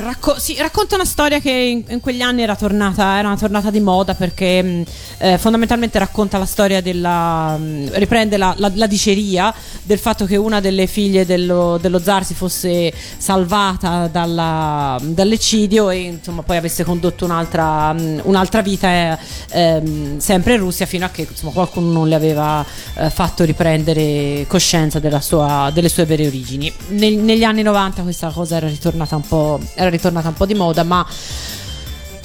racco- 0.00 0.38
sì, 0.38 0.56
racconta 0.58 0.94
una 0.94 1.04
storia 1.04 1.40
che 1.40 1.50
in, 1.50 1.84
in 1.88 2.00
quegli 2.00 2.20
anni 2.20 2.42
era 2.42 2.56
tornata, 2.56 3.18
era 3.18 3.34
tornata 3.36 3.70
di 3.70 3.80
moda 3.80 4.14
perché 4.14 4.62
mh, 4.62 4.82
eh, 5.18 5.38
fondamentalmente 5.38 5.98
racconta 5.98 6.38
la 6.38 6.46
storia 6.46 6.80
della. 6.80 7.56
mh, 7.56 7.90
riprende 7.94 8.36
la, 8.36 8.54
la- 8.58 8.70
la 8.74 8.86
diceria 8.86 9.52
del 9.82 9.98
fatto 9.98 10.24
che 10.26 10.36
una 10.36 10.60
delle 10.60 10.86
figlie 10.86 11.26
dello, 11.26 11.78
dello 11.80 11.98
zar 11.98 12.24
si 12.24 12.34
fosse 12.34 12.92
salvata 13.16 14.08
dalla- 14.08 14.98
dall'eccidio 15.02 15.90
e 15.90 15.98
insomma 16.02 16.42
poi 16.42 16.56
avesse 16.56 16.84
condotto 16.84 17.24
un'altra, 17.24 17.92
mh, 17.92 18.20
un'altra 18.24 18.62
vita 18.62 18.88
eh, 18.88 19.18
ehm, 19.50 20.18
sempre 20.18 20.54
in 20.54 20.60
Russia 20.60 20.86
fino 20.86 21.04
a 21.04 21.08
che 21.08 21.26
insomma, 21.28 21.52
qualcuno 21.52 21.90
non 21.90 22.08
le 22.08 22.14
aveva 22.14 22.64
eh, 22.96 23.10
fatto 23.10 23.44
riprendere 23.44 24.44
coscienza 24.48 25.00
sua- 25.20 25.70
delle 25.72 25.88
sue 25.88 26.04
vere 26.04 26.26
origini. 26.26 26.72
Neg- 26.88 27.18
negli 27.20 27.44
anni 27.44 27.62
90 27.62 28.02
questa 28.02 28.30
cosa 28.30 28.56
era 28.56 28.68
ritornata 28.68 29.16
un 29.16 29.22
po', 29.26 29.60
era 29.74 29.88
ritornata 29.88 30.28
un 30.28 30.34
po' 30.34 30.46
di 30.46 30.54
moda, 30.54 30.82
ma 30.82 31.06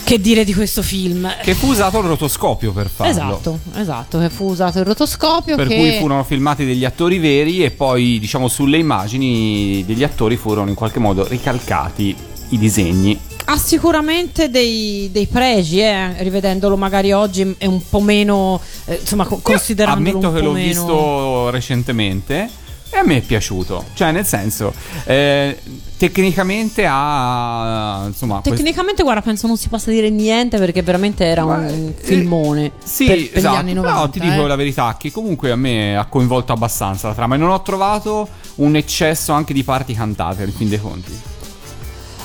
che 0.03 0.19
dire 0.19 0.43
di 0.43 0.55
questo 0.55 0.81
film? 0.81 1.31
Che 1.43 1.53
fu 1.53 1.67
usato 1.67 1.99
il 1.99 2.05
rotoscopio 2.05 2.71
per 2.71 2.89
farlo. 2.89 3.11
Esatto, 3.11 3.59
esatto, 3.75 4.19
che 4.19 4.29
fu 4.29 4.45
usato 4.45 4.79
il 4.79 4.85
rotoscopio 4.85 5.55
Per 5.55 5.67
che 5.67 5.75
cui 5.75 5.97
furono 5.99 6.23
filmati 6.23 6.65
degli 6.65 6.83
attori 6.83 7.19
veri 7.19 7.63
e 7.63 7.69
poi, 7.69 8.17
diciamo, 8.19 8.47
sulle 8.47 8.77
immagini 8.77 9.83
degli 9.85 10.03
attori 10.03 10.35
furono 10.35 10.69
in 10.69 10.75
qualche 10.75 10.97
modo 10.99 11.27
ricalcati 11.27 12.15
i 12.49 12.57
disegni. 12.57 13.19
ha 13.45 13.57
sicuramente 13.57 14.49
dei, 14.49 15.09
dei 15.11 15.27
pregi, 15.27 15.79
eh, 15.81 16.21
rivedendolo 16.23 16.75
magari 16.75 17.11
oggi 17.11 17.55
è 17.57 17.65
un 17.65 17.81
po' 17.87 17.99
meno, 17.99 18.59
eh, 18.85 18.97
insomma, 19.01 19.25
co- 19.25 19.39
considerandolo 19.41 20.09
Ammetto 20.09 20.27
un 20.27 20.33
che 20.33 20.39
po' 20.39 20.45
l'ho 20.45 20.53
meno... 20.53 20.67
visto 20.67 21.49
recentemente 21.51 22.49
e 22.89 22.97
a 22.97 23.03
me 23.03 23.17
è 23.17 23.21
piaciuto. 23.21 23.85
Cioè, 23.93 24.11
nel 24.11 24.25
senso, 24.25 24.73
eh, 25.05 25.57
tecnicamente 25.97 26.85
ha. 26.87 28.03
Insomma, 28.07 28.39
quest- 28.41 28.57
Tecnicamente, 28.57 29.03
guarda, 29.03 29.21
penso 29.21 29.47
non 29.47 29.57
si 29.57 29.69
possa 29.69 29.91
dire 29.91 30.09
niente 30.09 30.57
perché 30.57 30.81
veramente 30.81 31.25
era 31.25 31.45
Ma, 31.45 31.55
un 31.57 31.93
eh, 31.95 32.01
filmone 32.01 32.71
Sì, 32.83 33.05
per, 33.05 33.29
per 33.29 33.37
esatto. 33.37 33.55
gli 33.55 33.57
anni 33.59 33.73
90. 33.73 33.95
Però 33.95 34.09
ti 34.09 34.19
dico 34.19 34.45
eh. 34.45 34.47
la 34.47 34.55
verità 34.55 34.95
che 34.97 35.11
comunque 35.11 35.51
a 35.51 35.55
me 35.55 35.95
ha 35.97 36.05
coinvolto 36.05 36.51
abbastanza 36.53 37.07
la 37.07 37.13
trama 37.13 37.35
e 37.35 37.37
non 37.37 37.49
ho 37.49 37.61
trovato 37.61 38.27
un 38.55 38.75
eccesso 38.75 39.33
anche 39.33 39.53
di 39.53 39.63
parti 39.63 39.93
cantate, 39.93 40.43
in 40.43 40.53
fin 40.53 40.69
dei 40.69 40.79
conti. 40.79 41.37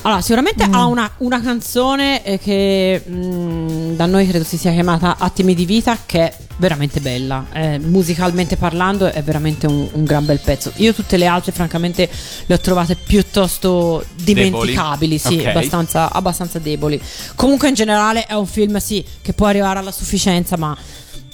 Allora, 0.06 0.20
sicuramente 0.20 0.66
Mm. 0.66 0.74
ha 0.74 0.84
una, 0.84 1.10
una 1.18 1.40
canzone 1.40 2.22
eh, 2.24 2.38
che 2.38 3.02
mh, 3.06 3.96
da 3.96 4.04
noi 4.04 4.26
credo 4.28 4.44
si 4.44 4.58
sia 4.58 4.70
chiamata 4.72 5.16
Attimi 5.18 5.54
di 5.54 5.64
vita, 5.64 5.96
che 6.04 6.20
è 6.20 6.36
veramente 6.58 7.00
bella. 7.00 7.46
Eh, 7.52 7.78
musicalmente 7.78 8.56
parlando, 8.58 9.06
è 9.10 9.22
veramente 9.22 9.66
un, 9.66 9.88
un 9.92 10.04
gran 10.04 10.26
bel 10.26 10.40
pezzo. 10.40 10.72
Io 10.76 10.92
tutte 10.92 11.16
le 11.16 11.26
altre, 11.26 11.52
francamente, 11.52 12.10
le 12.44 12.54
ho 12.54 12.60
trovate 12.60 12.96
piuttosto 12.96 14.04
dimenticabili, 14.14 15.16
sì, 15.16 15.38
Ok. 15.38 15.46
abbastanza, 15.46 16.12
abbastanza 16.12 16.58
deboli. 16.58 17.00
Comunque, 17.34 17.68
in 17.68 17.74
generale, 17.74 18.26
è 18.26 18.34
un 18.34 18.46
film, 18.46 18.76
sì, 18.76 19.02
che 19.22 19.32
può 19.32 19.46
arrivare 19.46 19.78
alla 19.78 19.92
sufficienza, 19.92 20.58
ma. 20.58 20.76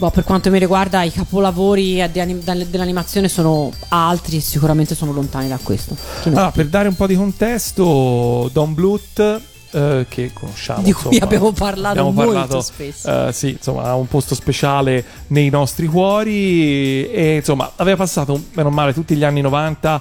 Boh, 0.01 0.11
per 0.11 0.25
quanto 0.25 0.51
mi 0.51 0.59
riguarda, 0.59 1.03
i 1.03 1.13
capolavori 1.13 2.03
dell'animazione 2.11 3.29
sono 3.29 3.71
altri 3.89 4.39
e 4.39 4.41
sicuramente 4.41 4.95
sono 4.95 5.13
lontani 5.13 5.47
da 5.47 5.59
questo. 5.63 5.95
Allora, 6.25 6.51
per 6.51 6.69
dare 6.69 6.89
un 6.89 6.97
po' 6.97 7.07
di 7.07 7.17
contesto, 7.17 8.49
Don 8.51 8.73
Bluth, 8.73 9.41
eh, 9.73 10.07
che 10.09 10.31
conosciamo, 10.33 10.83
Di 10.83 10.93
cui 10.93 11.13
insomma, 11.13 11.25
abbiamo 11.25 11.53
parlato 11.53 12.01
abbiamo 12.01 12.11
molto 12.13 12.33
parlato, 12.33 12.61
spesso. 12.63 13.29
eh, 13.29 13.33
sì, 13.33 13.51
insomma, 13.51 13.85
ha 13.85 13.95
un 13.95 14.09
posto 14.09 14.35
speciale 14.35 15.05
nei 15.29 15.51
nostri 15.51 15.87
cuori 15.87 17.11
e 17.11 17.37
insomma, 17.37 17.71
aveva 17.77 17.99
passato, 17.99 18.43
meno 18.55 18.71
male, 18.71 18.95
tutti 18.95 19.15
gli 19.15 19.23
anni 19.23 19.43
90 19.43 20.01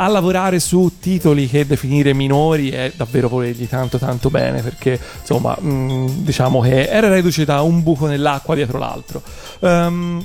a 0.00 0.06
lavorare 0.06 0.60
su 0.60 0.98
titoli 1.00 1.48
che 1.48 1.66
definire 1.66 2.14
minori 2.14 2.70
è 2.70 2.92
davvero 2.94 3.28
volergli 3.28 3.68
tanto 3.68 3.98
tanto 3.98 4.30
bene 4.30 4.62
perché 4.62 4.98
insomma 5.20 5.56
mh, 5.58 6.22
diciamo 6.22 6.60
che 6.60 6.88
era 6.88 7.08
reduce 7.08 7.44
da 7.44 7.62
un 7.62 7.82
buco 7.82 8.06
nell'acqua 8.06 8.54
dietro 8.54 8.78
l'altro. 8.78 9.20
Ehm, 9.60 10.24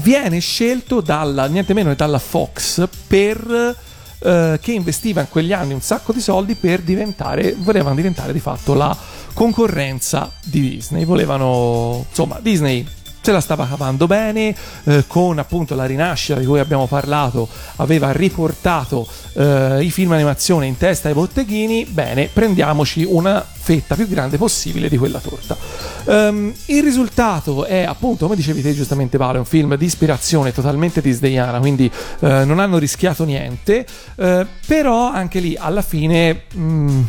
viene 0.00 0.40
scelto 0.40 1.00
dalla, 1.00 1.46
niente 1.46 1.72
meno 1.72 1.90
che 1.90 1.96
dalla 1.96 2.18
Fox 2.18 2.88
per 3.06 3.76
eh, 4.20 4.58
che 4.60 4.72
investiva 4.72 5.20
in 5.20 5.28
quegli 5.28 5.52
anni 5.52 5.72
un 5.72 5.80
sacco 5.80 6.12
di 6.12 6.20
soldi 6.20 6.56
per 6.56 6.80
diventare 6.80 7.54
volevano 7.58 7.94
diventare 7.94 8.32
di 8.32 8.40
fatto 8.40 8.74
la 8.74 8.96
concorrenza 9.32 10.32
di 10.42 10.60
Disney 10.60 11.04
volevano 11.04 12.04
insomma 12.08 12.40
Disney 12.42 12.84
se 13.28 13.34
la 13.34 13.40
stava 13.42 13.66
cavando 13.66 14.06
bene 14.06 14.56
eh, 14.84 15.04
con 15.06 15.38
appunto 15.38 15.74
la 15.74 15.84
rinascita 15.84 16.38
di 16.38 16.46
cui 16.46 16.60
abbiamo 16.60 16.86
parlato 16.86 17.46
aveva 17.76 18.10
riportato 18.10 19.06
eh, 19.34 19.80
i 19.82 19.90
film 19.90 20.12
animazione 20.12 20.64
in 20.64 20.78
testa 20.78 21.08
ai 21.08 21.14
botteghini 21.14 21.84
bene 21.84 22.30
prendiamoci 22.32 23.04
una 23.06 23.46
fetta 23.46 23.96
più 23.96 24.08
grande 24.08 24.38
possibile 24.38 24.88
di 24.88 24.96
quella 24.96 25.18
torta. 25.18 25.58
Ehm, 26.06 26.54
il 26.66 26.82
risultato 26.82 27.66
è 27.66 27.82
appunto 27.82 28.24
come 28.24 28.36
dicevi 28.36 28.62
te 28.62 28.72
giustamente 28.72 29.18
Paolo 29.18 29.40
un 29.40 29.44
film 29.44 29.76
di 29.76 29.84
ispirazione 29.84 30.50
totalmente 30.50 31.02
disneyana 31.02 31.58
quindi 31.58 31.90
eh, 32.20 32.44
non 32.46 32.58
hanno 32.60 32.78
rischiato 32.78 33.24
niente 33.24 33.84
eh, 34.16 34.46
però 34.66 35.10
anche 35.10 35.40
lì 35.40 35.54
alla 35.54 35.82
fine 35.82 36.44
mm, 36.56 37.02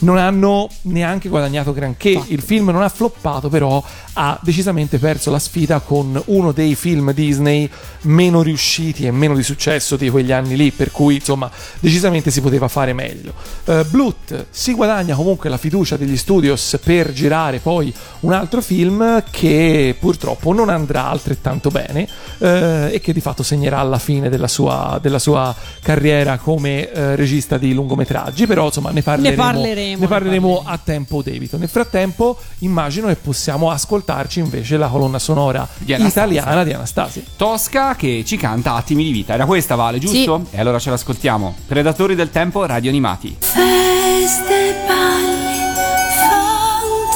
non 0.00 0.18
hanno 0.18 0.68
neanche 0.82 1.28
guadagnato 1.28 1.72
granché. 1.72 2.20
Il 2.28 2.42
film 2.42 2.70
non 2.70 2.82
ha 2.82 2.88
floppato, 2.88 3.48
però 3.48 3.82
ha 4.14 4.38
decisamente 4.42 4.98
perso 4.98 5.30
la 5.30 5.38
sfida 5.38 5.80
con 5.80 6.20
uno 6.26 6.52
dei 6.52 6.74
film 6.74 7.12
Disney 7.12 7.68
meno 8.02 8.42
riusciti 8.42 9.06
e 9.06 9.10
meno 9.10 9.34
di 9.34 9.42
successo 9.42 9.96
di 9.96 10.10
quegli 10.10 10.32
anni 10.32 10.56
lì, 10.56 10.70
per 10.70 10.90
cui 10.90 11.16
insomma 11.16 11.50
decisamente 11.78 12.30
si 12.30 12.40
poteva 12.40 12.68
fare 12.68 12.92
meglio. 12.92 13.32
Uh, 13.64 13.84
Blut 13.88 14.46
si 14.50 14.74
guadagna 14.74 15.14
comunque 15.14 15.48
la 15.48 15.58
fiducia 15.58 15.96
degli 15.96 16.16
studios 16.16 16.78
per 16.82 17.12
girare 17.12 17.58
poi 17.58 17.92
un 18.20 18.32
altro 18.32 18.60
film 18.60 19.22
che 19.30 19.96
purtroppo 19.98 20.52
non 20.52 20.68
andrà 20.68 21.08
altrettanto 21.08 21.70
bene 21.70 22.08
eh, 22.38 22.90
e 22.92 23.00
che 23.00 23.12
di 23.12 23.20
fatto 23.20 23.42
segnerà 23.42 23.82
la 23.82 23.98
fine 23.98 24.28
della 24.28 24.48
sua, 24.48 24.98
della 25.00 25.18
sua 25.18 25.54
carriera 25.82 26.38
come 26.38 26.90
eh, 26.90 27.16
regista 27.16 27.58
di 27.58 27.72
lungometraggi, 27.72 28.46
però 28.46 28.66
insomma 28.66 28.90
ne 28.90 29.02
parleremo, 29.02 29.42
parleremo, 29.42 29.89
ne 29.94 30.00
ne 30.00 30.06
parleremo 30.06 30.48
parleremo. 30.48 30.74
a 30.74 30.78
tempo 30.82 31.22
debito. 31.22 31.56
Nel 31.56 31.68
frattempo 31.68 32.38
immagino 32.58 33.06
che 33.08 33.16
possiamo 33.16 33.70
ascoltarci 33.70 34.40
invece 34.40 34.76
la 34.76 34.88
colonna 34.88 35.18
sonora 35.18 35.66
Di 35.78 35.92
italiana 35.92 36.64
di 36.64 36.72
Anastasia. 36.72 37.22
Tosca 37.36 37.94
che 37.94 38.22
ci 38.24 38.36
canta 38.36 38.74
Attimi 38.74 39.04
di 39.04 39.12
vita. 39.12 39.34
Era 39.34 39.46
questa, 39.46 39.74
Vale, 39.74 39.98
giusto? 39.98 40.46
E 40.50 40.60
allora 40.60 40.78
ce 40.78 40.90
l'ascoltiamo. 40.90 41.54
Predatori 41.66 42.14
del 42.14 42.30
tempo, 42.30 42.64
radio 42.66 42.90
animati. 42.90 43.36
Feste, 43.38 44.74
balli, 44.86 45.58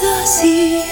fantasia 0.00 0.83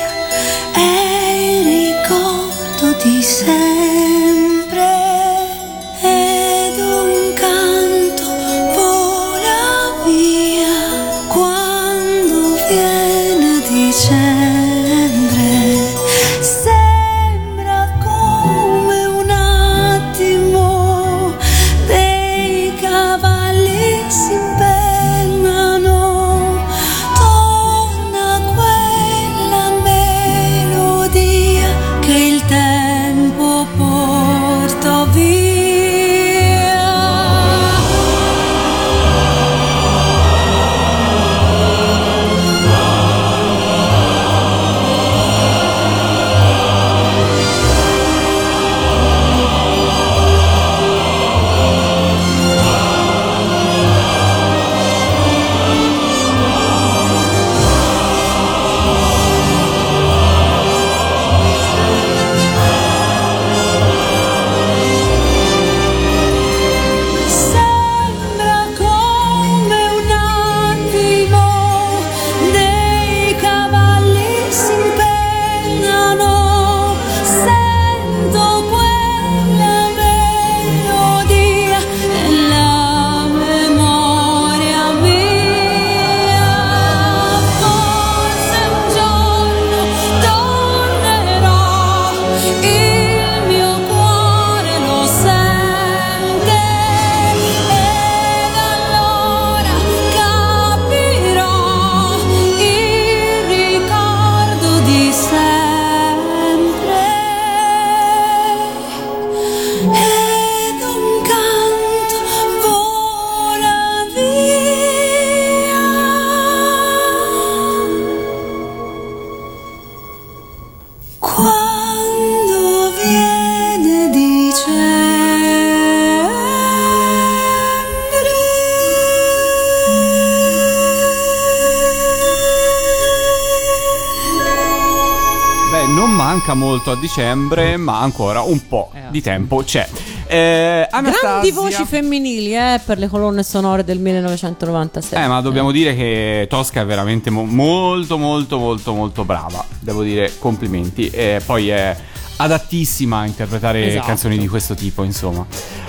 a 136.92 136.96
dicembre, 136.96 137.76
ma 137.76 138.00
ancora 138.00 138.42
un 138.42 138.66
po' 138.68 138.90
Eh, 138.94 139.00
di 139.10 139.20
tempo 139.20 139.62
c'è. 139.64 139.88
Eh, 140.26 140.86
Anastasia... 140.90 141.28
Grandi 141.28 141.50
voci 141.50 141.84
femminili 141.84 142.54
eh, 142.54 142.80
per 142.84 142.98
le 142.98 143.08
colonne 143.08 143.42
sonore 143.42 143.84
del 143.84 143.98
1997. 143.98 145.22
Eh, 145.22 145.26
ma 145.26 145.40
dobbiamo 145.40 145.70
dire 145.72 145.94
che 145.94 146.46
Tosca 146.48 146.80
è 146.80 146.86
veramente 146.86 147.30
mo- 147.30 147.44
molto, 147.44 148.16
molto, 148.18 148.58
molto, 148.58 148.94
molto 148.94 149.24
brava. 149.24 149.64
Devo 149.80 150.02
dire 150.02 150.32
complimenti. 150.38 151.08
E 151.10 151.40
poi 151.44 151.68
è 151.68 151.96
adattissima 152.36 153.18
a 153.20 153.26
interpretare 153.26 153.86
Esatto. 153.86 154.06
canzoni 154.06 154.38
di 154.38 154.48
questo 154.48 154.74
tipo, 154.74 155.04
insomma. 155.04 155.44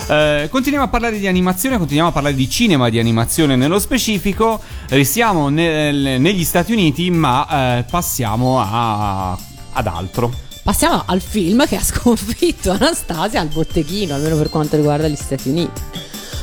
Eh, 0.07 0.47
continuiamo 0.51 0.85
a 0.85 0.89
parlare 0.89 1.17
di 1.17 1.25
animazione, 1.27 1.77
continuiamo 1.77 2.09
a 2.09 2.13
parlare 2.13 2.35
di 2.35 2.49
cinema 2.49 2.89
di 2.89 2.99
animazione 2.99 3.55
nello 3.55 3.79
specifico. 3.79 4.59
Restiamo 4.89 5.49
nel- 5.49 6.19
negli 6.19 6.43
Stati 6.43 6.73
Uniti, 6.73 7.09
ma 7.09 7.77
eh, 7.79 7.83
passiamo 7.89 8.59
a- 8.59 9.31
ad 9.75 9.87
altro. 9.87 10.31
Passiamo 10.63 11.03
al 11.05 11.19
film 11.19 11.67
che 11.67 11.75
ha 11.75 11.83
sconfitto 11.83 12.71
Anastasia 12.71 13.41
al 13.41 13.47
botteghino, 13.47 14.15
almeno 14.15 14.37
per 14.37 14.49
quanto 14.49 14.77
riguarda 14.77 15.09
gli 15.09 15.15
Stati 15.15 15.49
Uniti. 15.49 15.81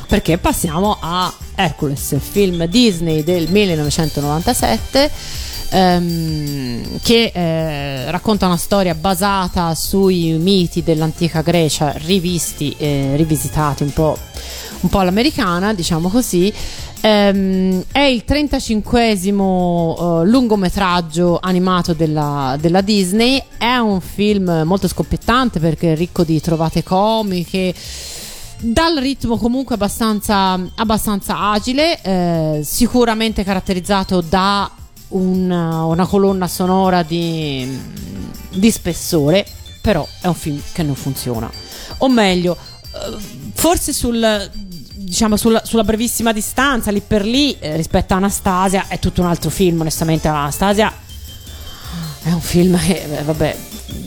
Perché 0.07 0.37
passiamo 0.37 0.97
a 0.99 1.33
Hercules, 1.55 2.15
film 2.19 2.65
Disney 2.65 3.23
del 3.23 3.49
1997. 3.49 5.11
ehm, 5.69 6.99
che 7.01 7.31
eh, 7.33 8.11
racconta 8.11 8.45
una 8.45 8.57
storia 8.57 8.93
basata 8.93 9.73
sui 9.73 10.33
miti 10.33 10.83
dell'antica 10.83 11.41
Grecia 11.41 11.93
rivisti 11.95 12.75
e 12.77 13.15
rivisitati 13.15 13.83
un 13.83 13.93
po', 13.93 14.17
un 14.81 14.89
po' 14.89 14.99
all'americana, 14.99 15.73
diciamo 15.73 16.09
così. 16.09 16.53
Ehm, 17.03 17.83
è 17.91 18.01
il 18.01 18.23
35esimo 18.27 20.21
eh, 20.21 20.27
lungometraggio 20.27 21.39
animato 21.41 21.93
della, 21.93 22.55
della 22.59 22.81
Disney. 22.81 23.43
È 23.57 23.75
un 23.77 23.99
film 24.01 24.61
molto 24.65 24.87
scoppiettante 24.87 25.59
perché 25.59 25.93
è 25.93 25.95
ricco 25.95 26.23
di 26.23 26.39
trovate 26.39 26.83
comiche. 26.83 27.73
dal 28.59 28.97
ritmo 28.97 29.37
comunque 29.37 29.73
abbastanza, 29.73 30.59
abbastanza 30.75 31.49
agile, 31.49 31.99
eh, 32.03 32.61
sicuramente 32.63 33.43
caratterizzato 33.43 34.21
da 34.21 34.69
una, 35.09 35.85
una 35.85 36.05
colonna 36.05 36.47
sonora 36.47 37.01
di, 37.01 37.67
di 38.51 38.71
spessore, 38.71 39.45
però 39.81 40.07
è 40.21 40.27
un 40.27 40.35
film 40.35 40.61
che 40.71 40.83
non 40.83 40.93
funziona. 40.93 41.49
O 41.97 42.09
meglio, 42.09 42.55
eh, 42.93 43.17
forse 43.53 43.93
sul, 43.93 44.49
diciamo, 45.03 45.37
sulla, 45.37 45.61
sulla 45.65 45.83
brevissima 45.83 46.31
distanza, 46.31 46.91
lì 46.91 47.01
per 47.05 47.25
lì, 47.25 47.57
eh, 47.59 47.75
rispetto 47.75 48.13
a 48.13 48.17
Anastasia, 48.17 48.85
è 48.87 48.99
tutto 48.99 49.21
un 49.21 49.27
altro 49.27 49.49
film, 49.49 49.81
onestamente. 49.81 50.27
Anastasia 50.27 50.93
è 52.23 52.31
un 52.31 52.41
film 52.41 52.77
che, 52.79 53.03
eh, 53.03 53.23
vabbè, 53.23 53.57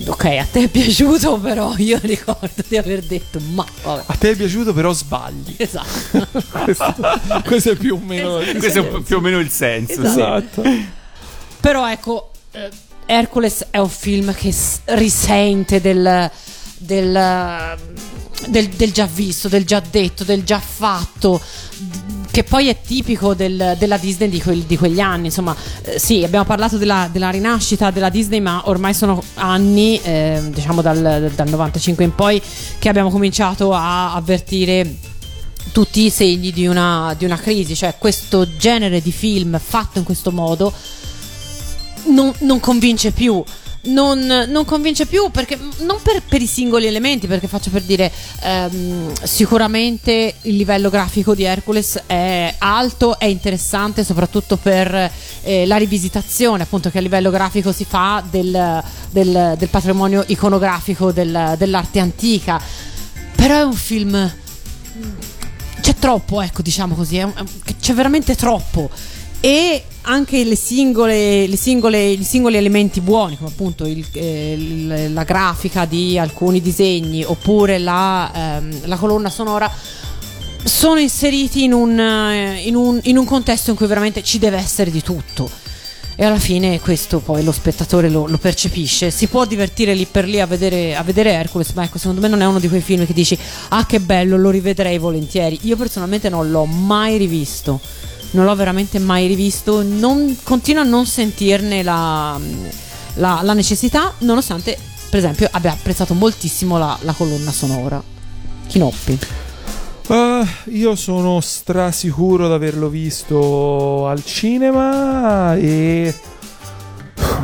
ok, 0.07 0.25
a 0.25 0.47
te 0.51 0.65
è 0.65 0.69
piaciuto, 0.69 1.39
però 1.39 1.75
io 1.79 1.99
ricordo 2.03 2.63
di 2.69 2.77
aver 2.77 3.03
detto, 3.03 3.41
ma 3.53 3.65
vabbè. 3.83 4.03
A 4.07 4.15
te 4.15 4.31
è 4.31 4.37
piaciuto, 4.37 4.73
però 4.73 4.93
sbagli. 4.93 5.57
Esatto. 5.65 6.27
questo, 6.65 6.95
questo 7.45 7.71
è 7.73 7.77
più 7.77 7.95
o 7.95 7.99
meno. 7.99 8.39
Questo 8.59 8.97
è 8.97 9.03
più 9.03 9.17
o 9.17 9.21
meno 9.21 9.39
il 9.39 9.51
senso. 9.51 9.95
sì. 9.95 10.07
Esatto. 10.07 10.63
Però 11.61 11.89
ecco, 11.91 12.31
eh, 12.53 12.69
Hercules 13.07 13.67
è 13.71 13.79
un 13.79 13.89
film 13.89 14.35
che 14.35 14.53
s- 14.53 14.81
risente 14.85 15.81
del, 15.81 16.31
del, 16.79 17.77
del- 18.49 18.69
del 18.69 18.93
già 18.93 19.07
visto, 19.13 19.49
del 19.49 19.65
già 19.65 19.83
detto, 19.91 20.25
del 20.25 20.45
già 20.45 20.59
fatto. 20.61 21.41
Che 22.31 22.43
poi 22.43 22.69
è 22.69 22.81
tipico 22.81 23.35
del- 23.35 23.77
della 23.79 23.97
Disney 23.97 24.29
di, 24.29 24.43
quel- 24.43 24.63
di 24.65 24.77
quegli 24.77 24.99
anni. 25.01 25.27
Insomma, 25.27 25.55
eh, 25.83 25.99
sì, 26.01 26.25
abbiamo 26.25 26.45
parlato 26.45 26.77
della, 26.79 27.09
della 27.13 27.31
rinascita 27.31 27.91
della 27.93 28.09
Disney, 28.09 28.41
ma 28.41 28.63
ormai 28.65 28.93
sono 28.93 29.23
anni, 29.35 30.01
eh, 30.03 30.41
diciamo 30.49 30.83
dal, 30.83 31.31
dal 31.35 31.49
95 31.49 32.05
in 32.05 32.15
poi, 32.15 32.43
che 32.79 32.89
abbiamo 32.89 33.11
cominciato 33.11 33.73
a 33.73 34.15
avvertire 34.15 34.97
tutti 35.73 36.05
i 36.05 36.11
segni 36.11 36.51
di 36.53 36.67
una, 36.67 37.15
di 37.17 37.25
una 37.25 37.37
crisi, 37.37 37.75
cioè 37.77 37.95
questo 37.99 38.57
genere 38.57 39.01
di 39.01 39.13
film 39.13 39.59
fatto 39.59 39.99
in 39.99 40.05
questo 40.05 40.31
modo 40.31 40.73
non, 42.07 42.33
non 42.41 42.61
convince 42.61 43.11
più. 43.13 43.43
Non, 43.87 44.19
non 44.49 44.65
convince 44.65 45.05
più 45.05 45.31
perché 45.31 45.59
non 45.81 45.99
per, 46.03 46.23
per 46.27 46.41
i 46.41 46.47
singoli 46.47 46.87
elementi, 46.87 47.27
perché 47.27 47.47
faccio 47.49 47.69
per 47.69 47.83
dire 47.83 48.11
ehm, 48.41 49.13
sicuramente 49.25 50.37
il 50.43 50.57
livello 50.57 50.89
grafico 50.89 51.35
di 51.35 51.43
Hercules 51.43 52.01
è 52.07 52.55
alto, 52.59 53.19
è 53.19 53.27
interessante 53.27 54.03
soprattutto 54.03 54.57
per 54.57 55.13
eh, 55.43 55.67
la 55.67 55.77
rivisitazione 55.77 56.63
appunto 56.63 56.89
che 56.89 56.97
a 56.97 57.03
livello 57.03 57.31
grafico 57.31 57.73
si 57.73 57.85
fa 57.85 58.25
del, 58.31 58.83
del- 59.11 59.55
del 59.59 59.69
patrimonio 59.69 60.25
iconografico 60.29 61.13
del- 61.13 61.55
dell'arte 61.59 61.99
antica. 61.99 62.59
Però 63.37 63.55
è 63.59 63.63
un 63.65 63.75
film 63.75 64.33
c'è 65.83 65.95
troppo, 65.97 66.41
ecco, 66.41 66.63
diciamo 66.63 66.95
così, 66.95 67.19
un- 67.19 67.35
c'è 67.79 67.93
veramente 67.93 68.35
troppo. 68.35 68.89
E 69.45 69.83
anche 70.05 70.43
le 70.43 70.57
singole, 70.57 71.47
le 71.47 71.57
singole, 71.57 72.03
i 72.03 72.25
singoli 72.25 72.57
elementi 72.57 73.03
buoni, 73.03 73.37
come 73.37 73.51
appunto 73.51 73.85
il- 73.85 74.03
eh, 74.15 75.11
la 75.11 75.23
grafica 75.25 75.85
di 75.85 76.19
alcuni 76.19 76.63
disegni 76.63 77.23
oppure 77.25 77.77
la, 77.77 78.33
ehm, 78.35 78.87
la 78.87 78.97
colonna 78.97 79.29
sonora, 79.29 79.71
sono 80.65 80.99
inseriti 80.99 81.65
in 81.65 81.75
un, 81.75 82.01
eh, 82.01 82.63
in 82.65 82.75
un- 82.75 82.99
in 83.03 83.19
un 83.19 83.27
contesto 83.27 83.69
in 83.69 83.77
cui 83.77 83.87
veramente 83.87 84.23
ci 84.23 84.39
deve 84.39 84.57
essere 84.57 84.91
di 84.91 85.03
tutto. 85.03 85.51
E 86.17 86.25
alla 86.25 86.39
fine 86.39 86.81
questo 86.81 87.19
poi 87.19 87.45
lo 87.45 87.53
spettatore 87.53 88.09
lo, 88.09 88.27
lo 88.27 88.39
percepisce. 88.39 89.11
Si 89.11 89.27
può 89.27 89.45
divertire 89.45 89.93
lì 89.93 90.07
per 90.07 90.25
lì 90.27 90.41
a 90.41 90.47
vedere, 90.47 90.97
a 90.97 91.03
vedere 91.03 91.33
Hercules, 91.33 91.73
ma 91.73 91.85
ecco, 91.85 91.99
secondo 91.99 92.23
me 92.23 92.29
non 92.29 92.41
è 92.41 92.47
uno 92.47 92.61
di 92.61 92.69
quei 92.69 92.81
film 92.81 93.05
che 93.05 93.13
dici 93.13 93.37
ah 93.69 93.85
che 93.85 94.01
bello, 94.01 94.39
lo 94.39 94.49
rivedrei 94.49 94.97
volentieri. 94.97 95.59
Io 95.65 95.77
personalmente 95.77 96.31
non 96.31 96.51
l'ho 96.51 96.65
mai 96.65 97.19
rivisto. 97.19 97.79
Non 98.35 98.45
l'ho 98.45 98.55
veramente 98.55 98.99
mai 98.99 99.27
rivisto. 99.27 99.83
Non, 99.83 100.37
continuo 100.43 100.83
a 100.83 100.85
non 100.85 101.07
sentirne 101.07 101.83
la, 101.83 102.39
la- 103.15 103.41
la 103.43 103.53
necessità, 103.53 104.13
nonostante, 104.19 104.77
per 105.09 105.19
esempio, 105.21 105.49
abbia 105.51 105.73
apprezzato 105.73 106.15
moltissimo 106.15 106.77
la, 106.79 106.97
la 107.03 107.13
colonna 107.13 107.53
sonora. 107.53 108.03
Chinoppi. 108.67 109.19
Eh, 110.07 110.47
io 110.71 110.95
sono 110.97 111.41
strasicuro 111.41 112.47
di 112.49 112.53
averlo 112.53 112.89
visto 112.89 114.07
al 114.07 114.23
cinema 114.25 115.55
e 115.57 116.13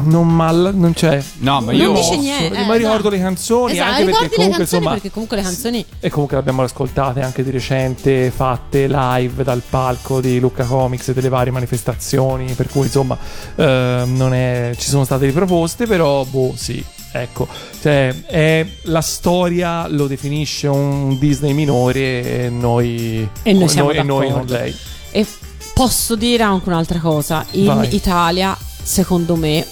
non 0.04 0.28
mal 0.28 0.72
non 0.74 0.92
c'è. 0.94 1.22
No, 1.38 1.60
ma 1.60 1.72
Non 1.72 1.74
io. 1.80 1.92
dice 1.92 2.16
niente. 2.16 2.64
ma 2.64 2.74
eh, 2.74 2.78
ricordo 2.78 3.08
no. 3.10 3.14
le 3.16 3.20
canzoni 3.20 3.72
Esatto, 3.72 3.90
anche 3.90 4.04
perché 4.04 4.20
le 4.22 4.28
comunque 4.28 4.56
canzoni 4.58 4.60
insomma 4.78 4.90
perché 4.92 5.10
comunque 5.10 5.36
le 5.36 5.42
canzoni 5.42 5.86
e 6.00 6.10
comunque 6.10 6.36
le 6.36 6.40
abbiamo 6.42 6.62
ascoltate 6.62 7.20
anche 7.22 7.44
di 7.44 7.50
recente 7.50 8.30
fatte 8.34 8.88
live 8.88 9.42
dal 9.44 9.62
palco 9.68 10.20
di 10.20 10.40
Lucca 10.40 10.64
Comics 10.64 11.08
e 11.08 11.12
delle 11.12 11.28
varie 11.28 11.52
manifestazioni 11.52 12.52
per 12.54 12.68
cui 12.68 12.84
insomma 12.86 13.16
ehm, 13.56 14.16
non 14.16 14.32
è, 14.34 14.72
ci 14.76 14.88
sono 14.88 15.04
state 15.04 15.26
riproposte 15.26 15.86
però 15.86 16.24
boh 16.24 16.54
sì 16.56 16.82
ecco 17.12 17.46
cioè 17.80 18.14
è, 18.26 18.66
la 18.84 19.00
storia 19.02 19.86
lo 19.88 20.06
definisce 20.06 20.66
un 20.68 21.18
Disney 21.18 21.52
minore 21.52 22.44
e 22.44 22.48
noi 22.48 23.28
E 23.42 23.52
noi 23.52 23.68
siamo 23.68 23.90
e 23.90 24.02
noi 24.02 24.28
d'accordo. 24.28 24.52
lei 24.52 24.74
E 25.10 25.26
posso 25.74 26.14
dire 26.14 26.42
anche 26.42 26.68
un'altra 26.68 26.98
cosa. 27.00 27.44
In 27.52 27.64
Vai. 27.66 27.94
Italia, 27.94 28.56
secondo 28.82 29.36
me, 29.36 29.66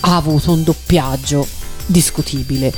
ha 0.00 0.16
avuto 0.16 0.52
un 0.52 0.64
doppiaggio 0.64 1.46
discutibile. 1.86 2.72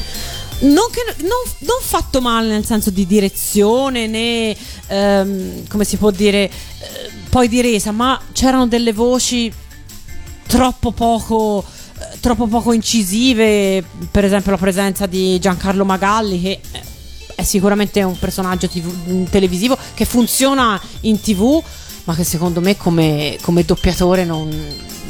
Non, 0.60 0.86
che- 0.90 1.22
non- 1.22 1.54
non 1.58 1.78
fatto 1.80 2.20
male 2.20 2.48
nel 2.48 2.64
senso 2.64 2.90
di 2.90 3.06
direzione 3.06 4.06
né 4.06 4.56
ehm, 4.86 5.66
come 5.68 5.84
si 5.84 5.98
può 5.98 6.10
dire 6.10 6.44
eh, 6.44 6.50
poi 7.28 7.46
di 7.48 7.60
resa, 7.60 7.90
ma 7.90 8.18
c'erano 8.32 8.66
delle 8.66 8.92
voci 8.94 9.52
troppo 10.46 10.92
poco 10.92 11.62
eh, 11.98 12.20
troppo 12.20 12.46
poco 12.46 12.72
incisive, 12.72 13.84
per 14.10 14.24
esempio 14.24 14.50
la 14.52 14.56
presenza 14.56 15.06
di 15.06 15.38
Giancarlo 15.38 15.84
Magalli 15.84 16.40
che 16.40 16.60
eh, 16.70 16.82
è 17.34 17.42
sicuramente 17.42 18.02
un 18.02 18.18
personaggio 18.18 18.66
TV 18.66 19.28
televisivo 19.28 19.76
che 19.94 20.06
funziona 20.06 20.80
in 21.02 21.20
tv, 21.20 21.62
ma 22.04 22.14
che 22.14 22.24
secondo 22.24 22.60
me 22.62 22.78
come, 22.78 23.36
come 23.42 23.62
doppiatore 23.62 24.24
non, 24.24 24.48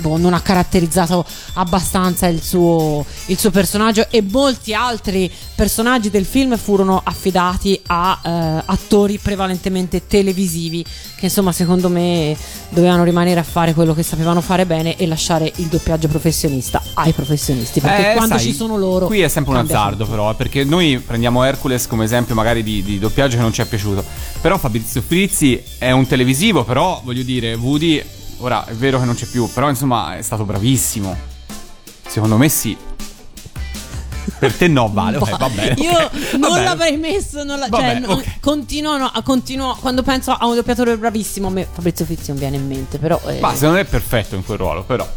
boh, 0.01 0.17
non 0.17 0.35
ha 0.35 0.41
caratterizzato 0.41 1.25
abbastanza 1.55 2.27
il 2.27 2.43
suo, 2.43 3.05
il 3.27 3.39
suo 3.39 3.51
personaggio 3.51 4.07
e 4.11 4.23
molti 4.23 4.75
altri 4.75 5.31
personaggi 5.55 6.11
del 6.11 6.25
film 6.25 6.57
furono 6.57 7.01
affidati 7.03 7.81
a 7.87 8.21
eh, 8.23 8.63
attori 8.67 9.19
prevalentemente 9.19 10.07
televisivi 10.07 10.85
che 11.17 11.27
insomma 11.27 11.53
secondo 11.53 11.89
me 11.89 12.37
dovevano 12.69 13.05
rimanere 13.05 13.41
a 13.41 13.43
fare 13.43 13.73
quello 13.73 13.95
che 13.95 14.03
sapevano 14.03 14.41
fare 14.41 14.67
bene 14.67 14.97
e 14.97 15.07
lasciare 15.07 15.51
il 15.57 15.67
doppiaggio 15.67 16.09
professionista 16.09 16.83
ai 16.95 17.13
professionisti 17.13 17.81
perché 17.81 18.13
Eh, 18.13 18.15
quando 18.15 18.37
sai, 18.37 18.47
ci 18.47 18.55
sono 18.55 18.77
loro 18.77 19.07
Qui 19.07 19.21
è 19.21 19.29
sempre 19.29 19.53
un 19.53 19.61
azzardo, 19.61 20.05
tutto. 20.05 20.11
però, 20.11 20.31
eh, 20.31 20.35
perché 20.35 20.65
noi 20.65 20.99
prendiamo 20.99 21.43
Hercules 21.45 21.87
come 21.87 22.05
esempio 22.05 22.35
magari 22.35 22.63
di, 22.63 22.83
di 22.83 22.99
doppiaggio 22.99 23.37
che 23.37 23.43
non 23.43 23.53
ci 23.53 23.63
è 23.63 23.67
piaciuto. 23.67 24.05
Però 24.41 24.59
Fabrizio 24.59 25.01
Frizzi 25.01 25.63
è 25.79 25.91
un 25.91 26.07
televisivo, 26.07 26.65
però 26.65 27.01
voglio 27.05 27.23
dire, 27.23 27.55
Woody, 27.55 28.03
ora 28.39 28.65
è 28.67 28.73
vero 28.75 28.99
che 28.99 29.05
non 29.05 29.15
c'è 29.15 29.27
più, 29.27 29.51
però 29.53 29.69
insomma 29.69 30.17
è 30.17 30.23
stato 30.23 30.45
bravissimo. 30.45 31.17
Secondo 32.07 32.37
me 32.37 32.49
sì. 32.49 32.77
Per 34.39 34.53
te 34.55 34.69
no, 34.69 34.91
vale, 34.93 35.17
ok, 35.17 35.37
va 35.39 35.49
bene. 35.49 35.81
Io 35.81 35.93
ok, 35.93 36.33
non 36.35 36.63
l'avrei 36.63 36.97
messo, 36.99 37.43
non 37.45 37.59
la- 37.59 37.69
Va 37.69 37.79
cioè, 37.79 37.87
bene, 37.87 38.01
non- 38.07 38.19
ok. 38.19 38.41
continuo, 38.41 38.97
no, 38.99 39.11
continuo- 39.25 39.77
quando 39.81 40.03
penso 40.03 40.33
a 40.33 40.47
un 40.47 40.55
doppiatore 40.57 40.97
bravissimo, 40.99 41.47
a 41.47 41.51
me 41.51 41.67
Fabrizio 41.71 42.05
Frizzi 42.05 42.29
non 42.31 42.39
viene 42.39 42.57
in 42.57 42.67
mente, 42.67 42.99
però 42.99 43.19
eh, 43.27 43.39
Ma 43.41 43.55
secondo 43.55 43.77
me 43.77 43.81
è 43.83 43.85
perfetto 43.85 44.35
in 44.35 44.45
quel 44.45 44.59
ruolo, 44.59 44.83
però. 44.83 45.09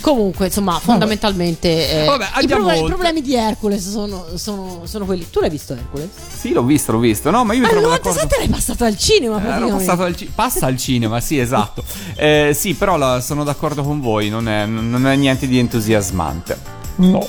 Comunque, 0.00 0.46
insomma, 0.46 0.78
fondamentalmente 0.78 2.02
eh, 2.02 2.04
Vabbè, 2.06 2.26
i, 2.42 2.46
proble- 2.46 2.78
i 2.78 2.84
problemi 2.84 3.22
di 3.22 3.34
Hercules 3.34 3.88
sono, 3.90 4.26
sono- 4.36 4.80
sono 4.84 5.04
quelli. 5.04 5.28
Tu 5.30 5.40
l'hai 5.40 5.50
visto 5.50 5.72
Hercules? 5.74 6.08
Sì, 6.38 6.52
l'ho 6.52 6.62
visto, 6.62 6.92
l'ho 6.92 6.98
visto. 6.98 7.30
No, 7.30 7.44
ma 7.44 7.52
io 7.52 7.60
mi 7.60 7.64
Ma 7.66 7.70
trovo 7.70 7.88
d'accordo. 7.88 8.08
97 8.20 8.38
l'hai 8.38 8.48
passato 8.48 8.84
al 8.84 8.96
cinema, 8.98 9.42
Eh, 9.42 9.56
Ero 9.56 9.68
passato 9.68 10.02
al 10.02 10.16
ci- 10.16 10.30
passa 10.34 10.66
al 10.66 10.76
cinema, 10.76 11.20
sì, 11.20 11.38
esatto. 11.38 11.82
Eh, 12.16 12.52
sì, 12.54 12.74
però 12.74 12.96
la- 12.96 13.20
sono 13.20 13.44
d'accordo 13.44 13.82
con 13.82 14.00
voi, 14.00 14.28
non 14.28 14.48
è, 14.48 14.66
non 14.66 15.06
è 15.06 15.16
niente 15.16 15.46
di 15.46 15.58
entusiasmante. 15.58 16.76
No 16.98 17.26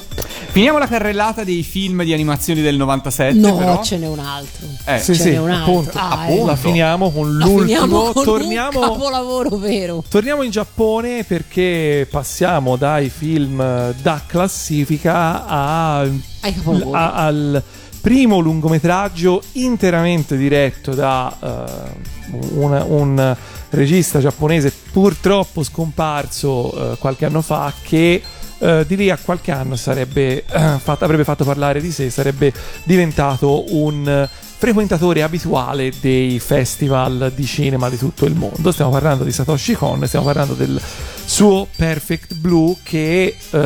Finiamo 0.52 0.80
la 0.80 0.88
carrellata 0.88 1.44
dei 1.44 1.62
film 1.62 2.04
di 2.04 2.12
animazioni 2.12 2.62
del 2.62 2.76
97, 2.76 3.38
No, 3.38 3.56
però. 3.56 3.84
ce 3.84 3.98
n'è 3.98 4.08
un 4.08 4.18
altro. 4.18 4.66
Eh, 4.86 4.98
sì 4.98 5.14
ce 5.16 5.22
sì 5.22 5.30
n'è 5.30 5.38
un 5.38 5.52
altro. 5.52 5.72
appunto, 5.72 5.98
Ah, 6.00 6.10
appunto. 6.24 6.46
la 6.48 6.56
finiamo 6.56 7.12
con 7.12 7.38
La 7.38 7.46
l'ultimo 7.46 7.62
finiamo 7.66 8.12
con 8.12 8.24
torniamo 8.24 8.80
un 8.80 8.88
capolavoro 8.88 9.58
vero. 9.58 10.04
Torniamo 10.10 10.42
in 10.42 10.50
Giappone 10.50 11.24
perché 11.24 12.08
passiamo 12.10 12.78
dai 12.78 13.10
film 13.10 13.94
da 14.02 14.22
classifica 14.26 15.46
a- 15.46 16.00
a- 16.02 17.14
al 17.14 17.64
primo 18.02 18.40
lungometraggio 18.40 19.44
interamente 19.54 20.36
diretto 20.36 20.96
da 20.96 21.36
eh, 21.42 22.38
un, 22.56 22.84
un 22.88 23.36
regista 23.70 24.20
giapponese 24.20 24.74
purtroppo 24.92 25.62
scomparso 25.64 26.94
eh, 26.94 26.98
qualche 26.98 27.26
anno 27.26 27.42
fa 27.42 27.72
che 27.84 28.22
eh, 28.60 28.86
di 28.88 28.96
lì 28.96 29.10
a 29.10 29.18
qualche 29.22 29.52
anno 29.52 29.76
sarebbe, 29.76 30.46
eh, 30.46 30.78
fatto- 30.78 31.04
avrebbe 31.04 31.24
fatto 31.24 31.44
parlare 31.44 31.82
di 31.82 31.92
sé, 31.92 32.10
sarebbe 32.10 32.54
diventato 32.84 33.76
un 33.76 34.28
frequentatore 34.60 35.24
abituale 35.24 35.90
dei 36.02 36.38
festival 36.38 37.32
di 37.34 37.46
cinema 37.46 37.90
di 37.90 37.98
tutto 37.98 38.26
il 38.26 38.36
mondo. 38.36 38.74
Stiamo 38.74 38.92
parlando 38.92 39.24
di 39.24 39.32
Satoshi 39.32 39.74
Kon, 39.74 40.06
stiamo 40.06 40.26
parlando 40.26 40.54
del 40.54 40.80
suo 41.24 41.66
Perfect 41.74 42.34
Blue 42.36 42.76
che 42.84 43.38
eh, 43.50 43.60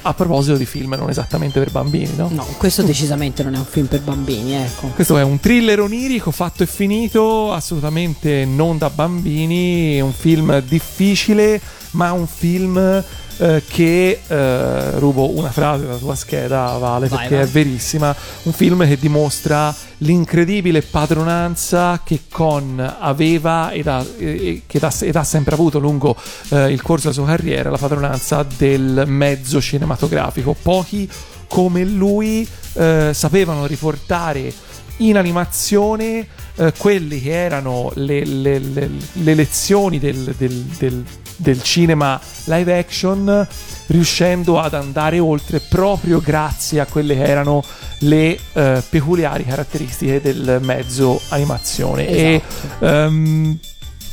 a 0.00 0.14
proposito 0.14 0.54
di 0.56 0.64
film 0.64 0.94
non 0.96 1.10
esattamente 1.10 1.58
per 1.58 1.72
bambini, 1.72 2.14
no? 2.14 2.28
No, 2.30 2.46
questo 2.56 2.82
decisamente 2.82 3.42
non 3.42 3.54
è 3.54 3.58
un 3.58 3.64
film 3.64 3.86
per 3.86 4.02
bambini, 4.02 4.54
ecco. 4.54 4.92
Questo 4.94 5.18
è 5.18 5.24
un 5.24 5.40
thriller 5.40 5.80
onirico 5.80 6.30
fatto 6.30 6.62
e 6.62 6.66
finito, 6.66 7.52
assolutamente 7.52 8.44
non 8.44 8.78
da 8.78 8.90
bambini, 8.90 10.00
un 10.00 10.12
film 10.12 10.60
difficile, 10.60 11.60
ma 11.92 12.12
un 12.12 12.28
film 12.28 13.02
eh, 13.38 13.62
che 13.66 14.20
eh, 14.26 14.90
rubo 14.98 15.30
una 15.36 15.50
frase 15.50 15.84
dalla 15.86 15.96
tua 15.98 16.14
scheda, 16.14 16.76
Vale, 16.78 17.08
Vai, 17.08 17.18
perché 17.20 17.34
vai. 17.36 17.44
è 17.44 17.48
verissima. 17.48 18.14
Un 18.44 18.52
film 18.52 18.86
che 18.86 18.96
dimostra 18.98 19.74
l'incredibile 19.98 20.82
padronanza 20.82 22.00
che 22.04 22.22
Con 22.30 22.78
aveva 23.00 23.70
ed 23.72 23.86
ha, 23.86 24.04
e- 24.18 24.62
che 24.66 24.78
ha- 24.80 24.94
ed 25.00 25.16
ha 25.16 25.24
sempre 25.24 25.54
avuto 25.54 25.78
lungo 25.78 26.16
eh, 26.50 26.70
il 26.72 26.82
corso 26.82 27.08
della 27.10 27.14
sua 27.22 27.26
carriera, 27.34 27.70
la 27.70 27.78
padronanza 27.78 28.44
del 28.56 29.04
mezzo 29.06 29.60
cinematografico. 29.60 30.54
Pochi 30.60 31.08
come 31.48 31.84
lui 31.84 32.46
eh, 32.74 33.10
sapevano 33.12 33.66
riportare 33.66 34.52
in 34.98 35.16
animazione 35.16 36.26
eh, 36.56 36.72
quelle 36.76 37.20
che 37.20 37.32
erano 37.32 37.90
le, 37.94 38.24
le- 38.24 38.58
le- 38.58 38.90
le 39.12 39.34
lezioni 39.34 39.98
del, 39.98 40.34
del- 40.36 40.62
del- 40.78 41.04
del 41.36 41.62
cinema 41.62 42.20
live 42.44 42.78
action, 42.78 43.46
riuscendo 43.86 44.60
ad 44.60 44.74
andare 44.74 45.18
oltre 45.18 45.60
proprio 45.60 46.20
grazie 46.20 46.80
a 46.80 46.86
quelle 46.86 47.14
che 47.14 47.24
erano 47.24 47.62
le 48.00 48.38
eh, 48.52 48.82
peculiari 48.88 49.44
caratteristiche 49.44 50.20
del 50.20 50.58
mezzo 50.62 51.20
animazione. 51.28 52.06
E 52.08 52.42
ehm, 52.80 53.58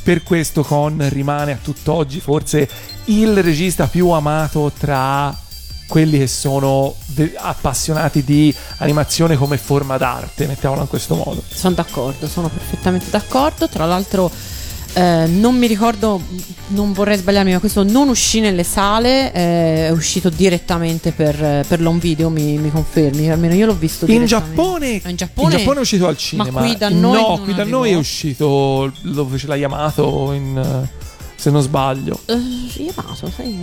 per 0.02 0.22
questo 0.22 0.62
Con 0.62 1.06
rimane 1.10 1.52
a 1.52 1.58
tutt'oggi 1.60 2.20
forse 2.20 2.68
il 3.06 3.42
regista 3.42 3.86
più 3.86 4.08
amato 4.08 4.72
tra 4.76 5.36
quelli 5.90 6.18
che 6.18 6.28
sono 6.28 6.94
de- 7.06 7.34
appassionati 7.36 8.22
di 8.22 8.54
animazione 8.78 9.36
come 9.36 9.58
forma 9.58 9.98
d'arte, 9.98 10.46
mettiamola 10.46 10.82
in 10.82 10.88
questo 10.88 11.16
modo. 11.16 11.42
Sono 11.52 11.74
d'accordo, 11.74 12.28
sono 12.28 12.48
perfettamente 12.48 13.10
d'accordo. 13.10 13.68
Tra 13.68 13.86
l'altro, 13.86 14.30
eh, 14.92 15.26
non 15.26 15.56
mi 15.56 15.66
ricordo, 15.66 16.20
non 16.68 16.92
vorrei 16.92 17.16
sbagliarmi, 17.16 17.52
ma 17.52 17.58
questo 17.60 17.82
non 17.84 18.08
uscì 18.08 18.40
nelle 18.40 18.64
sale, 18.64 19.32
eh, 19.32 19.86
è 19.86 19.90
uscito 19.90 20.28
direttamente 20.30 21.12
per, 21.12 21.64
per 21.66 21.80
l'home 21.80 21.98
video. 21.98 22.28
Mi, 22.30 22.58
mi 22.58 22.70
confermi? 22.70 23.30
Almeno 23.30 23.54
io 23.54 23.66
l'ho 23.66 23.76
visto 23.76 24.06
In. 24.10 24.24
Giappone, 24.26 25.00
Ah, 25.04 25.10
in 25.10 25.16
Giappone? 25.16 25.62
è 25.62 25.78
uscito 25.78 26.06
al 26.06 26.16
cinema. 26.16 26.60
qui 26.60 26.76
da 26.76 26.88
noi 26.88 27.20
no, 27.20 27.40
qui 27.42 27.54
da 27.54 27.64
noi 27.64 27.92
è 27.92 27.96
uscito 27.96 28.92
dove 29.02 29.38
ce 29.38 29.46
l'ha 29.46 29.56
Yamato 29.56 30.32
in, 30.32 30.86
se 31.36 31.50
non 31.50 31.62
sbaglio. 31.62 32.18
Eh, 32.26 32.34
Yamato, 32.82 33.30
sai? 33.34 33.58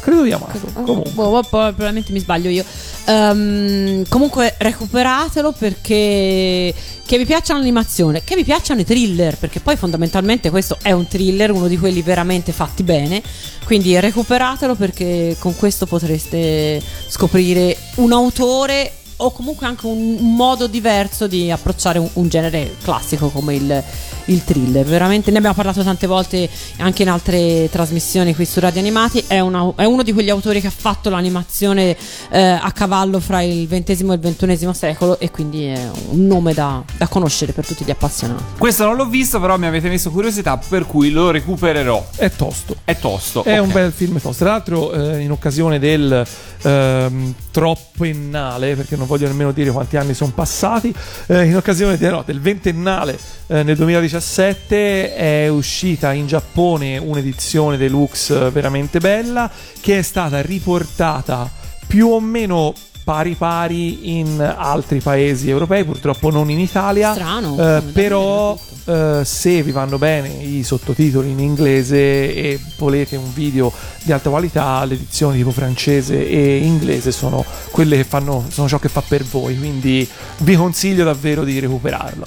Credo 0.00 0.24
Yamato. 0.24 0.60
Oh, 0.74 0.82
Comunque. 0.82 1.12
boh, 1.12 1.30
boh, 1.30 1.42
poi 1.48 1.72
probabilmente 1.72 2.12
mi 2.12 2.18
sbaglio 2.18 2.50
io. 2.50 2.64
Ehm, 3.06 4.04
comunque 4.08 4.54
recuperatelo 4.58 5.52
perché 5.52 6.74
che 7.04 7.18
vi 7.18 7.24
piaccia 7.24 7.54
l'animazione, 7.54 8.22
che 8.24 8.36
vi 8.36 8.44
piacciono 8.44 8.80
i 8.80 8.84
thriller, 8.84 9.36
perché 9.36 9.60
poi 9.60 9.76
fondamentalmente 9.76 10.50
questo 10.50 10.78
è 10.80 10.92
un 10.92 11.06
thriller, 11.06 11.50
uno 11.50 11.68
di 11.68 11.76
quelli 11.76 12.02
veramente 12.02 12.52
fatti 12.52 12.82
bene. 12.82 13.22
Quindi 13.64 13.98
recuperatelo 13.98 14.74
perché 14.74 15.36
con 15.38 15.54
questo 15.56 15.86
potreste 15.86 16.80
scoprire 17.08 17.76
un 17.96 18.12
autore 18.12 18.92
o 19.24 19.30
comunque 19.30 19.66
anche 19.66 19.86
un, 19.86 20.16
un 20.18 20.34
modo 20.34 20.66
diverso 20.66 21.26
di 21.26 21.50
approcciare 21.50 21.98
un, 21.98 22.08
un 22.14 22.28
genere 22.28 22.76
classico 22.82 23.28
come 23.28 23.54
il, 23.54 23.84
il 24.26 24.44
thriller. 24.44 24.84
Veramente 24.84 25.30
ne 25.30 25.38
abbiamo 25.38 25.54
parlato 25.54 25.82
tante 25.82 26.06
volte 26.06 26.48
anche 26.78 27.02
in 27.02 27.08
altre 27.08 27.68
trasmissioni 27.70 28.34
qui 28.34 28.44
su 28.44 28.60
Radio 28.60 28.80
Animati. 28.80 29.24
È, 29.26 29.38
una- 29.40 29.72
è 29.76 29.84
uno 29.84 30.02
di 30.02 30.12
quegli 30.12 30.30
autori 30.30 30.60
che 30.60 30.66
ha 30.66 30.72
fatto 30.74 31.08
l'animazione 31.08 31.96
eh, 32.30 32.40
a 32.40 32.70
cavallo 32.72 33.20
fra 33.20 33.42
il 33.42 33.66
XX 33.68 33.88
e 33.88 34.14
il 34.14 34.20
XXI 34.20 34.74
secolo 34.74 35.18
e 35.18 35.30
quindi 35.30 35.66
è 35.66 35.90
un 36.10 36.26
nome 36.26 36.52
da, 36.52 36.82
da 36.96 37.06
conoscere 37.06 37.52
per 37.52 37.66
tutti 37.66 37.84
gli 37.84 37.90
appassionati. 37.90 38.42
Questo 38.58 38.84
non 38.84 38.96
l'ho 38.96 39.06
visto, 39.06 39.40
però 39.40 39.56
mi 39.56 39.66
avete 39.66 39.88
messo 39.88 40.10
curiosità, 40.10 40.56
per 40.56 40.86
cui 40.86 41.10
lo 41.10 41.30
recupererò. 41.30 42.04
È 42.16 42.30
tosto. 42.30 42.76
È 42.84 42.96
tosto. 42.98 43.44
È 43.44 43.60
ok. 43.60 43.66
un 43.66 43.72
bel 43.72 43.92
film 43.92 44.20
tosto. 44.20 44.44
Tra 44.44 44.52
l'altro, 44.52 44.92
eh, 44.92 45.20
in 45.20 45.30
occasione 45.30 45.78
del 45.78 46.26
ehm, 46.62 47.34
troppennale, 47.50 48.74
perché 48.74 48.96
non 48.96 49.06
voglio 49.12 49.28
nemmeno 49.28 49.52
dire 49.52 49.70
quanti 49.70 49.96
anni 49.96 50.14
sono 50.14 50.32
passati, 50.34 50.94
eh, 51.26 51.44
in 51.44 51.56
occasione 51.56 51.98
de- 51.98 52.10
no, 52.10 52.22
del 52.24 52.40
ventennale 52.40 53.18
eh, 53.46 53.62
nel 53.62 53.76
2017 53.76 55.14
è 55.14 55.48
uscita 55.48 56.12
in 56.12 56.26
Giappone 56.26 56.96
un'edizione 56.96 57.76
deluxe 57.76 58.46
eh, 58.46 58.50
veramente 58.50 59.00
bella 59.00 59.50
che 59.80 59.98
è 59.98 60.02
stata 60.02 60.40
riportata 60.40 61.50
più 61.86 62.08
o 62.08 62.20
meno 62.20 62.72
pari 63.04 63.34
pari 63.34 64.18
in 64.18 64.40
altri 64.40 65.00
paesi 65.00 65.48
europei, 65.50 65.84
purtroppo 65.84 66.30
non 66.30 66.50
in 66.50 66.58
Italia. 66.58 67.12
Strano, 67.12 67.56
Eh, 67.58 67.82
però 67.92 68.58
eh, 68.84 69.22
se 69.24 69.62
vi 69.62 69.70
vanno 69.70 69.98
bene 69.98 70.28
i 70.28 70.62
sottotitoli 70.62 71.30
in 71.30 71.38
inglese 71.38 71.96
e 72.34 72.60
volete 72.78 73.16
un 73.16 73.32
video 73.32 73.72
di 74.02 74.12
alta 74.12 74.30
qualità, 74.30 74.84
le 74.84 74.94
edizioni 74.94 75.38
tipo 75.38 75.50
francese 75.50 76.28
e 76.28 76.58
inglese 76.58 77.12
sono 77.12 77.44
quelle 77.70 77.96
che 77.96 78.04
fanno 78.04 78.44
sono 78.48 78.68
ciò 78.68 78.78
che 78.78 78.88
fa 78.88 79.02
per 79.06 79.24
voi, 79.24 79.58
quindi 79.58 80.08
vi 80.38 80.56
consiglio 80.56 81.04
davvero 81.04 81.44
di 81.44 81.58
recuperarlo. 81.58 82.24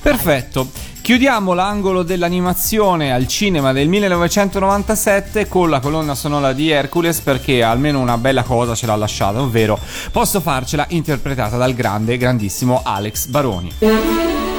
Perfetto. 0.00 0.92
Chiudiamo 1.04 1.52
l'angolo 1.52 2.02
dell'animazione 2.02 3.12
al 3.12 3.26
cinema 3.26 3.72
del 3.72 3.88
1997 3.88 5.48
con 5.48 5.68
la 5.68 5.78
colonna 5.78 6.14
sonora 6.14 6.54
di 6.54 6.70
Hercules 6.70 7.20
perché 7.20 7.62
almeno 7.62 8.00
una 8.00 8.16
bella 8.16 8.42
cosa 8.42 8.74
ce 8.74 8.86
l'ha 8.86 8.96
lasciata, 8.96 9.42
ovvero 9.42 9.78
posso 10.10 10.40
farcela 10.40 10.86
interpretata 10.88 11.58
dal 11.58 11.74
grande, 11.74 12.16
grandissimo 12.16 12.80
Alex 12.82 13.26
Baroni. 13.26 14.53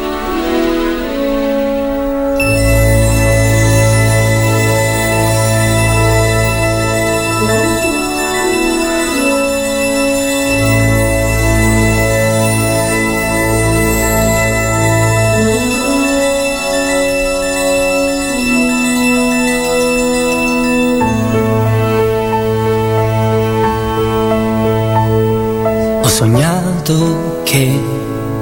Sognato 26.16 27.42
che 27.44 27.78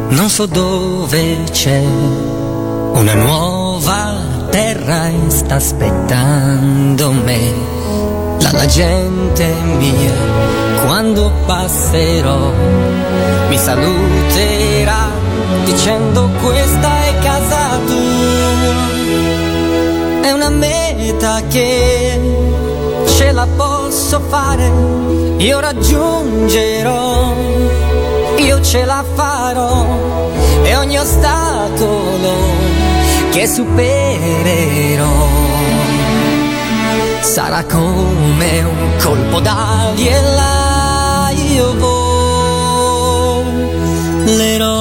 non 0.10 0.30
so 0.30 0.46
dove 0.46 1.42
c'è 1.50 1.82
una 1.82 3.16
nuova 3.16 4.14
terra 4.52 5.08
e 5.08 5.16
sta 5.30 5.56
aspettando 5.56 7.12
me. 7.14 7.52
La, 8.42 8.52
la 8.52 8.66
gente 8.68 9.52
mia, 9.80 10.14
quando 10.86 11.32
passerò, 11.48 12.52
mi 13.50 13.58
saluterà 13.58 15.10
dicendo 15.66 16.30
questa 16.44 17.06
è 17.06 17.18
casa 17.24 17.80
tua. 17.88 19.02
È 20.22 20.32
una 20.32 20.50
meta 20.50 21.42
che 21.50 22.20
ce 23.08 23.32
la 23.32 23.48
posso 23.56 24.20
fare, 24.30 24.72
io 25.38 25.60
raggiungerò, 25.60 27.34
io 28.46 28.62
ce 28.62 28.86
la 28.86 29.04
farò 29.16 29.86
e 30.64 30.76
ogni 30.76 30.98
ostacolo 30.98 32.34
che 33.32 33.48
supererò 33.48 35.28
sarà 37.22 37.64
come 37.64 38.62
un 38.62 38.92
colpo 39.02 39.40
d'ali 39.40 40.08
e 40.08 40.22
là 40.36 41.32
io 41.32 41.74
volerò. 44.26 44.73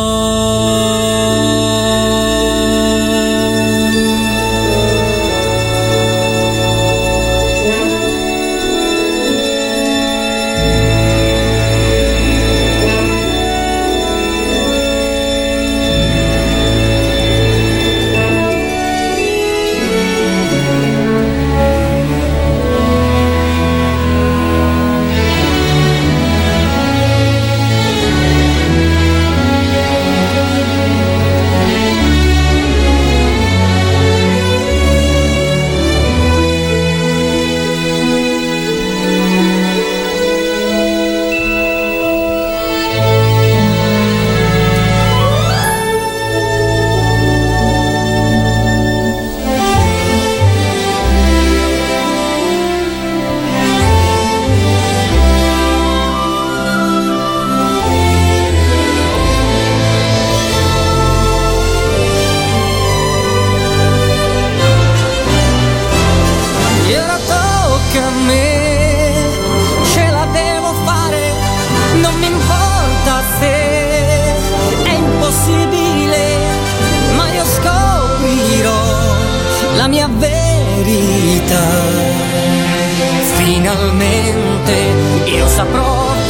Saprò 85.63 86.22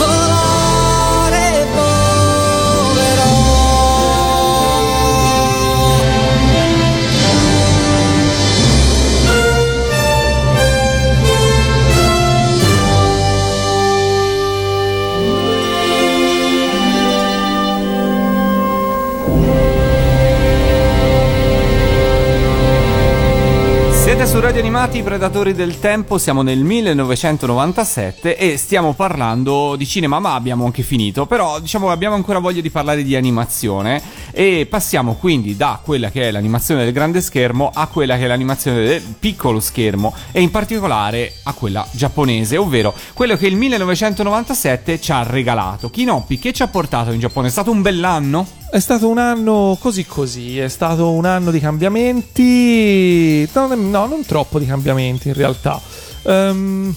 Siete 24.13 24.27
su 24.27 24.41
Radio 24.41 24.61
Animati, 24.61 25.03
Predatori 25.03 25.55
del 25.55 25.79
Tempo, 25.79 26.19
siamo 26.19 26.43
nel 26.43 26.59
1997 26.59 28.37
e 28.37 28.59
stiamo 28.59 28.93
parlando 28.93 29.75
di 29.75 29.87
cinema, 29.87 30.19
ma 30.19 30.35
abbiamo 30.35 30.67
anche 30.67 30.83
finito, 30.83 31.25
però 31.25 31.59
diciamo 31.59 31.91
abbiamo 31.91 32.15
ancora 32.15 32.39
voglia 32.39 32.61
di 32.61 32.69
parlare 32.69 33.05
di 33.05 33.17
animazione 33.17 34.03
e 34.33 34.67
passiamo 34.69 35.15
quindi 35.15 35.57
da 35.57 35.79
quella 35.83 36.11
che 36.11 36.29
è 36.29 36.31
l'animazione 36.31 36.85
del 36.85 36.93
grande 36.93 37.21
schermo 37.21 37.71
a 37.73 37.87
quella 37.87 38.17
che 38.17 38.25
è 38.25 38.27
l'animazione 38.27 38.85
del 38.85 39.03
piccolo 39.19 39.61
schermo 39.61 40.15
e 40.33 40.41
in 40.41 40.51
particolare 40.51 41.35
a 41.45 41.53
quella 41.53 41.87
giapponese, 41.93 42.57
ovvero 42.57 42.95
quello 43.13 43.37
che 43.37 43.47
il 43.47 43.57
1997 43.57 45.01
ci 45.01 45.13
ha 45.13 45.23
regalato. 45.23 45.91
Kinoppi, 45.91 46.39
che 46.39 46.53
ci 46.53 46.63
ha 46.63 46.69
portato 46.69 47.13
in 47.13 47.21
Giappone? 47.21 47.49
È 47.49 47.51
stato 47.51 47.71
un 47.71 47.83
bell'anno? 47.83 48.47
È 48.71 48.81
stato 48.81 49.09
un 49.09 49.19
anno 49.19 49.77
così 49.79 50.07
così, 50.07 50.59
è 50.59 50.69
stato 50.69 51.11
un 51.11 51.27
anno 51.27 51.51
di 51.51 51.61
cambiamenti, 51.61 53.49
no, 53.53 53.75
no, 53.75 54.07
non 54.07 54.25
troppo 54.25 54.59
di 54.59 54.67
cambiamenti 54.67 55.29
in 55.29 55.35
realtà. 55.35 55.81
Ehm, 56.23 56.95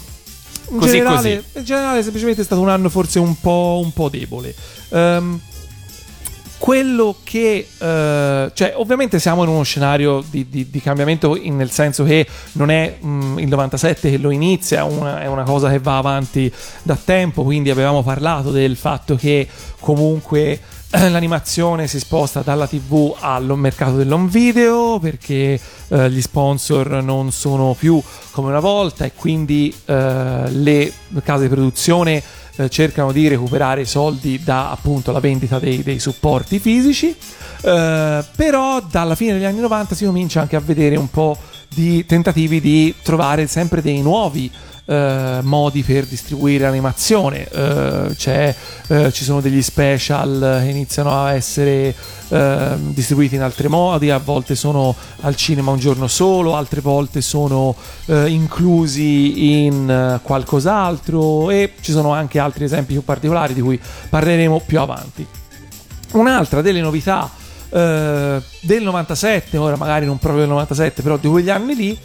in, 0.70 0.80
Così, 0.80 0.92
generale, 0.98 1.44
in 1.54 1.64
generale 1.64 2.02
semplicemente 2.02 2.42
è 2.42 2.46
stato 2.46 2.62
un 2.62 2.70
anno 2.70 2.90
forse 2.90 3.20
un 3.20 3.40
po', 3.40 3.82
un 3.84 3.94
po' 3.94 4.10
debole. 4.10 4.56
Ehm, 4.90 5.40
quello 6.66 7.18
che 7.24 7.68
eh, 7.78 8.52
cioè 8.52 8.74
ovviamente 8.76 9.20
siamo 9.20 9.44
in 9.44 9.50
uno 9.50 9.62
scenario 9.62 10.24
di, 10.28 10.50
di- 10.50 10.68
di 10.72 10.82
cambiamento 10.82 11.36
in- 11.36 11.58
nel 11.58 11.70
senso 11.70 12.04
che 12.04 12.26
non 12.54 12.72
è 12.72 12.98
mm, 13.06 13.38
il 13.38 13.48
97 13.48 14.10
che 14.10 14.18
lo 14.18 14.32
inizia 14.32 14.84
una, 14.84 15.22
è 15.22 15.28
una 15.28 15.44
cosa 15.44 15.70
che 15.70 15.78
va 15.78 16.00
avanti 16.00 16.52
da 16.82 16.96
tempo 16.96 17.44
quindi 17.44 17.70
avevamo 17.70 18.02
parlato 18.02 18.50
del 18.50 18.78
fatto 18.78 19.16
che 19.16 19.48
comunque 19.80 20.60
eh, 20.90 21.10
l'animazione 21.10 21.86
si 21.86 22.00
sposta 22.00 22.42
dalla 22.42 22.66
tv 22.66 23.16
al 23.20 23.54
mercato 23.56 23.98
dell'home 23.98 24.30
video 24.30 24.98
perché 24.98 25.60
eh, 25.90 26.10
gli 26.10 26.22
sponsor 26.22 27.04
non 27.04 27.32
sono 27.32 27.76
più 27.78 28.02
come 28.32 28.48
una 28.48 28.60
volta 28.60 29.06
e 29.06 29.12
quindi 29.14 29.72
eh, 29.86 30.50
le 30.50 30.92
case 31.24 31.44
di 31.44 31.50
produzione 31.54 32.24
eh, 32.58 32.70
cercano 32.70 33.12
di 33.12 33.28
recuperare 33.28 33.86
soldi 33.86 34.42
da 34.44 34.72
appunto 34.72 35.12
la 35.12 35.20
vendita 35.20 35.60
dei, 35.60 35.84
dei 35.84 36.00
supporti 36.00 36.60
fisici. 36.60 37.16
Eh, 37.62 38.26
però 38.36 38.82
dalla 38.82 39.16
fine 39.16 39.34
degli 39.34 39.46
anni 39.46 39.60
90 39.60 39.96
si 39.96 40.06
comincia 40.06 40.42
anche 40.42 40.56
a 40.56 40.62
vedere 40.62 40.96
un 40.96 41.10
po' 41.10 41.38
di 41.68 42.06
tentativi 42.06 42.62
di 42.62 42.94
trovare 43.02 43.48
sempre 43.48 43.82
dei 43.82 44.02
nuovi 44.02 44.52
eh, 44.86 45.40
modi 45.42 45.84
per 45.84 46.06
distribuire 46.06 46.66
l'animazione 46.66 47.48
Eh, 47.50 48.56
eh, 48.88 49.12
ci 49.12 49.24
sono 49.24 49.42
degli 49.42 49.62
special 49.62 50.60
che 50.62 50.70
iniziano 50.70 51.24
a 51.24 51.34
essere 51.34 51.96
eh, 52.30 52.76
distribuiti 52.78 53.36
in 53.36 53.42
altri 53.42 53.68
modi 53.68 54.10
a 54.10 54.18
volte 54.18 54.56
sono 54.56 54.96
al 55.22 55.36
cinema 55.36 55.72
un 55.72 55.80
giorno 55.80 56.08
solo 56.08 56.56
altre 56.56 56.82
volte 56.82 57.22
sono 57.22 57.76
eh, 58.06 58.28
inclusi 58.28 59.66
in 59.66 59.90
eh, 59.90 60.20
qualcos'altro 60.22 61.50
e 61.50 61.74
ci 61.82 61.92
sono 61.92 62.14
anche 62.14 62.40
altri 62.40 62.66
esempi 62.66 62.94
più 62.94 63.04
particolari 63.04 63.54
di 63.54 63.62
cui 63.62 63.80
parleremo 64.10 64.62
più 64.66 64.80
avanti. 64.80 65.26
Un'altra 66.12 66.62
delle 66.62 66.82
novità 66.82 67.30
del 67.68 68.84
97, 68.84 69.58
ora 69.58 69.76
magari 69.76 70.06
non 70.06 70.18
proprio 70.18 70.44
del 70.44 70.50
97, 70.52 71.02
però 71.02 71.18
di 71.18 71.28
quegli 71.28 71.50
anni 71.50 71.76
lì, 71.76 72.00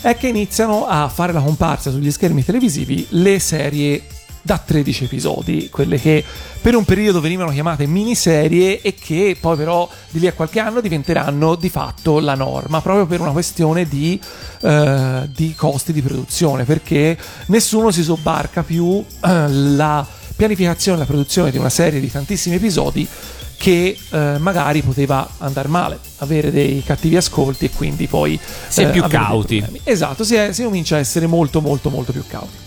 è 0.00 0.16
che 0.16 0.28
iniziano 0.28 0.86
a 0.86 1.08
fare 1.08 1.32
la 1.32 1.40
comparsa 1.40 1.90
sugli 1.90 2.10
schermi 2.10 2.44
televisivi 2.44 3.06
le 3.10 3.38
serie 3.38 4.02
da 4.46 4.58
13 4.58 5.04
episodi, 5.04 5.68
quelle 5.70 5.98
che 5.98 6.24
per 6.62 6.76
un 6.76 6.84
periodo 6.84 7.20
venivano 7.20 7.50
chiamate 7.50 7.86
miniserie 7.86 8.80
e 8.80 8.94
che 8.94 9.36
poi 9.40 9.56
però 9.56 9.88
di 10.08 10.20
lì 10.20 10.28
a 10.28 10.32
qualche 10.32 10.60
anno 10.60 10.80
diventeranno 10.80 11.56
di 11.56 11.68
fatto 11.68 12.20
la 12.20 12.34
norma, 12.34 12.80
proprio 12.80 13.06
per 13.06 13.20
una 13.20 13.32
questione 13.32 13.88
di, 13.88 14.20
eh, 14.60 15.28
di 15.34 15.52
costi 15.56 15.92
di 15.92 16.00
produzione, 16.00 16.62
perché 16.62 17.18
nessuno 17.46 17.90
si 17.90 18.04
sobbarca 18.04 18.62
più 18.62 19.04
eh, 19.24 19.48
la 19.48 20.06
pianificazione 20.36 20.98
e 20.98 21.00
la 21.00 21.06
produzione 21.06 21.50
di 21.50 21.58
una 21.58 21.70
serie 21.70 21.98
di 21.98 22.10
tantissimi 22.10 22.54
episodi 22.54 23.08
che 23.56 23.98
eh, 24.10 24.36
magari 24.38 24.82
poteva 24.82 25.28
andare 25.38 25.68
male, 25.68 25.98
avere 26.18 26.50
dei 26.50 26.82
cattivi 26.84 27.16
ascolti 27.16 27.64
e 27.66 27.70
quindi 27.70 28.06
poi 28.06 28.38
Si 28.68 28.82
è 28.82 28.90
più 28.90 29.02
avere 29.02 29.18
dei 29.18 29.26
cauti. 29.26 29.80
Esatto, 29.84 30.24
si, 30.24 30.34
è- 30.34 30.52
si 30.52 30.62
comincia 30.62 30.96
a 30.96 30.98
essere 30.98 31.26
molto 31.26 31.60
molto 31.60 31.88
molto 31.90 32.12
più 32.12 32.24
cauti. 32.26 32.64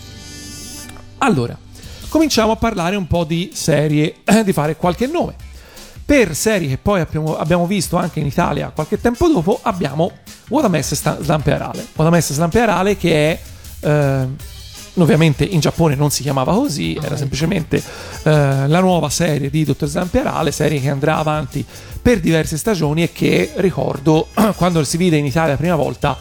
Allora, 1.18 1.56
cominciamo 2.08 2.52
a 2.52 2.56
parlare 2.56 2.96
un 2.96 3.06
po' 3.06 3.24
di 3.24 3.50
serie, 3.54 4.16
di 4.44 4.52
fare 4.52 4.76
qualche 4.76 5.06
nome. 5.06 5.34
Per 6.04 6.34
serie 6.34 6.66
che 6.68 6.76
poi 6.78 7.00
abbiamo, 7.00 7.36
abbiamo 7.36 7.66
visto 7.66 7.96
anche 7.96 8.18
in 8.18 8.26
Italia 8.26 8.70
qualche 8.74 9.00
tempo 9.00 9.28
dopo, 9.28 9.60
abbiamo 9.62 10.10
Wadamesse 10.48 10.96
Sta- 10.96 11.18
Slampearale. 11.22 11.86
Wadamesse 11.94 12.34
Slampearale 12.34 12.96
che 12.96 13.30
è... 13.30 13.40
eh, 13.86 14.26
Ovviamente 14.94 15.44
in 15.44 15.60
Giappone 15.60 15.94
non 15.94 16.10
si 16.10 16.22
chiamava 16.22 16.52
così, 16.52 16.98
era 17.00 17.16
semplicemente 17.16 17.82
eh, 18.24 18.66
la 18.66 18.80
nuova 18.80 19.08
serie 19.08 19.48
di 19.48 19.64
Dottor 19.64 19.88
Zamperale, 19.88 20.50
serie 20.52 20.80
che 20.80 20.90
andrà 20.90 21.16
avanti 21.16 21.64
per 22.02 22.20
diverse 22.20 22.56
stagioni 22.56 23.02
e 23.04 23.12
che 23.12 23.52
ricordo 23.56 24.28
quando 24.56 24.82
si 24.84 24.96
vide 24.96 25.16
in 25.16 25.26
Italia 25.26 25.52
la 25.52 25.56
prima 25.56 25.76
volta 25.76 26.18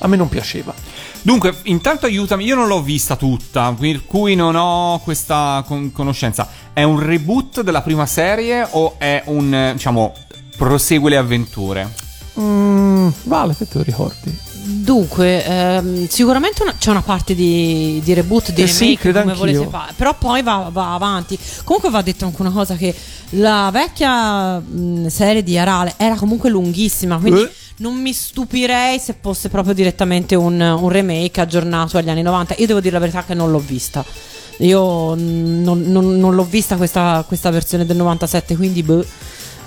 a 0.00 0.06
me 0.06 0.16
non 0.16 0.28
piaceva. 0.28 0.74
Dunque, 1.22 1.54
intanto 1.64 2.06
aiutami, 2.06 2.44
io 2.44 2.54
non 2.54 2.68
l'ho 2.68 2.82
vista 2.82 3.16
tutta, 3.16 3.74
per 3.78 4.06
cui 4.06 4.34
non 4.34 4.54
ho 4.54 5.00
questa 5.00 5.64
con- 5.66 5.92
conoscenza. 5.92 6.48
È 6.72 6.82
un 6.82 7.00
reboot 7.00 7.62
della 7.62 7.82
prima 7.82 8.06
serie 8.06 8.66
o 8.70 8.94
è 8.98 9.22
un, 9.26 9.72
diciamo, 9.72 10.14
prosegue 10.56 11.10
le 11.10 11.16
avventure? 11.16 11.92
Mm, 12.38 13.08
vale, 13.24 13.56
che 13.56 13.66
te 13.66 13.78
lo 13.78 13.84
ricordi? 13.84 14.47
Dunque, 14.88 15.44
ehm, 15.44 16.08
sicuramente 16.08 16.62
una- 16.62 16.74
c'è 16.78 16.88
una 16.88 17.02
parte 17.02 17.34
di, 17.34 18.00
di 18.02 18.14
reboot, 18.14 18.52
di 18.52 18.62
Eh 18.62 18.66
sì, 18.66 18.84
remake, 18.84 19.00
credo 19.00 19.20
come 19.20 19.34
volete 19.34 19.66
fare, 19.68 19.92
però 19.94 20.14
poi 20.14 20.42
va, 20.42 20.70
va 20.72 20.94
avanti. 20.94 21.38
Comunque 21.62 21.90
va 21.90 22.00
detto 22.00 22.24
anche 22.24 22.40
una 22.40 22.50
cosa 22.50 22.74
che 22.74 22.94
la 23.32 23.68
vecchia 23.70 24.58
mh, 24.58 25.08
serie 25.08 25.42
di 25.42 25.58
Arale 25.58 25.92
era 25.98 26.14
comunque 26.14 26.48
lunghissima, 26.48 27.18
quindi 27.18 27.42
Eh. 27.42 27.50
non 27.76 27.96
mi 28.00 28.14
stupirei 28.14 28.98
se 28.98 29.14
fosse 29.20 29.50
proprio 29.50 29.74
direttamente 29.74 30.34
un, 30.34 30.58
un 30.58 30.88
remake 30.88 31.38
aggiornato 31.42 31.98
agli 31.98 32.08
anni 32.08 32.22
90. 32.22 32.54
Io 32.56 32.66
devo 32.66 32.80
dire 32.80 32.94
la 32.94 33.00
verità 33.00 33.24
che 33.24 33.34
non 33.34 33.50
l'ho 33.50 33.58
vista. 33.64 34.02
Io 34.60 35.14
non, 35.14 35.82
non- 35.82 36.18
non 36.18 36.34
l'ho 36.34 36.44
vista 36.44 36.76
questa, 36.76 37.22
questa 37.28 37.50
versione 37.50 37.84
del 37.84 37.96
97, 37.98 38.56
quindi 38.56 38.82
boh, 38.82 39.04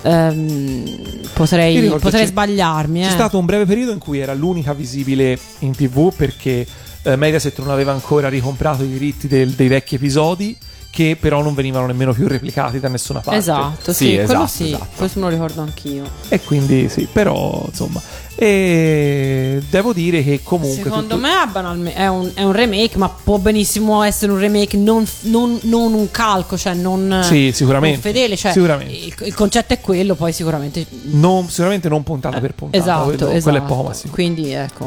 ehm, 0.02 0.84
potrei, 1.32 1.80
ricordo 1.80 2.02
potrei 2.04 2.26
sbagliarmi. 2.26 3.00
C'è 3.00 3.06
eh. 3.06 3.10
stato 3.10 3.38
un 3.38 3.44
breve 3.44 3.64
periodo 3.64 3.92
in 3.92 3.98
cui 3.98 4.18
era 4.18 4.34
l'unica 4.34 4.72
visibile 4.72 5.38
in 5.60 5.72
tv 5.72 6.12
perché 6.14 6.66
eh, 7.02 7.16
Mediaset 7.16 7.58
non 7.58 7.70
aveva 7.70 7.92
ancora 7.92 8.28
ricomprato 8.28 8.82
i 8.82 8.88
diritti 8.88 9.28
del- 9.28 9.50
dei 9.50 9.68
vecchi 9.68 9.96
episodi 9.96 10.56
che 10.92 11.16
però 11.18 11.42
non 11.42 11.54
venivano 11.54 11.86
nemmeno 11.86 12.12
più 12.12 12.28
replicati 12.28 12.78
da 12.78 12.88
nessuna 12.88 13.20
parte. 13.20 13.38
Esatto, 13.38 13.94
Sì, 13.94 14.04
sì, 14.04 14.14
quello 14.16 14.24
esatto, 14.24 14.46
sì, 14.46 14.64
esatto. 14.66 14.86
questo 14.96 15.18
me 15.20 15.24
lo 15.24 15.30
ricordo 15.32 15.62
anch'io. 15.62 16.04
E 16.28 16.40
quindi 16.42 16.90
sì, 16.90 17.08
però 17.10 17.64
insomma. 17.66 18.00
E 18.34 19.62
devo 19.70 19.92
dire 19.92 20.22
che 20.24 20.40
comunque... 20.42 20.82
Secondo 20.82 21.14
tutto- 21.14 21.16
me 21.18 21.42
è, 21.42 21.46
banalme- 21.46 21.94
è 21.94 22.06
un, 22.08 22.30
è 22.34 22.42
un 22.42 22.52
remake, 22.52 22.96
ma 22.96 23.08
può 23.08 23.38
benissimo 23.38 24.02
essere 24.02 24.32
un 24.32 24.38
remake 24.38 24.76
non, 24.76 25.06
non- 25.22 25.58
non 25.62 25.92
un 25.92 26.10
calco, 26.10 26.56
cioè 26.56 26.74
non, 26.74 27.20
Sì, 27.22 27.50
sicuramente, 27.52 28.00
non 28.02 28.12
fedele. 28.14 28.36
Cioè, 28.36 28.52
sicuramente. 28.52 28.92
Il, 28.92 29.14
il 29.26 29.34
concetto 29.34 29.74
è 29.74 29.80
quello, 29.80 30.14
poi 30.14 30.32
sicuramente. 30.32 30.86
non- 31.10 31.48
sicuramente 31.48 31.88
non 31.88 32.02
puntata 32.02 32.40
per 32.40 32.54
puntata. 32.54 32.82
esatto, 32.82 33.04
quello, 33.04 33.28
esatto. 33.30 33.42
quello 33.42 33.58
è 33.58 33.62
poco 33.62 33.82
ma 33.88 33.92
sicuro. 33.94 34.12
Quindi 34.14 34.52
ecco. 34.52 34.84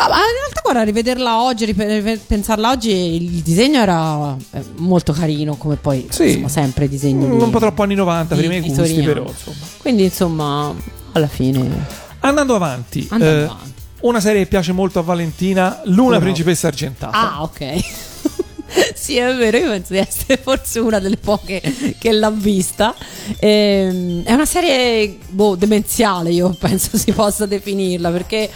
Ah, 0.00 0.06
ma 0.08 0.16
in 0.18 0.36
realtà, 0.38 0.60
guarda, 0.62 0.82
rivederla 0.84 1.42
oggi, 1.42 1.74
pensarla 1.74 2.70
oggi, 2.70 2.90
il 2.92 3.42
disegno 3.42 3.80
era 3.80 4.36
eh, 4.52 4.62
molto 4.76 5.12
carino, 5.12 5.56
come 5.56 5.74
poi 5.74 6.06
Sì. 6.10 6.26
insomma, 6.28 6.48
sempre 6.48 6.84
i 6.84 6.88
disegni. 6.88 7.26
Mm, 7.26 7.36
di- 7.38 7.42
Un 7.42 7.50
po' 7.50 7.58
troppo 7.58 7.82
anni 7.82 7.96
90 7.96 8.34
per 8.36 8.38
i 8.44 8.46
di- 8.46 8.48
miei 8.48 8.60
di 8.60 8.72
gusti, 8.72 9.02
però 9.02 9.22
insomma. 9.26 9.56
Quindi, 9.78 10.04
insomma, 10.04 10.72
alla 11.12 11.26
fine. 11.26 12.06
Andando 12.20 12.54
avanti, 12.54 13.06
Andando 13.10 13.38
eh, 13.40 13.44
avanti. 13.44 13.72
una 14.00 14.20
serie 14.20 14.42
che 14.42 14.48
piace 14.48 14.72
molto 14.72 14.98
a 14.98 15.02
Valentina, 15.02 15.80
Luna 15.84 16.16
No. 16.16 16.20
Principessa 16.20 16.66
Argentata. 16.68 17.16
Ah, 17.34 17.42
ok. 17.42 17.84
sì, 18.94 19.16
è 19.16 19.34
vero, 19.34 19.56
io 19.58 19.68
penso 19.68 19.92
di 19.92 19.98
essere 19.98 20.36
forse 20.42 20.78
una 20.80 20.98
delle 20.98 21.16
poche 21.16 21.62
che 21.98 22.12
l'ha 22.12 22.30
vista. 22.30 22.94
Ehm, 23.38 24.24
è 24.24 24.32
una 24.32 24.46
serie 24.46 25.18
boh, 25.28 25.54
demenziale, 25.54 26.30
io 26.30 26.50
penso 26.58 26.96
si 26.98 27.12
possa 27.12 27.46
definirla, 27.46 28.10
perché 28.10 28.50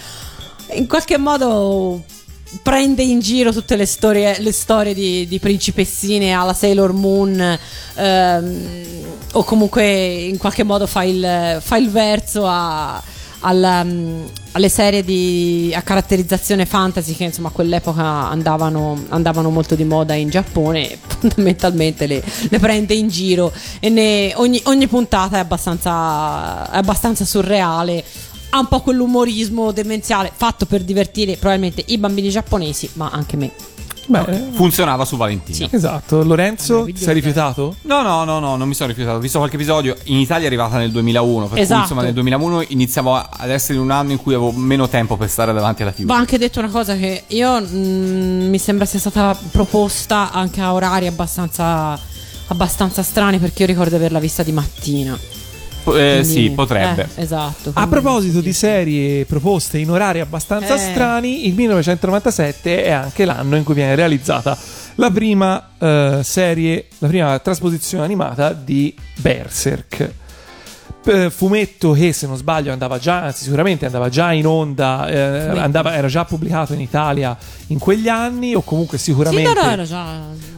in 0.74 0.86
qualche 0.86 1.16
modo 1.18 2.02
prende 2.62 3.02
in 3.02 3.20
giro 3.20 3.50
tutte 3.52 3.76
le 3.76 3.86
storie, 3.86 4.38
le 4.40 4.52
storie 4.52 4.92
di, 4.92 5.26
di 5.26 5.38
principessine 5.38 6.32
alla 6.32 6.52
Sailor 6.52 6.92
Moon 6.92 7.58
ehm, 7.94 8.66
o 9.32 9.44
comunque 9.44 9.84
in 10.24 10.36
qualche 10.36 10.62
modo 10.62 10.86
fa 10.86 11.02
il, 11.04 11.58
fa 11.62 11.76
il 11.78 11.90
verso 11.90 12.46
a- 12.46 13.02
alla, 13.42 13.84
mm, 13.84 14.24
alle 14.52 14.68
serie 14.68 15.04
di, 15.04 15.72
a 15.74 15.82
caratterizzazione 15.82 16.66
fantasy 16.66 17.14
che 17.14 17.24
insomma 17.24 17.48
a 17.48 17.52
quell'epoca 17.52 18.02
andavano, 18.02 19.04
andavano 19.08 19.50
molto 19.50 19.74
di 19.74 19.84
moda 19.84 20.14
in 20.14 20.28
Giappone 20.28 20.98
fondamentalmente 21.06 22.06
le, 22.06 22.22
le 22.48 22.58
prende 22.58 22.94
in 22.94 23.08
giro 23.08 23.52
e 23.80 23.88
ne- 23.88 24.32
ogni, 24.36 24.60
ogni 24.64 24.86
puntata 24.88 25.36
è 25.36 25.40
abbastanza, 25.40 26.70
è 26.70 26.76
abbastanza 26.76 27.24
surreale 27.24 28.04
ha 28.54 28.58
un 28.58 28.68
po' 28.68 28.80
quell'umorismo 28.80 29.72
demenziale 29.72 30.30
fatto 30.34 30.66
per 30.66 30.82
divertire 30.82 31.36
probabilmente 31.36 31.82
i 31.86 31.96
bambini 31.96 32.28
giapponesi 32.28 32.90
ma 32.94 33.08
anche 33.10 33.36
me 33.36 33.71
Beh, 34.06 34.48
Funzionava 34.52 35.04
su 35.04 35.16
Valentino. 35.16 35.68
esatto. 35.70 36.22
Lorenzo, 36.24 36.84
ti 36.84 36.96
sei 36.96 37.14
rifiutato? 37.14 37.76
No, 37.82 38.02
no, 38.02 38.24
no, 38.24 38.38
no, 38.40 38.56
non 38.56 38.66
mi 38.68 38.74
sono 38.74 38.88
rifiutato. 38.88 39.16
Ho 39.16 39.20
visto 39.20 39.38
qualche 39.38 39.56
episodio. 39.56 39.96
In 40.04 40.16
Italia 40.18 40.44
è 40.44 40.46
arrivata 40.48 40.76
nel 40.78 40.90
2001. 40.90 41.46
Per 41.46 41.58
Esatto. 41.58 41.72
cui, 41.74 41.82
insomma, 41.82 42.02
nel 42.02 42.12
2001 42.14 42.64
iniziavo 42.68 43.14
ad 43.14 43.50
essere 43.50 43.78
un 43.78 43.90
anno 43.90 44.12
in 44.12 44.18
cui 44.18 44.34
avevo 44.34 44.50
meno 44.52 44.88
tempo 44.88 45.16
per 45.16 45.28
stare 45.28 45.52
davanti 45.52 45.82
alla 45.82 45.92
TV. 45.92 46.04
Va 46.06 46.16
anche 46.16 46.36
detto 46.38 46.58
una 46.58 46.68
cosa 46.70 46.96
che 46.96 47.24
io 47.28 47.60
mm, 47.60 48.48
mi 48.48 48.58
sembra 48.58 48.84
sia 48.86 48.98
stata 48.98 49.38
proposta 49.50 50.32
anche 50.32 50.60
a 50.60 50.72
orari 50.74 51.06
abbastanza, 51.06 51.98
abbastanza 52.48 53.02
strani 53.02 53.38
perché 53.38 53.62
io 53.62 53.68
ricordo 53.68 53.90
di 53.90 53.96
averla 53.96 54.18
vista 54.18 54.42
di 54.42 54.52
mattina. 54.52 55.18
Eh, 55.84 55.90
Quindi- 55.90 56.24
sì, 56.24 56.50
potrebbe. 56.50 57.08
eh, 57.16 57.22
esatto. 57.22 57.70
A 57.70 57.72
quindi- 57.72 57.90
proposito 57.90 58.40
di 58.40 58.52
serie 58.52 59.24
proposte 59.24 59.78
in 59.78 59.90
orari 59.90 60.20
abbastanza 60.20 60.74
Eh. 60.74 60.78
strani, 60.78 61.46
il 61.48 61.54
1997 61.54 62.84
è 62.84 62.90
anche 62.90 63.24
l'anno 63.24 63.56
in 63.56 63.64
cui 63.64 63.74
viene 63.74 63.94
realizzata 63.94 64.56
la 64.96 65.10
prima 65.10 65.68
eh, 65.78 66.20
serie, 66.22 66.86
la 66.98 67.08
prima 67.08 67.38
trasposizione 67.40 68.04
animata 68.04 68.52
di 68.52 68.94
Berserk. 69.16 70.10
Eh, 71.04 71.30
fumetto 71.30 71.90
che 71.92 72.12
se 72.12 72.28
non 72.28 72.36
sbaglio 72.36 72.70
andava 72.72 72.96
già, 72.98 73.22
anzi 73.24 73.42
sicuramente 73.42 73.86
andava 73.86 74.08
già 74.08 74.32
in 74.32 74.46
onda, 74.46 75.08
eh, 75.08 75.58
andava- 75.58 75.96
era 75.96 76.06
già 76.06 76.24
pubblicato 76.24 76.74
in 76.74 76.80
Italia 76.80 77.36
in 77.68 77.80
quegli 77.80 78.06
anni 78.08 78.54
o 78.54 78.60
comunque 78.62 78.98
Sì, 78.98 79.10
sicuramente... 79.10 79.52
no, 79.52 79.62
no, 79.66 79.70
era 79.70 79.84
già. 79.84 80.06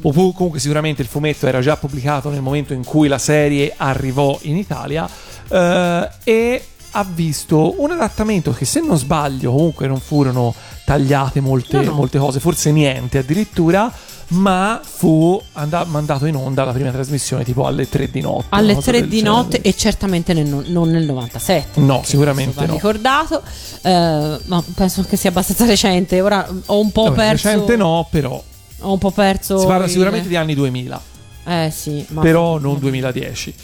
o 0.03 0.12
comunque 0.12 0.59
sicuramente 0.61 1.01
il 1.01 1.09
fumetto 1.09 1.47
era 1.47 1.61
già 1.62 1.79
pubblicato 1.79 2.29
nel 2.29 2.43
momento 2.43 2.75
in 2.75 2.85
cui 2.85 3.09
la 3.09 3.16
serie 3.16 3.73
arrivò 3.75 4.39
in 4.43 4.59
Italia 4.59 5.09
eh, 5.49 6.09
e 6.25 6.65
ha 6.97 7.07
visto 7.11 7.81
un 7.83 7.91
adattamento 7.93 8.53
che 8.53 8.66
se 8.66 8.81
non 8.81 8.99
sbaglio 8.99 9.51
comunque 9.51 9.87
non 9.87 9.99
furono 9.99 10.55
tagliate 10.85 11.41
molte, 11.41 11.79
No, 11.79 11.85
no. 11.85 11.93
molte 11.93 12.19
cose, 12.19 12.39
forse 12.39 12.71
niente 12.71 13.16
addirittura, 13.19 13.91
ma 14.35 14.81
fu 14.82 15.40
and- 15.52 15.85
mandato 15.89 16.27
in 16.27 16.36
onda 16.36 16.65
la 16.65 16.73
prima 16.73 16.90
trasmissione 16.90 17.44
tipo 17.44 17.66
alle 17.66 17.89
3 17.89 18.11
di 18.11 18.20
notte. 18.20 18.47
Alle 18.51 18.74
cosa 18.74 18.90
3 18.90 19.01
del 19.01 19.09
di 19.09 19.16
genere. 19.19 19.35
notte 19.36 19.61
e 19.61 19.74
certamente 19.77 20.32
nel- 20.32 20.65
non 20.69 20.90
nel 20.90 21.05
97. 21.05 21.81
No, 21.81 22.02
sicuramente 22.05 22.66
no. 22.66 22.73
ricordato, 22.73 23.43
eh, 23.82 24.39
ma 24.44 24.62
penso 24.74 25.02
che 25.02 25.16
sia 25.16 25.31
abbastanza 25.31 25.65
recente. 25.66 26.20
Ora 26.20 26.48
ho 26.66 26.81
un 26.81 26.93
po' 26.93 27.05
Vabbè, 27.05 27.16
perso. 27.16 27.48
recente 27.48 27.77
no, 27.77 28.06
però 28.11 28.43
Ho 28.81 28.93
un 28.93 28.98
po' 28.98 29.11
perso. 29.11 29.59
si 29.59 29.66
parla 29.66 29.85
il- 29.85 29.90
sicuramente 29.90 30.28
di 30.28 30.36
anni 30.36 30.55
2000, 30.55 31.01
Eh 31.47 31.70
sì, 31.74 32.05
ma. 32.11 32.20
però 32.23 32.59
non 32.59 32.78
2010. 32.78 33.55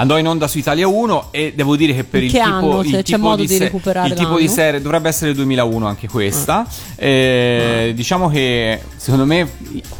Andò 0.00 0.16
in 0.18 0.26
onda 0.26 0.48
su 0.48 0.56
Italia 0.56 0.88
1 0.88 1.28
e 1.30 1.52
devo 1.54 1.76
dire 1.76 1.94
che 1.94 2.04
per 2.04 2.22
il 2.22 2.32
tipo, 2.32 2.42
anno? 2.42 2.80
il 2.80 2.90
c'è 2.90 3.02
tipo 3.02 3.36
di, 3.36 3.46
di 3.46 3.54
se- 3.54 3.64
recuperare 3.64 4.08
il 4.08 4.14
tipo 4.14 4.38
di 4.38 4.48
serie 4.48 4.80
dovrebbe 4.80 5.10
essere 5.10 5.30
il 5.30 5.36
2001 5.36 5.86
anche 5.86 6.08
questa. 6.08 6.60
Ah. 6.60 6.66
Eh, 6.96 7.92
Diciamo 7.94 8.30
che 8.30 8.80
secondo 8.96 9.26
me 9.26 9.46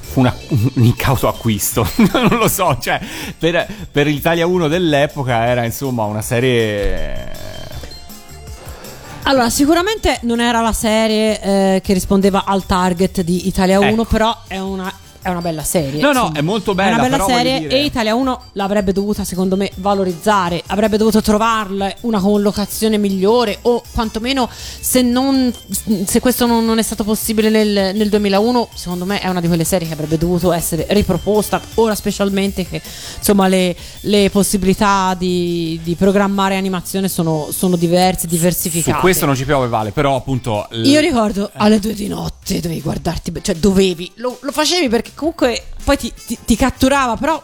fu 0.00 0.20
una- 0.20 0.34
un 0.48 0.70
incauto 0.84 1.28
acquisto. 1.28 1.86
non 2.12 2.38
lo 2.38 2.48
so, 2.48 2.78
cioè 2.80 2.98
per, 3.38 3.66
per 3.92 4.06
l'Italia 4.06 4.46
1 4.46 4.68
dell'epoca 4.68 5.44
era 5.44 5.64
insomma 5.64 6.04
una 6.04 6.22
serie 6.22 7.30
Allora, 9.24 9.50
sicuramente 9.50 10.18
non 10.22 10.40
era 10.40 10.62
la 10.62 10.72
serie 10.72 11.40
eh, 11.42 11.80
che 11.84 11.92
rispondeva 11.92 12.44
al 12.46 12.64
target 12.64 13.20
di 13.20 13.46
Italia 13.48 13.78
1, 13.78 13.88
Ecco. 13.90 14.04
però 14.06 14.34
è 14.48 14.58
una, 14.58 14.90
è 15.22 15.28
una 15.28 15.40
bella 15.40 15.62
serie. 15.62 16.00
No, 16.00 16.12
no, 16.12 16.20
insomma. 16.20 16.38
è 16.38 16.42
molto 16.42 16.72
È 16.72 16.74
bella, 16.74 16.94
una 16.96 17.08
bella 17.08 17.24
serie 17.24 17.58
dire- 17.60 17.74
e 17.74 17.84
Italia 17.84 18.14
1 18.14 18.42
l'avrebbe 18.52 18.92
dovuta, 18.92 19.24
secondo 19.24 19.56
me, 19.56 19.70
valorizzare. 19.76 20.62
Avrebbe 20.66 20.96
dovuto 20.96 21.20
trovarle 21.20 21.96
una 22.02 22.20
collocazione 22.20 22.98
migliore 22.98 23.58
o 23.62 23.82
quantomeno 23.92 24.48
se, 24.50 25.02
non, 25.02 25.52
se 26.04 26.20
questo 26.20 26.46
non, 26.46 26.64
non 26.64 26.78
è 26.78 26.82
stato 26.82 27.04
possibile 27.04 27.48
nel, 27.50 27.94
nel 27.94 28.08
2001, 28.08 28.68
secondo 28.74 29.04
me 29.04 29.20
è 29.20 29.28
una 29.28 29.40
di 29.40 29.46
quelle 29.46 29.64
serie 29.64 29.86
che 29.86 29.92
avrebbe 29.94 30.18
dovuto 30.18 30.52
essere 30.52 30.86
riproposta. 30.90 31.60
Ora 31.74 31.94
specialmente 31.94 32.66
che 32.66 32.80
insomma 33.18 33.46
le, 33.48 33.74
le 34.02 34.30
possibilità 34.30 35.14
di, 35.18 35.80
di 35.82 35.94
programmare 35.94 36.56
animazione 36.56 37.08
sono, 37.08 37.48
sono 37.50 37.76
diverse, 37.76 38.26
diversificate. 38.26 38.92
Su 38.92 38.98
questo 39.00 39.26
non 39.26 39.34
ci 39.36 39.44
piove, 39.44 39.68
Vale, 39.68 39.90
però 39.92 40.16
appunto... 40.16 40.66
l- 40.70 40.86
Io 40.86 41.00
ricordo 41.00 41.50
alle 41.54 41.78
due 41.78 41.94
di 41.94 42.08
notte 42.08 42.60
dovevi 42.60 42.80
guardarti, 42.80 43.32
cioè 43.42 43.54
dovevi, 43.56 44.10
lo, 44.16 44.38
lo 44.40 44.52
facevi 44.52 44.88
perché 44.88 45.09
comunque 45.14 45.64
poi 45.84 45.96
ti, 45.96 46.12
ti- 46.26 46.38
ti 46.44 46.56
catturava, 46.56 47.16
però 47.16 47.42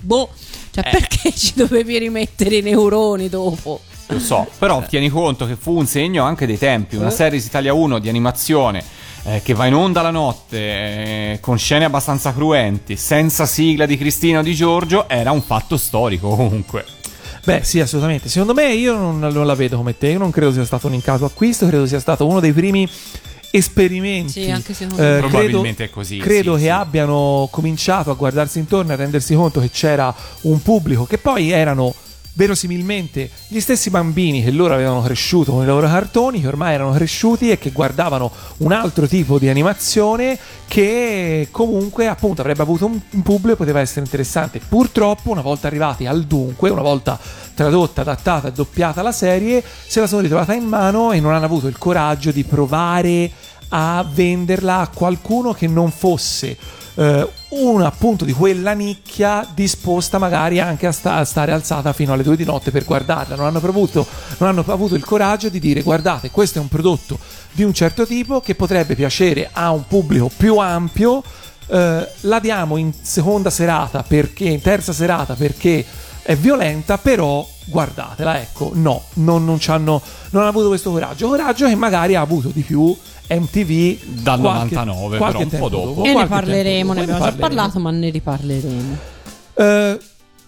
boh, 0.00 0.30
cioè 0.70 0.86
Eh. 0.86 0.90
perché 0.90 1.32
ci 1.36 1.52
dovevi 1.54 1.98
rimettere 1.98 2.56
i 2.56 2.62
neuroni 2.62 3.28
dopo? 3.28 3.80
Lo 4.08 4.20
so, 4.20 4.46
però 4.58 4.82
tieni 4.86 5.08
conto 5.08 5.46
che 5.46 5.56
fu 5.56 5.76
un 5.76 5.86
segno 5.86 6.22
anche 6.24 6.46
dei 6.46 6.58
tempi. 6.58 6.94
Una 6.96 7.10
serie 7.10 7.40
Italia 7.40 7.72
1 7.72 7.98
di 7.98 8.08
animazione 8.08 8.82
eh, 9.24 9.42
che 9.42 9.52
va 9.52 9.66
in 9.66 9.74
onda 9.74 10.00
la 10.00 10.10
notte 10.10 10.58
eh, 10.58 11.38
con 11.40 11.58
scene 11.58 11.84
abbastanza 11.86 12.32
cruenti, 12.32 12.96
senza 12.96 13.46
sigla 13.46 13.84
di 13.84 13.96
Cristina 13.98 14.38
o 14.38 14.42
di 14.42 14.54
Giorgio, 14.54 15.08
era 15.08 15.32
un 15.32 15.42
fatto 15.42 15.76
storico 15.76 16.28
comunque. 16.28 16.84
Beh, 17.44 17.62
sì, 17.64 17.80
assolutamente. 17.80 18.28
Secondo 18.28 18.54
me 18.54 18.72
io 18.74 18.94
non, 18.96 19.18
non 19.18 19.46
la 19.46 19.54
vedo 19.54 19.76
come 19.76 19.96
te. 19.98 20.08
Io 20.08 20.18
non 20.18 20.30
credo 20.30 20.52
sia 20.52 20.64
stato 20.64 20.86
un 20.88 20.94
incaso 20.94 21.24
acquisto, 21.24 21.66
credo 21.66 21.86
sia 21.86 22.00
stato 22.00 22.26
uno 22.26 22.38
dei 22.40 22.52
primi 22.52 22.88
esperimenti. 23.56 24.42
Sì, 24.44 24.50
anche 24.50 24.74
secondo 24.74 25.02
Eh, 25.02 25.12
me. 25.14 25.18
Probabilmente 25.20 25.84
è 25.84 25.90
così, 25.90 26.18
Credo 26.18 26.52
sì, 26.54 26.60
che 26.62 26.64
sì. 26.66 26.70
abbiano 26.70 27.48
cominciato 27.50 28.10
a 28.10 28.14
guardarsi 28.14 28.58
intorno 28.58 28.90
e 28.90 28.94
a 28.94 28.96
rendersi 28.96 29.34
conto 29.34 29.60
che 29.60 29.70
c'era 29.70 30.14
un 30.42 30.62
pubblico 30.62 31.04
che 31.04 31.18
poi 31.18 31.50
erano 31.50 31.94
verosimilmente 32.36 33.30
gli 33.48 33.60
stessi 33.60 33.90
bambini 33.90 34.44
che 34.44 34.50
loro 34.50 34.74
avevano 34.74 35.02
cresciuto 35.02 35.52
con 35.52 35.62
i 35.62 35.66
loro 35.66 35.86
cartoni, 35.86 36.40
che 36.40 36.46
ormai 36.46 36.74
erano 36.74 36.92
cresciuti 36.92 37.50
e 37.50 37.58
che 37.58 37.70
guardavano 37.70 38.30
un 38.58 38.72
altro 38.72 39.06
tipo 39.06 39.38
di 39.38 39.48
animazione 39.48 40.38
che 40.68 41.48
comunque 41.50 42.08
appunto 42.08 42.42
avrebbe 42.42 42.62
avuto 42.62 42.86
un, 42.86 43.00
pubblico 43.22 43.54
e 43.54 43.56
poteva 43.56 43.80
essere 43.80 44.04
interessante. 44.04 44.60
Purtroppo 44.66 45.30
una 45.30 45.40
volta 45.40 45.66
arrivati 45.66 46.06
al 46.06 46.24
dunque, 46.24 46.70
una 46.70 46.82
volta 46.82 47.18
tradotta, 47.54 48.02
adattata 48.02 48.48
e 48.48 48.52
doppiata 48.52 49.02
la 49.02 49.12
serie, 49.12 49.64
se 49.86 50.00
la 50.00 50.06
sono 50.06 50.20
ritrovata 50.20 50.52
in 50.52 50.64
mano 50.64 51.12
e 51.12 51.20
non 51.20 51.32
hanno 51.32 51.46
avuto 51.46 51.68
il 51.68 51.78
coraggio 51.78 52.30
di 52.30 52.44
provare 52.44 53.30
a 53.70 54.06
venderla 54.08 54.80
a 54.80 54.88
qualcuno 54.88 55.52
che 55.52 55.66
non 55.66 55.90
fosse 55.90 56.56
eh, 56.96 57.28
una 57.50 57.86
appunto 57.86 58.24
di 58.24 58.32
quella 58.32 58.72
nicchia 58.72 59.46
disposta 59.54 60.18
magari 60.18 60.60
anche 60.60 60.86
a, 60.86 60.92
sta- 60.92 61.16
a 61.16 61.24
stare 61.24 61.52
alzata 61.52 61.92
fino 61.92 62.12
alle 62.12 62.22
due 62.22 62.36
di 62.36 62.44
notte 62.44 62.70
per 62.70 62.84
guardarla. 62.84 63.36
Non 63.36 63.46
hanno, 63.46 63.58
avuto, 63.58 64.06
non 64.38 64.48
hanno 64.48 64.64
avuto 64.66 64.94
il 64.94 65.04
coraggio 65.04 65.48
di 65.48 65.60
dire 65.60 65.82
guardate, 65.82 66.30
questo 66.30 66.58
è 66.58 66.60
un 66.60 66.68
prodotto 66.68 67.18
di 67.52 67.62
un 67.62 67.72
certo 67.72 68.06
tipo 68.06 68.40
che 68.40 68.54
potrebbe 68.54 68.94
piacere 68.94 69.48
a 69.52 69.70
un 69.70 69.86
pubblico 69.86 70.30
più 70.34 70.56
ampio. 70.58 71.22
eh, 71.68 72.08
la 72.20 72.38
diamo 72.40 72.76
in 72.76 72.92
seconda 73.00 73.50
serata 73.50 74.02
perché 74.02 74.44
in 74.44 74.60
terza 74.60 74.92
serata 74.92 75.34
perché 75.34 75.84
è 76.22 76.34
violenta, 76.34 76.98
però 76.98 77.46
guardatela, 77.66 78.40
ecco, 78.40 78.72
no, 78.74 79.04
non, 79.14 79.44
non, 79.44 79.60
non 79.68 80.00
hanno 80.30 80.48
avuto 80.48 80.68
questo 80.68 80.90
coraggio. 80.90 81.28
Coraggio 81.28 81.68
che 81.68 81.74
magari 81.76 82.16
ha 82.16 82.20
avuto 82.20 82.48
di 82.48 82.62
più 82.62 82.96
MTV 83.28 84.22
Dal 84.22 84.40
qualche- 84.40 84.74
99, 84.74 85.16
qualche 85.18 85.46
però 85.46 85.64
un 85.64 85.70
po' 85.70 85.76
dopo. 85.76 86.04
e 86.04 86.14
ne 86.14 86.26
parleremo, 86.26 86.92
ne 86.92 87.00
abbiamo 87.02 87.24
già 87.24 87.32
parlato, 87.32 87.78
ma 87.78 87.90
ne 87.90 88.10
riparleremo. 88.10 88.96
Eh, 89.54 89.98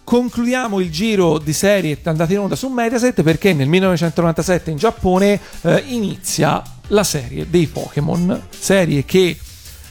concludiamo 0.05 0.81
il 0.81 0.91
giro 0.91 1.39
di 1.39 1.53
serie 1.53 1.99
andate 2.05 2.33
in 2.33 2.39
onda 2.41 2.57
su 2.57 2.69
Mediaset 2.69 3.23
perché 3.23 3.53
nel 3.53 3.69
1997 3.69 4.71
in 4.71 4.77
Giappone 4.77 5.39
eh, 5.63 5.85
inizia 5.89 6.63
la 6.89 7.05
serie 7.05 7.47
dei 7.51 7.67
Pokémon, 7.67 8.41
serie 8.49 9.05
che 9.05 9.37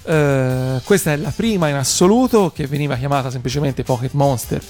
eh, 0.04 0.82
questa 0.84 1.12
è 1.12 1.18
la 1.18 1.32
prima 1.36 1.68
in 1.68 1.76
assoluto 1.76 2.52
che 2.56 2.66
veniva 2.66 2.96
chiamata 2.96 3.30
semplicemente 3.30 3.84
Pocket 3.84 4.14
Monster 4.14 4.62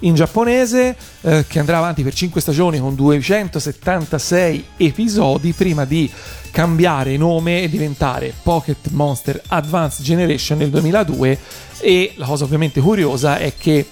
in 0.00 0.14
giapponese, 0.14 0.96
eh, 1.22 1.44
che 1.48 1.58
andrà 1.58 1.78
avanti 1.78 2.02
per 2.02 2.12
5 2.12 2.40
stagioni 2.40 2.78
con 2.78 2.94
276 2.94 4.64
episodi 4.78 5.52
prima 5.52 5.84
di 5.84 6.10
cambiare 6.56 7.18
nome 7.18 7.60
e 7.60 7.68
diventare 7.68 8.32
Pocket 8.42 8.88
Monster 8.92 9.42
Advanced 9.48 10.02
Generation 10.02 10.56
nel 10.56 10.70
2002 10.70 11.38
e 11.80 12.14
la 12.16 12.24
cosa 12.24 12.44
ovviamente 12.44 12.80
curiosa 12.80 13.36
è 13.36 13.52
che 13.58 13.86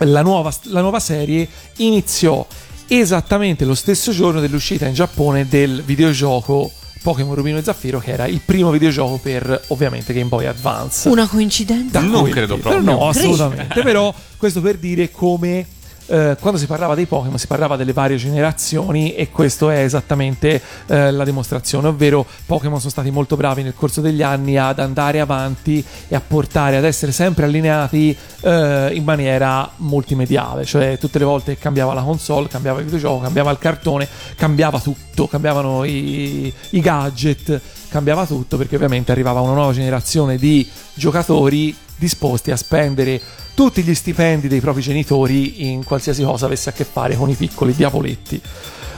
la 0.00 0.20
nuova, 0.20 0.52
la 0.64 0.82
nuova 0.82 1.00
serie 1.00 1.48
iniziò 1.76 2.46
esattamente 2.88 3.64
lo 3.64 3.74
stesso 3.74 4.12
giorno 4.12 4.40
dell'uscita 4.40 4.86
in 4.86 4.92
Giappone 4.92 5.48
del 5.48 5.82
videogioco 5.82 6.70
Pokémon 7.02 7.34
Rubino 7.34 7.56
e 7.56 7.62
Zaffiro, 7.62 8.00
che 8.00 8.10
era 8.10 8.26
il 8.26 8.42
primo 8.44 8.70
videogioco 8.70 9.16
per 9.16 9.62
ovviamente 9.68 10.12
Game 10.12 10.28
Boy 10.28 10.44
Advance. 10.44 11.08
Una 11.08 11.26
coincidenza? 11.26 12.00
Non 12.00 12.20
cui- 12.20 12.32
credo 12.32 12.58
proprio. 12.58 12.82
No, 12.82 13.08
assolutamente. 13.08 13.80
però 13.82 14.12
questo 14.36 14.60
per 14.60 14.76
dire 14.76 15.10
come 15.10 15.64
eh, 16.06 16.36
quando 16.40 16.58
si 16.58 16.66
parlava 16.66 16.94
dei 16.94 17.06
Pokémon 17.06 17.38
si 17.38 17.46
parlava 17.46 17.76
delle 17.76 17.92
varie 17.92 18.16
generazioni 18.16 19.14
e 19.14 19.30
questo 19.30 19.70
è 19.70 19.82
esattamente 19.82 20.60
eh, 20.86 21.10
la 21.10 21.24
dimostrazione, 21.24 21.88
ovvero 21.88 22.24
Pokémon 22.46 22.78
sono 22.78 22.90
stati 22.90 23.10
molto 23.10 23.36
bravi 23.36 23.62
nel 23.62 23.74
corso 23.74 24.00
degli 24.00 24.22
anni 24.22 24.56
ad 24.56 24.78
andare 24.78 25.20
avanti 25.20 25.84
e 26.08 26.14
a 26.14 26.20
portare 26.20 26.76
ad 26.76 26.84
essere 26.84 27.12
sempre 27.12 27.44
allineati 27.44 28.16
eh, 28.40 28.90
in 28.92 29.04
maniera 29.04 29.70
multimediale, 29.76 30.64
cioè 30.64 30.98
tutte 30.98 31.18
le 31.18 31.24
volte 31.24 31.54
che 31.54 31.60
cambiava 31.60 31.92
la 31.92 32.02
console, 32.02 32.48
cambiava 32.48 32.78
il 32.78 32.84
videogioco, 32.84 33.22
cambiava 33.22 33.50
il 33.50 33.58
cartone, 33.58 34.08
cambiava 34.36 34.80
tutto, 34.80 35.26
cambiavano 35.26 35.84
i, 35.84 36.52
i 36.70 36.80
gadget, 36.80 37.60
cambiava 37.88 38.26
tutto 38.26 38.56
perché 38.56 38.76
ovviamente 38.76 39.12
arrivava 39.12 39.40
una 39.40 39.54
nuova 39.54 39.72
generazione 39.72 40.36
di 40.36 40.68
giocatori 40.94 41.74
disposti 41.96 42.50
a 42.50 42.56
spendere 42.56 43.20
tutti 43.56 43.82
gli 43.82 43.94
stipendi 43.94 44.48
dei 44.48 44.60
propri 44.60 44.82
genitori 44.82 45.70
in 45.70 45.82
qualsiasi 45.82 46.22
cosa 46.22 46.44
avesse 46.44 46.68
a 46.68 46.72
che 46.72 46.84
fare 46.84 47.16
con 47.16 47.30
i 47.30 47.34
piccoli 47.34 47.74
diavoletti 47.74 48.38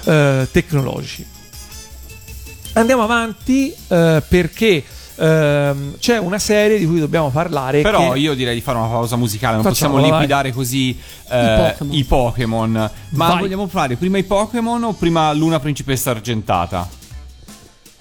eh, 0.05 0.49
tecnologici. 0.51 1.25
Andiamo 2.73 3.05
avanti 3.05 3.73
eh, 3.87 4.21
perché 4.27 4.83
ehm, 5.15 5.99
c'è 5.99 6.19
una 6.19 6.41
serie 6.41 6.77
di 6.77 6.87
cui 6.87 6.99
dobbiamo 6.99 7.31
parlare. 7.31 7.83
Però 7.83 8.13
che- 8.13 8.19
io 8.19 8.35
direi 8.35 8.55
di 8.57 8.61
fare 8.61 8.79
una 8.79 8.89
pausa 8.89 9.15
musicale, 9.15 9.55
non 9.55 9.63
Facciamola, 9.63 10.01
possiamo 10.01 10.17
liquidare 10.17 10.53
così 10.53 10.99
eh, 11.31 11.77
i 11.91 12.03
Pokémon. 12.03 12.91
Ma 13.11 13.29
Vai. 13.29 13.39
vogliamo 13.39 13.69
fare 13.69 13.95
prima 13.95 14.19
i 14.19 14.25
Pokémon 14.25 14.83
o 14.83 14.93
prima 14.93 15.33
Luna 15.33 15.61
Principessa 15.61 16.11
Argentata? 16.11 16.98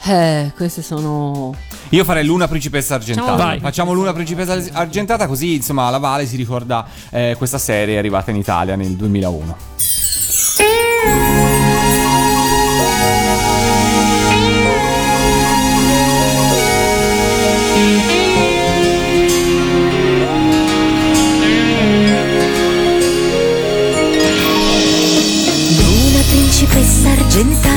Eh, 0.07 0.51
queste 0.55 0.81
sono. 0.81 1.53
Io 1.89 2.03
farei 2.03 2.25
Luna 2.25 2.47
Principessa 2.47 2.95
Argentata. 2.95 3.27
Facciamo 3.31 3.43
Vai. 3.47 3.59
Facciamo 3.59 3.93
Luna 3.93 4.13
Principessa 4.13 4.53
Argentata 4.73 5.27
così 5.27 5.55
insomma 5.55 5.89
la 5.89 5.97
Vale 5.97 6.25
si 6.25 6.35
ricorda 6.35 6.85
eh, 7.09 7.35
questa 7.37 7.57
serie 7.57 7.95
è 7.95 7.97
arrivata 7.97 8.31
in 8.31 8.37
Italia 8.37 8.75
nel 8.75 8.95
2001. 8.95 9.55
Luna 25.77 26.21
principessa 26.29 27.09
argentata, 27.11 27.76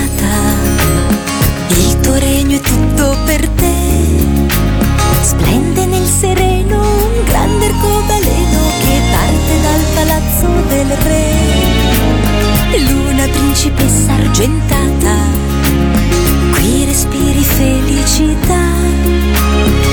del 10.91 10.99
re. 10.99 11.29
Luna 12.89 13.29
principessa 13.29 14.13
argentata, 14.13 15.15
qui 16.55 16.85
respiri 16.85 17.43
felicità. 17.43 18.69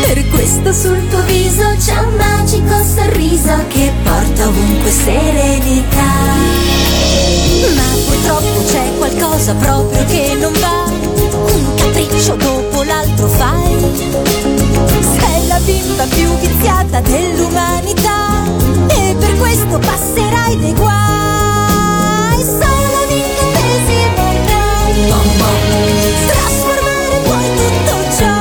Per 0.02 0.28
questo 0.30 0.74
sul 0.74 1.08
tuo 1.10 1.22
viso 1.26 1.64
c'è 1.78 2.00
un 2.00 2.16
magico 2.16 2.84
sorriso 2.84 3.64
che 3.68 3.92
porta 4.04 4.48
ovunque 4.48 4.90
serenità. 4.90 6.14
Ma 7.76 7.88
purtroppo 8.06 8.64
c'è 8.66 8.92
qualcosa 8.98 9.54
proprio 9.54 10.04
che 10.06 10.36
non 10.40 10.54
va. 10.54 10.86
Un 10.88 11.76
capriccio 11.76 12.36
dopo 12.36 12.84
l'altro 12.84 13.28
fai. 13.28 14.37
La 15.58 15.64
bimba 15.64 16.04
più 16.04 16.38
viziata 16.38 17.00
dell'umanità. 17.02 18.44
E 18.90 19.16
per 19.18 19.38
questo 19.38 19.80
passerai 19.80 20.56
dei 20.60 20.74
guai. 20.74 22.44
Solo 22.44 22.98
l'incantesimo 23.10 24.22
puoi 25.36 26.14
trasformare 26.28 27.18
poi 27.24 27.50
tutto 27.56 27.96
ciò. 28.20 28.38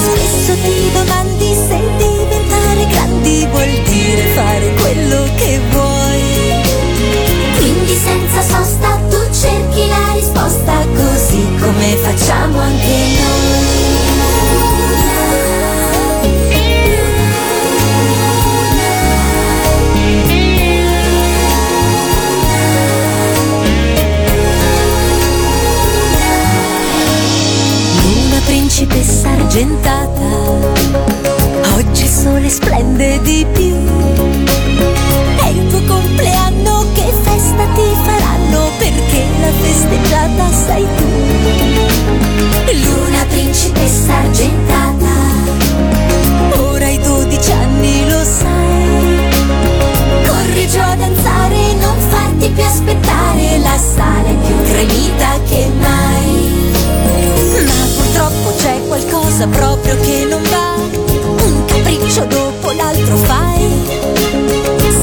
Spesso 0.00 0.54
ti 0.62 0.90
domandi 0.90 1.54
se 1.68 1.78
diventare 1.98 2.86
grandi 2.86 3.46
vuol 3.50 3.82
dire 3.84 4.22
fare 4.34 4.72
quello 4.72 5.22
che 5.36 5.60
vuoi. 5.70 6.62
Quindi 7.58 7.94
senza 7.94 8.40
sosta 8.40 8.98
tu 9.10 9.18
cerchi 9.38 9.86
la 9.86 10.12
risposta 10.14 10.86
così 10.96 11.46
come 11.60 11.94
facciamo 11.96 12.58
anche 12.58 12.86
noi. 13.20 13.87
Principessa 28.78 29.30
argentata, 29.30 30.22
oggi 31.74 32.02
il 32.04 32.08
sole 32.08 32.48
splende 32.48 33.20
di 33.22 33.44
più. 33.52 33.74
È 35.42 35.48
il 35.48 35.66
tuo 35.66 35.82
compleanno, 35.82 36.84
che 36.94 37.12
festa 37.24 37.64
ti 37.74 37.82
faranno 38.04 38.70
perché 38.78 39.24
la 39.40 39.50
festeggiata 39.60 40.52
sei 40.52 40.86
tu. 40.96 41.06
Luna 42.84 43.24
principessa 43.28 44.14
argentata, 44.14 45.10
ora 46.60 46.84
hai 46.84 47.00
12 47.00 47.50
anni 47.50 48.08
lo 48.08 48.22
sai. 48.22 49.18
Corri 50.24 50.68
giù 50.68 50.78
a 50.78 50.94
danzare, 50.94 51.74
non 51.80 51.98
farti 52.10 52.48
più 52.50 52.62
aspettare, 52.62 53.58
la 53.58 53.76
sala 53.76 54.28
è 54.28 54.34
più 54.34 54.54
gremita 54.70 55.38
qualcosa 59.38 59.46
proprio 59.46 59.96
che 60.00 60.26
non 60.28 60.42
va, 60.42 60.74
un 60.74 61.64
capriccio 61.66 62.24
dopo 62.24 62.72
l'altro 62.72 63.16
fai. 63.16 63.66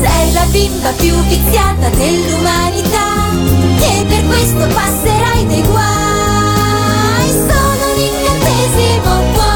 Sei 0.01 0.33
la 0.33 0.45
bimba 0.51 0.89
più 0.91 1.15
viziata 1.27 1.89
dell'umanità 1.89 3.31
e 3.79 4.05
per 4.05 4.25
questo 4.25 4.67
passerai 4.73 5.45
dei 5.47 5.61
guai. 5.61 7.29
Solo 7.29 7.93
l'incantesimo 7.95 9.23
può 9.33 9.53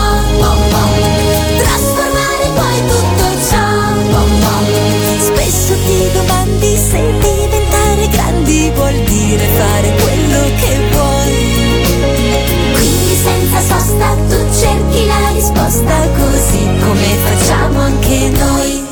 trasformare 1.58 2.46
poi 2.56 2.80
tutto 2.88 3.26
ciò. 3.50 3.68
Spesso 5.20 5.74
ti 5.86 6.10
domandi 6.14 6.78
se 6.78 7.02
diventare 7.20 8.08
grandi 8.08 8.72
vuol 8.76 8.96
dire 9.04 9.46
fare 9.58 9.94
quello 10.02 10.40
che 10.60 10.69
sosta 13.90 14.16
tu 14.30 14.38
cerchi 14.60 15.06
la 15.07 15.30
risposta 15.34 16.07
così 16.18 16.68
come 16.80 17.18
facciamo 17.24 17.80
anche 17.82 18.30
noi. 18.30 18.86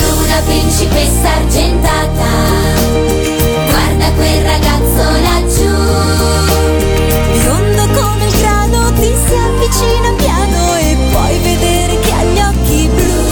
Luna 0.00 0.40
principessa 0.46 1.34
argentata, 1.36 2.30
guarda 3.68 4.12
quel 4.16 4.42
ragazzo 4.42 5.02
laggiù. 5.28 5.74
Biondo 7.32 8.00
come 8.00 8.24
il 8.24 8.38
grano 8.38 8.92
ti 8.94 9.12
si 9.26 9.34
avvicina 9.34 10.12
piano 10.16 10.76
e 10.76 10.96
puoi 11.10 11.38
vedere 11.38 11.98
che 12.00 12.12
ha 12.12 12.22
gli 12.24 12.40
occhi 12.40 12.90
blu. 12.94 13.22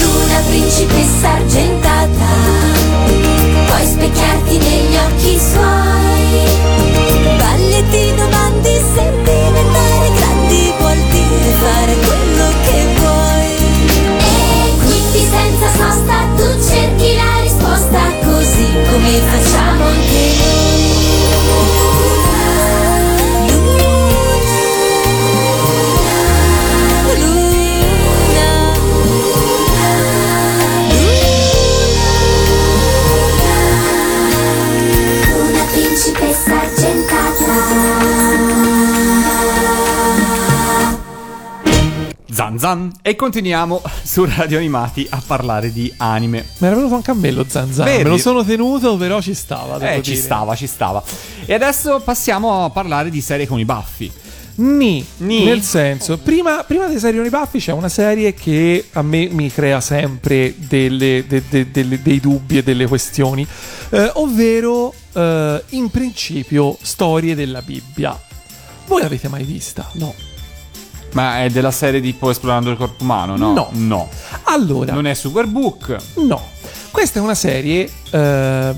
Luna 0.00 0.40
principessa 0.48 1.30
argentata, 1.30 2.30
puoi 3.66 3.84
specchiarti 3.86 4.58
negli 4.58 4.96
occhi 4.96 5.38
suoi. 5.38 6.00
Balli 7.36 7.84
come 18.72 19.20
facciamo 19.20 19.84
anche 19.84 20.31
Zan 42.72 42.90
zan 42.90 42.92
e 43.02 43.16
continuiamo 43.16 43.82
su 44.02 44.24
Radio 44.24 44.56
Animati 44.58 45.06
a 45.10 45.22
parlare 45.24 45.72
di 45.72 45.92
anime. 45.98 46.46
Mi 46.58 46.66
era 46.68 46.76
venuto 46.76 46.94
anche 46.94 47.10
a 47.10 47.14
me 47.14 47.30
lo 47.30 47.44
zanzano. 47.46 47.90
Vedi? 47.90 48.02
Me 48.04 48.08
lo 48.10 48.16
sono 48.18 48.44
tenuto, 48.44 48.96
però 48.96 49.20
ci 49.20 49.34
stava. 49.34 49.78
Eh, 49.78 50.02
ci 50.02 50.12
dire. 50.12 50.22
stava, 50.22 50.54
ci 50.54 50.66
stava. 50.66 51.02
E 51.44 51.52
adesso 51.54 52.00
passiamo 52.00 52.64
a 52.64 52.70
parlare 52.70 53.10
di 53.10 53.20
serie 53.20 53.46
con 53.46 53.58
i 53.58 53.64
baffi. 53.64 54.10
Ni, 54.54 55.04
Ni? 55.18 55.44
nel 55.44 55.62
senso, 55.62 56.18
prima, 56.18 56.62
prima 56.64 56.86
dei 56.86 56.98
serioni 56.98 57.30
baffi 57.30 57.58
c'è 57.58 57.72
una 57.72 57.88
serie 57.88 58.34
che 58.34 58.86
a 58.92 59.00
me 59.02 59.28
mi 59.30 59.50
crea 59.50 59.80
sempre 59.80 60.54
delle- 60.58 61.24
de- 61.26 61.42
de- 61.48 61.70
delle- 61.70 62.02
dei 62.02 62.20
dubbi 62.20 62.58
e 62.58 62.62
delle 62.62 62.86
questioni, 62.86 63.46
eh, 63.90 64.10
ovvero 64.14 64.92
eh, 65.14 65.62
in 65.70 65.88
principio 65.90 66.76
storie 66.82 67.34
della 67.34 67.62
Bibbia. 67.62 68.18
Voi 68.86 69.00
l'avete 69.00 69.28
mai 69.28 69.44
vista? 69.44 69.88
No. 69.94 70.14
Ma 71.12 71.42
è 71.44 71.50
della 71.50 71.70
serie 71.70 72.00
tipo 72.00 72.30
Esplorando 72.30 72.70
il 72.70 72.76
corpo 72.76 73.02
umano, 73.02 73.36
no? 73.36 73.52
No. 73.52 73.68
No. 73.72 74.08
Allora, 74.44 74.92
Non 74.94 75.06
è 75.06 75.14
Superbook. 75.14 75.96
No, 76.16 76.42
questa 76.90 77.18
è 77.18 77.22
una 77.22 77.34
serie 77.34 77.88
eh, 78.10 78.74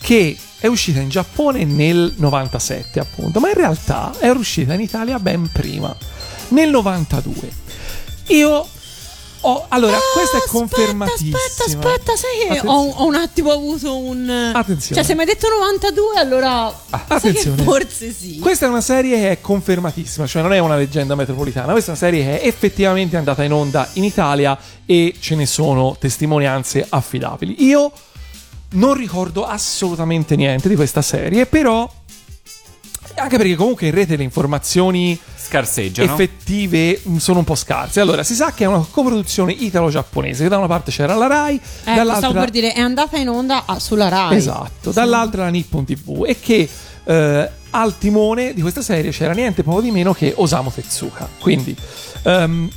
che 0.00 0.36
è 0.58 0.66
uscita 0.66 1.00
in 1.00 1.08
Giappone 1.08 1.64
nel 1.64 2.14
97, 2.16 2.98
appunto, 2.98 3.40
ma 3.40 3.48
in 3.48 3.54
realtà 3.54 4.12
è 4.18 4.28
uscita 4.28 4.74
in 4.74 4.80
Italia 4.80 5.18
ben 5.18 5.50
prima, 5.52 5.94
nel 6.48 6.70
92. 6.70 7.50
Io 8.28 8.66
ho 9.48 9.66
allora, 9.68 9.96
questa 10.12 10.38
è 10.38 10.48
confermatissima. 10.48 11.36
Ah, 11.36 11.40
Aspetta, 11.46 11.88
aspetta, 11.88 12.16
sai 12.16 12.60
che 12.60 12.66
ho, 12.66 12.72
ho 12.72 13.06
un 13.06 13.14
attimo 13.14 13.52
avuto 13.52 13.96
un. 13.96 14.28
Attenzione. 14.28 14.94
Cioè, 14.94 15.04
se 15.04 15.14
mi 15.14 15.20
hai 15.20 15.26
detto 15.26 15.48
92, 15.48 16.18
allora. 16.18 16.74
che 16.90 17.14
attenzione. 17.14 17.62
forse 17.62 18.12
sì. 18.12 18.38
Questa 18.38 18.66
è 18.66 18.68
una 18.68 18.80
serie 18.80 19.16
che 19.18 19.30
è 19.30 19.40
confermatissima, 19.40 20.26
cioè 20.26 20.42
non 20.42 20.52
è 20.52 20.58
una 20.58 20.76
leggenda 20.76 21.14
metropolitana, 21.14 21.70
questa 21.70 21.92
è 21.92 21.96
una 21.96 22.10
serie 22.10 22.24
che 22.24 22.40
è 22.40 22.46
effettivamente 22.46 23.16
andata 23.16 23.44
in 23.44 23.52
onda 23.52 23.88
in 23.94 24.04
Italia 24.04 24.58
e 24.84 25.14
ce 25.20 25.36
ne 25.36 25.46
sono 25.46 25.96
testimonianze 25.98 26.84
affidabili. 26.88 27.64
Io 27.64 27.92
non 28.70 28.94
ricordo 28.94 29.46
assolutamente 29.46 30.34
niente 30.34 30.68
di 30.68 30.74
questa 30.74 31.02
serie, 31.02 31.46
però 31.46 31.88
anche 33.14 33.36
perché 33.36 33.54
comunque 33.54 33.86
in 33.86 33.94
rete 33.94 34.16
le 34.16 34.22
informazioni 34.22 35.18
Scarseggiano. 35.36 36.12
effettive 36.12 37.00
mh, 37.02 37.16
sono 37.16 37.38
un 37.38 37.44
po' 37.44 37.54
scarse. 37.54 38.00
Allora, 38.00 38.22
si 38.22 38.34
sa 38.34 38.52
che 38.52 38.64
è 38.64 38.66
una 38.66 38.84
coproduzione 38.90 39.52
italo-giapponese, 39.52 40.42
che 40.44 40.48
da 40.48 40.58
una 40.58 40.66
parte 40.66 40.90
c'era 40.90 41.14
la 41.14 41.26
Rai, 41.26 41.54
Ecco, 41.56 41.62
dall'altra 41.84 42.16
stavo 42.16 42.34
per 42.40 42.50
dire, 42.50 42.72
è 42.72 42.80
andata 42.80 43.16
in 43.16 43.28
onda 43.28 43.62
a- 43.66 43.78
sulla 43.78 44.08
Rai. 44.08 44.36
Esatto, 44.36 44.90
dall'altra 44.90 45.44
la 45.44 45.50
Nippon 45.50 45.84
TV 45.84 46.24
e 46.26 46.38
che 46.40 46.68
eh, 47.04 47.50
al 47.70 47.98
timone 47.98 48.52
di 48.54 48.60
questa 48.62 48.82
serie 48.82 49.10
c'era 49.12 49.32
niente 49.32 49.62
poco 49.62 49.80
di 49.80 49.90
meno 49.90 50.12
che 50.12 50.32
Osamu 50.36 50.72
Tezuka. 50.72 51.28
Quindi 51.38 51.76
ehm, 52.24 52.68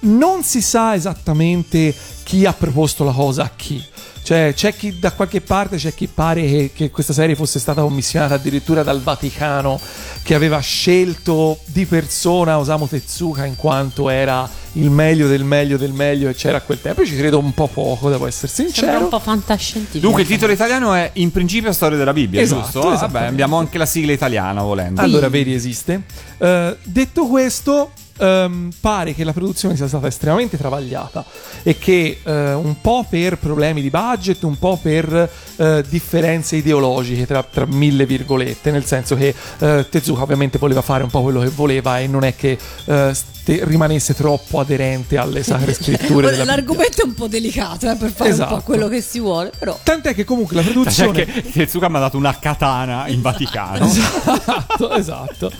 non 0.00 0.42
si 0.42 0.60
sa 0.60 0.94
esattamente 0.94 1.94
chi 2.24 2.44
ha 2.46 2.52
proposto 2.52 3.04
la 3.04 3.12
cosa 3.12 3.42
a 3.44 3.50
chi. 3.54 3.82
Cioè, 4.24 4.52
c'è 4.56 4.74
chi 4.74 4.98
da 4.98 5.12
qualche 5.12 5.42
parte, 5.42 5.76
c'è 5.76 5.92
chi 5.92 6.06
pare 6.06 6.40
che, 6.40 6.70
che 6.74 6.90
questa 6.90 7.12
serie 7.12 7.36
fosse 7.36 7.58
stata 7.58 7.82
commissionata 7.82 8.32
addirittura 8.34 8.82
dal 8.82 9.02
Vaticano, 9.02 9.78
che 10.22 10.34
aveva 10.34 10.58
scelto 10.60 11.58
di 11.66 11.84
persona 11.84 12.58
Osamu 12.58 12.88
Tezuka 12.88 13.44
in 13.44 13.54
quanto 13.54 14.08
era 14.08 14.48
il 14.76 14.88
meglio 14.88 15.28
del 15.28 15.44
meglio 15.44 15.76
del 15.76 15.92
meglio 15.92 16.30
e 16.30 16.34
c'era 16.34 16.56
a 16.56 16.60
quel 16.62 16.80
tempo. 16.80 17.02
Io 17.02 17.06
ci 17.06 17.16
credo 17.16 17.38
un 17.38 17.52
po' 17.52 17.66
poco, 17.66 18.08
devo 18.08 18.26
essere 18.26 18.50
Sembra 18.50 18.72
sincero. 18.74 18.98
un 19.02 19.08
po' 19.10 19.18
fantascientifico. 19.18 19.98
Dunque 20.00 20.22
il 20.22 20.28
titolo 20.28 20.52
italiano 20.52 20.94
è 20.94 21.10
In 21.14 21.30
principio 21.30 21.70
storia 21.72 21.98
della 21.98 22.14
Bibbia, 22.14 22.40
Esatto, 22.40 22.80
giusto? 22.80 22.88
Vabbè, 22.96 23.26
abbiamo 23.26 23.58
anche 23.58 23.76
la 23.76 23.86
sigla 23.86 24.12
italiana 24.12 24.62
volendo. 24.62 25.02
Allora, 25.02 25.28
vedi, 25.28 25.52
esiste. 25.52 26.00
Eh, 26.38 26.76
detto 26.82 27.26
questo, 27.26 27.92
ehm, 28.18 28.70
pare 28.80 29.14
che 29.14 29.24
la 29.24 29.32
produzione 29.32 29.76
sia 29.76 29.88
stata 29.88 30.06
estremamente 30.06 30.56
travagliata 30.56 31.24
e 31.62 31.78
che 31.78 32.20
eh, 32.22 32.52
un 32.52 32.80
po' 32.80 33.06
per 33.08 33.38
problemi 33.38 33.80
di 33.82 33.90
budget, 33.90 34.42
un 34.42 34.58
po' 34.58 34.78
per 34.80 35.30
eh, 35.56 35.84
differenze 35.88 36.56
ideologiche 36.56 37.26
tra, 37.26 37.42
tra 37.42 37.66
mille 37.66 38.06
virgolette, 38.06 38.70
nel 38.70 38.84
senso 38.84 39.16
che 39.16 39.34
eh, 39.58 39.86
Tezuka 39.88 40.22
ovviamente 40.22 40.58
voleva 40.58 40.82
fare 40.82 41.02
un 41.02 41.10
po' 41.10 41.22
quello 41.22 41.40
che 41.40 41.48
voleva 41.48 41.98
e 41.98 42.06
non 42.06 42.24
è 42.24 42.34
che 42.34 42.58
eh, 42.84 43.12
rimanesse 43.46 44.14
troppo 44.14 44.58
aderente 44.60 45.18
alle 45.18 45.42
sacre 45.42 45.72
scritture 45.74 46.30
della 46.30 46.30
Bibbia. 46.30 46.44
L'argomento 46.44 47.02
è 47.02 47.04
un 47.04 47.14
po' 47.14 47.26
delicato 47.26 47.90
eh, 47.90 47.96
per 47.96 48.10
fare 48.10 48.30
un 48.30 48.34
Esatto. 48.34 48.54
po' 48.56 48.62
quello 48.62 48.88
che 48.88 49.00
si 49.00 49.20
vuole, 49.20 49.52
però. 49.58 49.78
Tant'è 49.82 50.14
che 50.14 50.24
comunque 50.24 50.56
la 50.56 50.62
Cioè 50.62 50.72
produzione... 50.72 51.24
che 51.24 51.42
Tezuka 51.52 51.88
mi 51.88 51.96
ha 51.96 52.00
dato 52.00 52.16
una 52.16 52.36
katana 52.38 53.06
in 53.08 53.20
Vaticano. 53.20 53.84
esatto, 53.86 54.92
esatto. 54.94 55.52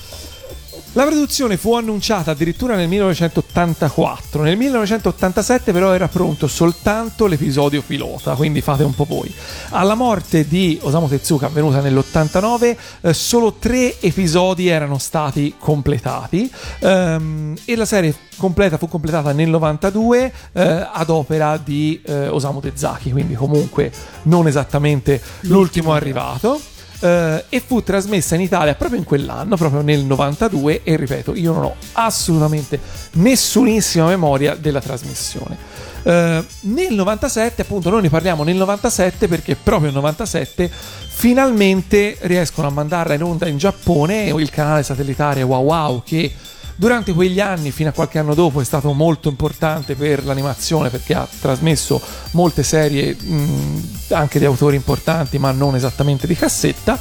La 0.96 1.06
produzione 1.06 1.56
fu 1.56 1.74
annunciata 1.74 2.30
addirittura 2.30 2.76
nel 2.76 2.86
1984. 2.86 4.42
Nel 4.42 4.56
1987 4.56 5.72
però 5.72 5.92
era 5.92 6.06
pronto 6.06 6.46
soltanto 6.46 7.26
l'episodio 7.26 7.82
pilota, 7.82 8.36
quindi 8.36 8.60
fate 8.60 8.84
un 8.84 8.94
po' 8.94 9.02
voi. 9.02 9.32
Alla 9.70 9.96
morte 9.96 10.46
di 10.46 10.78
Osamu 10.80 11.08
Tezuka 11.08 11.46
avvenuta 11.46 11.80
nell'89, 11.80 12.76
eh, 13.00 13.12
solo 13.12 13.54
tre 13.54 14.00
episodi 14.00 14.68
erano 14.68 14.98
stati 14.98 15.56
completati 15.58 16.48
ehm, 16.78 17.56
e 17.64 17.74
la 17.74 17.86
serie 17.86 18.14
completa 18.36 18.78
fu 18.78 18.86
completata 18.86 19.32
nel 19.32 19.48
92 19.48 20.32
eh, 20.52 20.88
ad 20.92 21.10
opera 21.10 21.56
di 21.56 22.00
eh, 22.04 22.28
Osamu 22.28 22.60
Tezuki, 22.60 23.10
quindi 23.10 23.34
comunque 23.34 23.90
non 24.22 24.46
esattamente 24.46 25.20
l'ultimo 25.40 25.92
arrivato 25.92 26.60
eh, 27.05 27.44
e 27.51 27.60
fu 27.60 27.82
trasmessa 27.82 28.35
in 28.35 28.40
Italia 28.40 28.74
proprio 28.74 28.98
in 28.98 29.05
quell'anno, 29.05 29.56
proprio 29.56 29.82
nel 29.82 30.01
92 30.05 30.82
e 30.82 30.97
ripeto, 30.97 31.35
io 31.35 31.52
non 31.52 31.64
ho 31.64 31.74
assolutamente 31.93 32.81
nessunissima 33.12 34.06
memoria 34.06 34.55
della 34.55 34.81
trasmissione. 34.81 35.56
Eh, 36.02 36.44
nel 36.60 36.94
97, 36.94 37.62
appunto, 37.62 37.90
noi 37.90 38.02
ne 38.02 38.09
parliamo 38.09 38.43
nel 38.43 38.56
97 38.56 39.28
perché 39.28 39.55
proprio 39.55 39.90
nel 39.90 39.97
97 39.97 40.70
finalmente 40.70 42.16
riescono 42.22 42.68
a 42.68 42.70
mandarla 42.70 43.14
in 43.14 43.22
onda 43.22 43.47
in 43.48 43.59
Giappone 43.59 44.32
il 44.36 44.51
canale 44.51 44.82
satellitare 44.82 45.43
Wow 45.43 45.64
Wow 45.64 46.02
che 46.05 46.32
durante 46.76 47.12
quegli 47.12 47.40
anni, 47.40 47.70
fino 47.70 47.88
a 47.88 47.92
qualche 47.92 48.18
anno 48.18 48.34
dopo, 48.34 48.60
è 48.60 48.64
stato 48.64 48.92
molto 48.92 49.28
importante 49.28 49.94
per 49.94 50.24
l'animazione 50.24 50.88
perché 50.90 51.14
ha 51.14 51.26
trasmesso 51.40 52.01
molte 52.32 52.62
serie 52.62 53.14
mh, 53.18 53.82
anche 54.10 54.38
di 54.38 54.44
autori 54.44 54.76
importanti, 54.76 55.38
ma 55.38 55.51
non 55.52 55.74
esattamente 55.76 56.26
di 56.26 56.34
cassetta. 56.36 56.98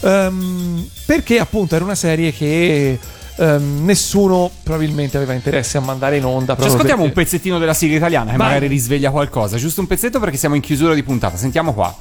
ehm, 0.00 0.88
perché 1.06 1.38
appunto 1.38 1.74
era 1.74 1.84
una 1.84 1.94
serie 1.94 2.32
che 2.32 2.98
ehm, 3.36 3.84
nessuno 3.84 4.50
probabilmente 4.62 5.16
aveva 5.16 5.32
interesse 5.32 5.78
a 5.78 5.80
mandare 5.80 6.16
in 6.16 6.24
onda. 6.24 6.56
Ci 6.56 6.66
ascoltiamo 6.66 7.02
un 7.02 7.12
perché- 7.12 7.22
pezzettino 7.30 7.58
della 7.58 7.74
sigla 7.74 7.96
italiana 7.96 8.30
che 8.32 8.36
Vai. 8.36 8.46
magari 8.48 8.66
risveglia 8.66 9.10
qualcosa. 9.10 9.56
Giusto 9.56 9.80
un 9.80 9.86
pezzetto 9.86 10.18
perché 10.20 10.36
siamo 10.36 10.54
in 10.54 10.60
chiusura 10.60 10.94
di 10.94 11.02
puntata. 11.02 11.36
Sentiamo 11.36 11.72
qua. 11.74 11.94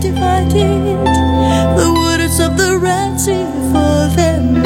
Divided 0.00 1.04
the 1.76 1.92
waters 1.94 2.40
of 2.40 2.56
the 2.56 2.78
Red 2.78 3.18
Sea 3.18 3.44
for 3.72 4.08
them. 4.16 4.60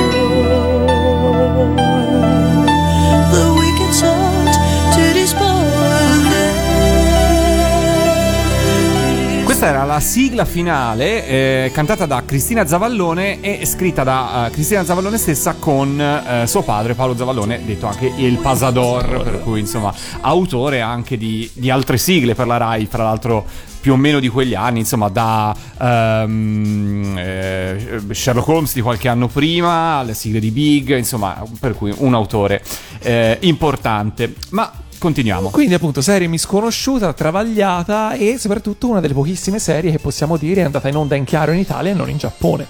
Era 9.65 9.85
la 9.85 9.99
sigla 9.99 10.45
finale 10.45 11.27
eh, 11.27 11.71
cantata 11.73 12.05
da 12.05 12.23
Cristina 12.27 12.67
Zavallone 12.67 13.41
e 13.41 13.65
scritta 13.65 14.05
da 14.05 14.47
eh, 14.47 14.51
Cristina 14.51 14.85
Zavallone 14.85 15.17
stessa 15.17 15.55
con 15.59 15.99
eh, 15.99 16.47
suo 16.47 16.61
padre 16.61 16.93
Paolo 16.93 17.17
Zavallone, 17.17 17.65
detto 17.65 17.87
anche 17.87 18.13
il 18.15 18.37
Pasador, 18.37 19.23
per 19.23 19.41
cui 19.43 19.61
insomma 19.61 19.91
autore 20.21 20.83
anche 20.83 21.17
di, 21.17 21.51
di 21.55 21.71
altre 21.71 21.97
sigle 21.97 22.35
per 22.35 22.47
la 22.47 22.59
RAI, 22.59 22.85
fra 22.85 23.05
l'altro 23.05 23.47
più 23.85 23.93
o 23.93 23.97
meno 23.97 24.19
di 24.19 24.29
quegli 24.29 24.55
anni, 24.55 24.79
insomma 24.79 25.11
da 25.11 25.55
ehm, 25.79 27.17
eh, 27.19 28.01
Sherlock 28.13 28.49
Holmes 28.49 28.73
di 28.73 28.81
qualche 28.81 29.09
anno 29.09 29.29
prima, 29.29 29.97
alle 29.97 30.15
sigle 30.15 30.41
di 30.41 30.51
Big, 30.51 30.97
insomma 30.97 31.45
per 31.61 31.75
cui 31.75 31.93
un 31.99 32.15
autore 32.15 32.63
eh, 33.01 33.37
importante. 33.43 34.33
Ma 34.53 34.73
continuiamo. 34.97 35.51
Quindi, 35.51 35.75
appunto, 35.75 36.01
serie 36.01 36.29
misconosciuta, 36.29 37.13
travagliata 37.13 38.15
e 38.15 38.39
soprattutto 38.39 38.89
una 38.89 39.01
delle 39.01 39.13
pochissime 39.13 39.59
serie 39.59 39.91
che 39.91 39.99
possiamo 39.99 40.39
dire 40.39 40.63
è 40.63 40.65
andata 40.65 40.89
in 40.89 40.97
onda 40.97 41.15
in 41.15 41.25
chiaro 41.25 41.53
in 41.53 41.59
Italia 41.59 41.91
e 41.91 41.95
non 41.95 42.09
in 42.09 42.17
Giappone. 42.17 42.67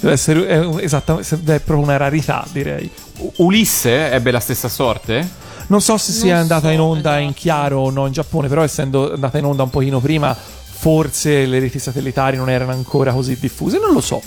Deve 0.00 0.14
essere 0.14 0.46
è, 0.46 0.66
esattamente, 0.82 1.36
è 1.36 1.60
proprio 1.60 1.80
una 1.80 1.98
rarità, 1.98 2.42
direi. 2.50 2.90
U- 3.18 3.32
Ulisse 3.36 4.10
ebbe 4.10 4.30
la 4.30 4.40
stessa 4.40 4.70
sorte? 4.70 5.28
Non 5.68 5.80
so 5.80 5.96
se 5.96 6.12
sia 6.12 6.32
Non 6.34 6.42
andata 6.42 6.66
so, 6.68 6.72
in 6.72 6.80
onda 6.80 7.18
in 7.18 7.24
esatto. 7.28 7.40
chiaro 7.40 7.80
o 7.80 7.90
no 7.90 8.06
in 8.06 8.12
Giappone, 8.12 8.48
però 8.48 8.62
essendo 8.62 9.12
andata 9.14 9.38
in 9.38 9.44
onda 9.44 9.62
un 9.62 9.70
pochino 9.70 9.98
prima, 10.00 10.34
forse 10.34 11.46
le 11.46 11.58
reti 11.58 11.78
satellitari 11.78 12.36
non 12.36 12.50
erano 12.50 12.72
ancora 12.72 13.12
così 13.12 13.36
diffuse. 13.38 13.78
Non 13.78 13.92
lo 13.92 14.00
so, 14.00 14.20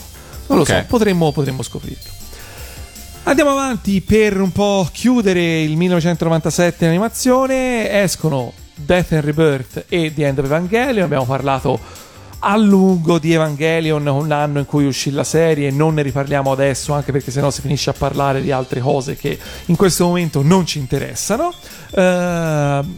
non 0.48 0.58
lo 0.58 0.64
Ok. 0.64 0.70
so, 0.70 0.86
potremmo, 0.88 1.32
potremmo 1.32 1.62
scoprirlo. 1.62 2.16
Andiamo 3.24 3.52
avanti 3.52 4.00
per 4.02 4.40
un 4.40 4.52
po' 4.52 4.88
chiudere 4.92 5.62
il 5.62 5.76
1997 5.76 6.86
in 6.86 6.90
animazione. 6.92 8.02
Escono 8.02 8.54
Death 8.74 9.12
and 9.12 9.24
Rebirth 9.26 9.86
e 9.90 10.14
The 10.14 10.26
End 10.28 10.40
of 10.40 10.46
Evangelion. 10.46 11.04
Abbiamo 11.04 11.26
parlato 11.26 11.78
a 12.40 12.56
lungo 12.56 13.18
di 13.18 13.34
Evangelion 13.34 14.06
un 14.06 14.32
anno 14.32 14.60
in 14.60 14.66
cui 14.66 14.86
uscì 14.86 15.12
la 15.12 15.24
serie 15.24 15.72
non 15.72 15.96
ne 15.96 16.04
riparliamo 16.04 16.52
adesso 16.52 16.94
anche 16.94 17.12
perché 17.12 17.32
sennò 17.32 17.50
si 17.50 17.62
finisce 17.62 17.90
a 17.90 17.94
parlare 17.94 18.42
di 18.42 18.52
altre 18.52 18.80
cose 18.80 19.16
che 19.16 19.38
in 19.66 19.76
questo 19.76 20.06
momento 20.06 20.42
non 20.44 20.66
ci 20.66 20.78
interessano 20.78 21.52
eh, 21.92 22.00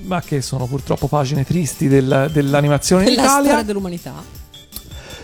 ma 0.03 0.21
che 0.25 0.41
sono 0.41 0.65
purtroppo 0.65 1.07
pagine 1.07 1.45
tristi 1.45 1.87
del- 1.87 2.29
dell'animazione 2.33 3.03
in 3.09 3.15
La 3.15 3.21
Italia 3.23 3.43
storia 3.43 3.63
dell'umanità. 3.63 4.13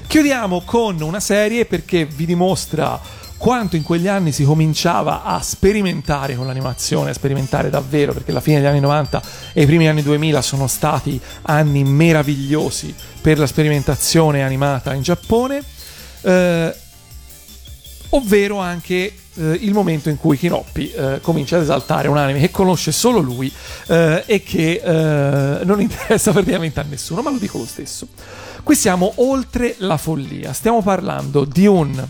Chiudiamo 0.08 0.62
con 0.62 1.02
una 1.02 1.20
serie 1.20 1.66
perché 1.66 2.06
vi 2.06 2.26
dimostra 2.26 3.00
quanto 3.38 3.76
in 3.76 3.84
quegli 3.84 4.08
anni 4.08 4.32
si 4.32 4.44
cominciava 4.44 5.24
a 5.24 5.42
sperimentare 5.42 6.36
con 6.36 6.48
l'animazione, 6.48 7.12
a 7.12 7.14
sperimentare 7.14 7.70
davvero, 7.70 8.14
perché 8.14 8.32
la 8.32 8.42
fine 8.42 8.58
degli 8.58 8.68
anni 8.68 8.80
90 8.80 9.22
e 9.54 9.64
i 9.64 9.66
primi 9.66 9.88
anni 9.88 10.02
2000 10.02 10.42
sono 10.42 10.68
stati 10.68 11.20
anni 11.44 11.84
meravigliosi 11.84 12.94
per 13.22 13.38
la 13.38 13.48
sperimentazione 13.48 14.44
animata 14.44 14.94
in 14.94 15.02
Giappone, 15.02 15.62
eh, 16.22 16.76
ovvero 18.10 18.60
anche 18.60 19.14
eh, 19.38 19.58
il 19.62 19.74
momento 19.74 20.10
in 20.10 20.18
cui 20.18 20.38
Kinoppi 20.38 20.92
eh, 20.92 21.20
comincia 21.22 21.58
ad 21.58 21.64
esaltare 21.64 22.08
un 22.08 22.18
anime 22.18 22.40
che 22.40 22.52
conosce 22.52 22.92
solo 22.92 23.20
lui 23.20 23.52
eh, 23.88 24.24
e 24.26 24.44
che 24.44 24.82
eh, 24.84 25.66
non 25.66 25.82
interessa 25.82 26.32
praticamente 26.34 26.80
a 26.80 26.86
nessuno, 26.88 27.22
ma 27.22 27.32
lo 27.32 27.38
dico 27.38 27.58
lo 27.58 27.66
stesso. 27.66 28.08
Qui 28.64 28.76
siamo 28.76 29.14
oltre 29.18 29.76
la 29.80 29.98
follia, 29.98 30.54
stiamo 30.54 30.82
parlando 30.82 31.46
di 31.46 31.68
un 31.68 32.08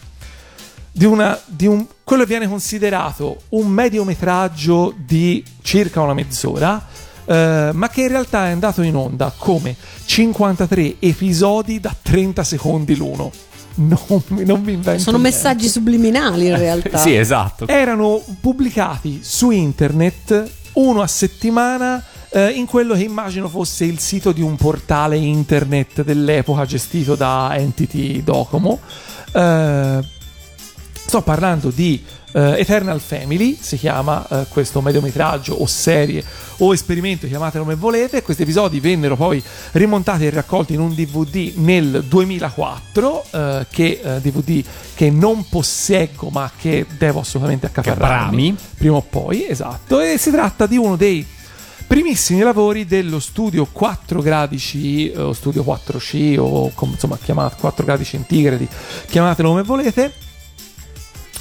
di, 0.97 1.03
una, 1.03 1.37
di 1.45 1.67
un, 1.67 1.85
quello 2.05 2.23
che 2.23 2.29
viene 2.29 2.47
considerato 2.47 3.41
un 3.49 3.67
mediometraggio 3.67 4.93
di 4.95 5.43
circa 5.61 5.99
una 5.99 6.13
mezz'ora, 6.13 6.81
eh, 7.25 7.71
ma 7.73 7.89
che 7.89 8.03
in 8.03 8.07
realtà 8.07 8.47
è 8.47 8.51
andato 8.51 8.81
in 8.81 8.95
onda 8.95 9.33
come 9.37 9.75
53 10.05 10.95
episodi 10.99 11.81
da 11.81 11.93
30 12.01 12.43
secondi 12.45 12.95
l'uno. 12.95 13.29
Non, 13.77 13.97
non 14.29 14.63
vi 14.63 14.71
invento 14.71 15.01
Sono 15.01 15.17
niente. 15.17 15.35
messaggi 15.35 15.67
subliminali 15.67 16.45
in 16.45 16.57
realtà. 16.57 16.97
Sì, 16.97 17.13
esatto. 17.13 17.67
Erano 17.67 18.23
pubblicati 18.39 19.19
su 19.21 19.51
internet 19.51 20.49
uno 20.75 21.01
a 21.01 21.07
settimana 21.07 22.01
eh, 22.29 22.51
in 22.51 22.67
quello 22.67 22.93
che 22.93 23.03
immagino 23.03 23.49
fosse 23.49 23.83
il 23.83 23.99
sito 23.99 24.31
di 24.31 24.41
un 24.41 24.55
portale 24.55 25.17
internet 25.17 26.03
dell'epoca 26.03 26.63
gestito 26.63 27.15
da 27.15 27.49
Entity 27.57 28.23
Docomo. 28.23 28.79
Eh, 29.33 30.13
sto 31.05 31.21
parlando 31.21 31.69
di 31.69 32.03
eh, 32.33 32.59
Eternal 32.59 32.99
Family, 32.99 33.55
si 33.61 33.77
chiama 33.77 34.27
eh, 34.27 34.45
questo 34.49 34.81
mediometraggio 34.81 35.53
o 35.53 35.67
serie 35.67 36.23
o 36.57 36.73
esperimento, 36.73 37.27
chiamatelo 37.27 37.63
come 37.63 37.75
volete. 37.75 38.23
Questi 38.23 38.41
episodi 38.41 38.79
vennero 38.79 39.15
poi 39.15 39.41
rimontati 39.73 40.25
e 40.25 40.31
raccolti 40.31 40.73
in 40.73 40.79
un 40.79 40.95
DVD 40.95 41.53
nel 41.57 42.03
2004, 42.07 43.25
eh, 43.31 43.65
che 43.69 44.01
DVD 44.19 44.63
che 44.95 45.11
non 45.11 45.47
posseggo 45.47 46.29
ma 46.29 46.51
che 46.59 46.87
devo 46.97 47.19
assolutamente 47.19 47.67
accaparrarmi 47.67 48.55
prima 48.75 48.95
o 48.95 49.05
poi, 49.07 49.47
esatto, 49.47 49.99
e 50.01 50.17
si 50.17 50.31
tratta 50.31 50.65
di 50.65 50.77
uno 50.77 50.95
dei 50.95 51.25
primissimi 51.85 52.39
lavori 52.41 52.85
dello 52.85 53.19
studio 53.19 53.67
4 53.71 54.21
gradi 54.21 54.57
C 54.57 55.13
o 55.15 55.33
studio 55.33 55.63
4C 55.63 56.39
o 56.39 56.71
insomma 56.79 57.17
chiamate 57.21 57.57
4 57.59 57.85
gradi 57.85 58.03
centigradi, 58.03 58.67
chiamatelo 59.07 59.49
come 59.49 59.61
volete. 59.61 60.24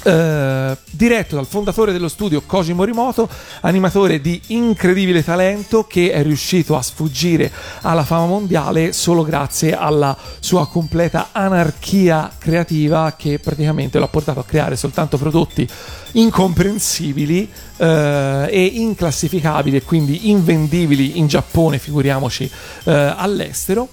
Eh, 0.07 0.77
diretto 0.91 1.33
dal 1.33 1.47
fondatore 1.47 1.91
dello 1.91 2.09
studio 2.09 2.43
Koji 2.45 2.73
Morimoto, 2.73 3.27
animatore 3.61 4.21
di 4.21 4.39
incredibile 4.47 5.23
talento 5.23 5.85
che 5.85 6.11
è 6.11 6.21
riuscito 6.21 6.77
a 6.77 6.83
sfuggire 6.83 7.51
alla 7.81 8.03
fama 8.03 8.27
mondiale 8.27 8.93
solo 8.93 9.23
grazie 9.23 9.75
alla 9.75 10.15
sua 10.39 10.67
completa 10.67 11.29
anarchia 11.31 12.31
creativa 12.37 13.15
che 13.17 13.39
praticamente 13.39 13.97
lo 13.97 14.05
ha 14.05 14.09
portato 14.09 14.39
a 14.39 14.45
creare 14.45 14.75
soltanto 14.75 15.17
prodotti 15.17 15.67
incomprensibili 16.11 17.49
eh, 17.77 18.47
e 18.47 18.63
inclassificabili 18.63 19.77
e 19.77 19.81
quindi 19.81 20.29
invendibili 20.29 21.17
in 21.17 21.25
Giappone, 21.25 21.79
figuriamoci 21.79 22.49
eh, 22.83 22.91
all'estero. 22.93 23.89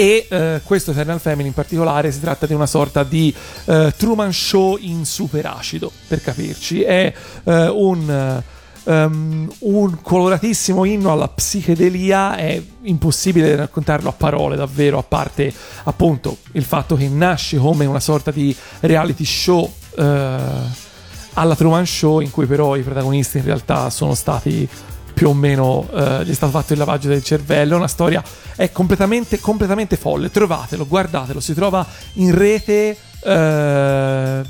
E 0.00 0.26
eh, 0.30 0.62
questo 0.64 0.92
Eternal 0.92 1.20
Family 1.20 1.48
in 1.48 1.52
particolare 1.52 2.10
si 2.10 2.20
tratta 2.20 2.46
di 2.46 2.54
una 2.54 2.64
sorta 2.64 3.04
di 3.04 3.34
eh, 3.66 3.92
Truman 3.94 4.32
Show 4.32 4.78
in 4.80 5.04
super 5.04 5.44
acido, 5.44 5.92
per 6.08 6.22
capirci. 6.22 6.80
È 6.80 7.12
eh, 7.44 7.68
un, 7.68 8.42
um, 8.84 9.52
un 9.58 10.00
coloratissimo 10.00 10.86
inno 10.86 11.12
alla 11.12 11.28
psichedelia, 11.28 12.34
è 12.36 12.62
impossibile 12.84 13.54
raccontarlo 13.54 14.08
a 14.08 14.12
parole 14.12 14.56
davvero, 14.56 14.96
a 14.96 15.02
parte 15.02 15.52
appunto 15.82 16.38
il 16.52 16.64
fatto 16.64 16.96
che 16.96 17.06
nasce 17.06 17.58
come 17.58 17.84
una 17.84 18.00
sorta 18.00 18.30
di 18.30 18.56
reality 18.80 19.26
show 19.26 19.70
eh, 19.98 20.38
alla 21.34 21.54
Truman 21.54 21.84
Show, 21.84 22.20
in 22.20 22.30
cui 22.30 22.46
però 22.46 22.74
i 22.74 22.80
protagonisti 22.80 23.36
in 23.36 23.44
realtà 23.44 23.90
sono 23.90 24.14
stati 24.14 24.66
più 25.20 25.28
o 25.28 25.34
meno 25.34 25.86
eh, 25.92 26.24
gli 26.24 26.30
è 26.30 26.32
stato 26.32 26.50
fatto 26.50 26.72
il 26.72 26.78
lavaggio 26.78 27.08
del 27.08 27.22
cervello. 27.22 27.76
Una 27.76 27.88
storia 27.88 28.24
è 28.56 28.72
completamente, 28.72 29.38
completamente 29.38 29.96
folle. 29.96 30.30
Trovatelo, 30.30 30.86
guardatelo. 30.86 31.40
Si 31.40 31.52
trova 31.52 31.86
in 32.14 32.34
rete 32.34 32.96
eh, 33.22 34.42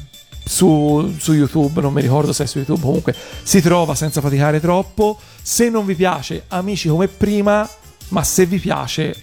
su, 0.44 1.12
su 1.18 1.32
YouTube. 1.32 1.80
Non 1.80 1.92
mi 1.92 2.01
ricordo 2.01 2.32
se 2.32 2.44
è 2.44 2.47
su 2.47 2.59
YouTube. 2.59 2.82
Comunque 2.82 3.16
si 3.42 3.60
trova 3.60 3.97
senza 3.97 4.20
faticare 4.20 4.60
troppo. 4.60 5.18
Se 5.42 5.68
non 5.68 5.84
vi 5.84 5.97
piace, 5.97 6.44
amici 6.47 6.88
come 6.88 7.09
prima. 7.09 7.68
Ma 8.10 8.22
se 8.22 8.47
vi 8.47 8.60
piace, 8.60 9.16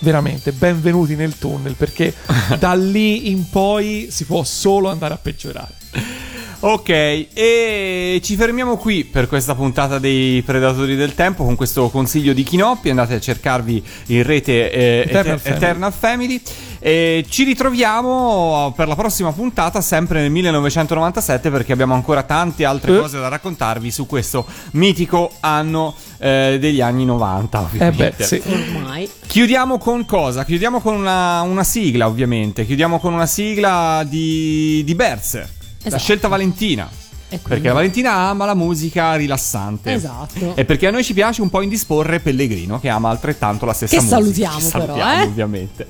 veramente 0.00 0.52
benvenuti 0.52 1.16
nel 1.16 1.38
tunnel. 1.38 1.76
Perché 1.76 2.12
da 2.60 2.74
lì 2.74 3.30
in 3.30 3.48
poi 3.48 4.08
si 4.10 4.26
può 4.26 4.44
solo 4.44 4.90
andare 4.90 5.14
a 5.14 5.16
peggiorare. 5.16 5.72
Ok, 6.62 6.88
e 6.90 8.20
ci 8.22 8.36
fermiamo 8.36 8.76
qui 8.76 9.04
per 9.04 9.28
questa 9.28 9.54
puntata 9.54 9.98
dei 9.98 10.42
Predatori 10.42 10.94
del 10.94 11.14
Tempo 11.14 11.42
con 11.42 11.56
questo 11.56 11.88
consiglio 11.88 12.34
di 12.34 12.42
Kinoppi. 12.42 12.90
Andate 12.90 13.14
a 13.14 13.18
cercarvi 13.20 13.82
in 14.08 14.22
rete 14.22 14.70
eh, 14.70 15.04
Eternal 15.06 15.36
Eter- 15.36 15.38
Family. 15.40 15.56
Eternal 15.56 15.92
Family. 15.92 16.42
E 16.82 17.24
ci 17.30 17.44
ritroviamo 17.44 18.74
per 18.76 18.88
la 18.88 18.94
prossima 18.94 19.32
puntata, 19.32 19.80
sempre 19.80 20.20
nel 20.20 20.30
1997, 20.30 21.50
perché 21.50 21.72
abbiamo 21.72 21.94
ancora 21.94 22.24
tante 22.24 22.66
altre 22.66 22.94
Eh. 22.94 22.98
cose 23.00 23.18
da 23.18 23.28
raccontarvi 23.28 23.90
su 23.90 24.04
questo 24.04 24.44
mitico 24.72 25.30
anno 25.40 25.94
eh, 26.18 26.58
degli 26.60 26.82
anni 26.82 27.06
90. 27.06 27.58
Eh 27.58 27.62
Ovviamente. 27.62 28.14
beh, 28.18 28.24
sì. 28.24 28.42
Ormai. 28.46 29.08
Chiudiamo 29.26 29.78
con 29.78 30.04
cosa? 30.04 30.44
Chiudiamo 30.44 30.80
con 30.82 30.94
una, 30.94 31.40
una 31.40 31.64
sigla, 31.64 32.06
ovviamente. 32.06 32.66
Chiudiamo 32.66 32.98
con 33.00 33.14
una 33.14 33.26
sigla 33.26 34.04
di, 34.06 34.82
di 34.84 34.94
Berzer. 35.80 35.82
La 35.82 35.86
Esatto. 35.88 36.02
scelta 36.02 36.28
Valentina. 36.28 36.88
Perché 37.42 37.68
Valentina 37.70 38.12
ama 38.28 38.44
la 38.44 38.54
musica 38.54 39.14
rilassante. 39.14 39.92
Esatto. 39.92 40.56
E 40.56 40.64
perché 40.64 40.88
a 40.88 40.90
noi 40.90 41.04
ci 41.04 41.14
piace 41.14 41.42
un 41.42 41.48
po' 41.48 41.62
indisporre 41.62 42.18
Pellegrino, 42.18 42.80
che 42.80 42.88
ama 42.88 43.08
altrettanto 43.08 43.64
la 43.66 43.72
stessa 43.72 43.94
Che 43.98 44.02
musica. 44.02 44.18
salutiamo 44.18 44.56
Che 44.58 44.64
però, 44.70 44.84
salutiamo, 44.84 45.12
eh. 45.22 45.24
ovviamente. 45.26 45.86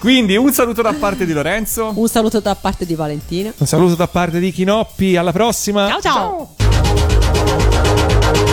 Quindi 0.00 0.36
un 0.36 0.52
saluto 0.52 0.82
da 0.82 0.92
parte 0.92 1.24
di 1.24 1.32
Lorenzo. 1.32 1.92
Un 1.94 2.08
saluto 2.08 2.40
da 2.40 2.56
parte 2.56 2.84
di 2.84 2.96
Valentina. 2.96 3.52
Un 3.56 3.66
saluto 3.66 3.94
da 3.94 4.08
parte 4.08 4.40
di 4.40 4.50
Kinoppi. 4.50 5.14
Alla 5.16 5.30
prossima. 5.30 5.86
ciao. 6.00 6.50
ciao. 6.56 8.50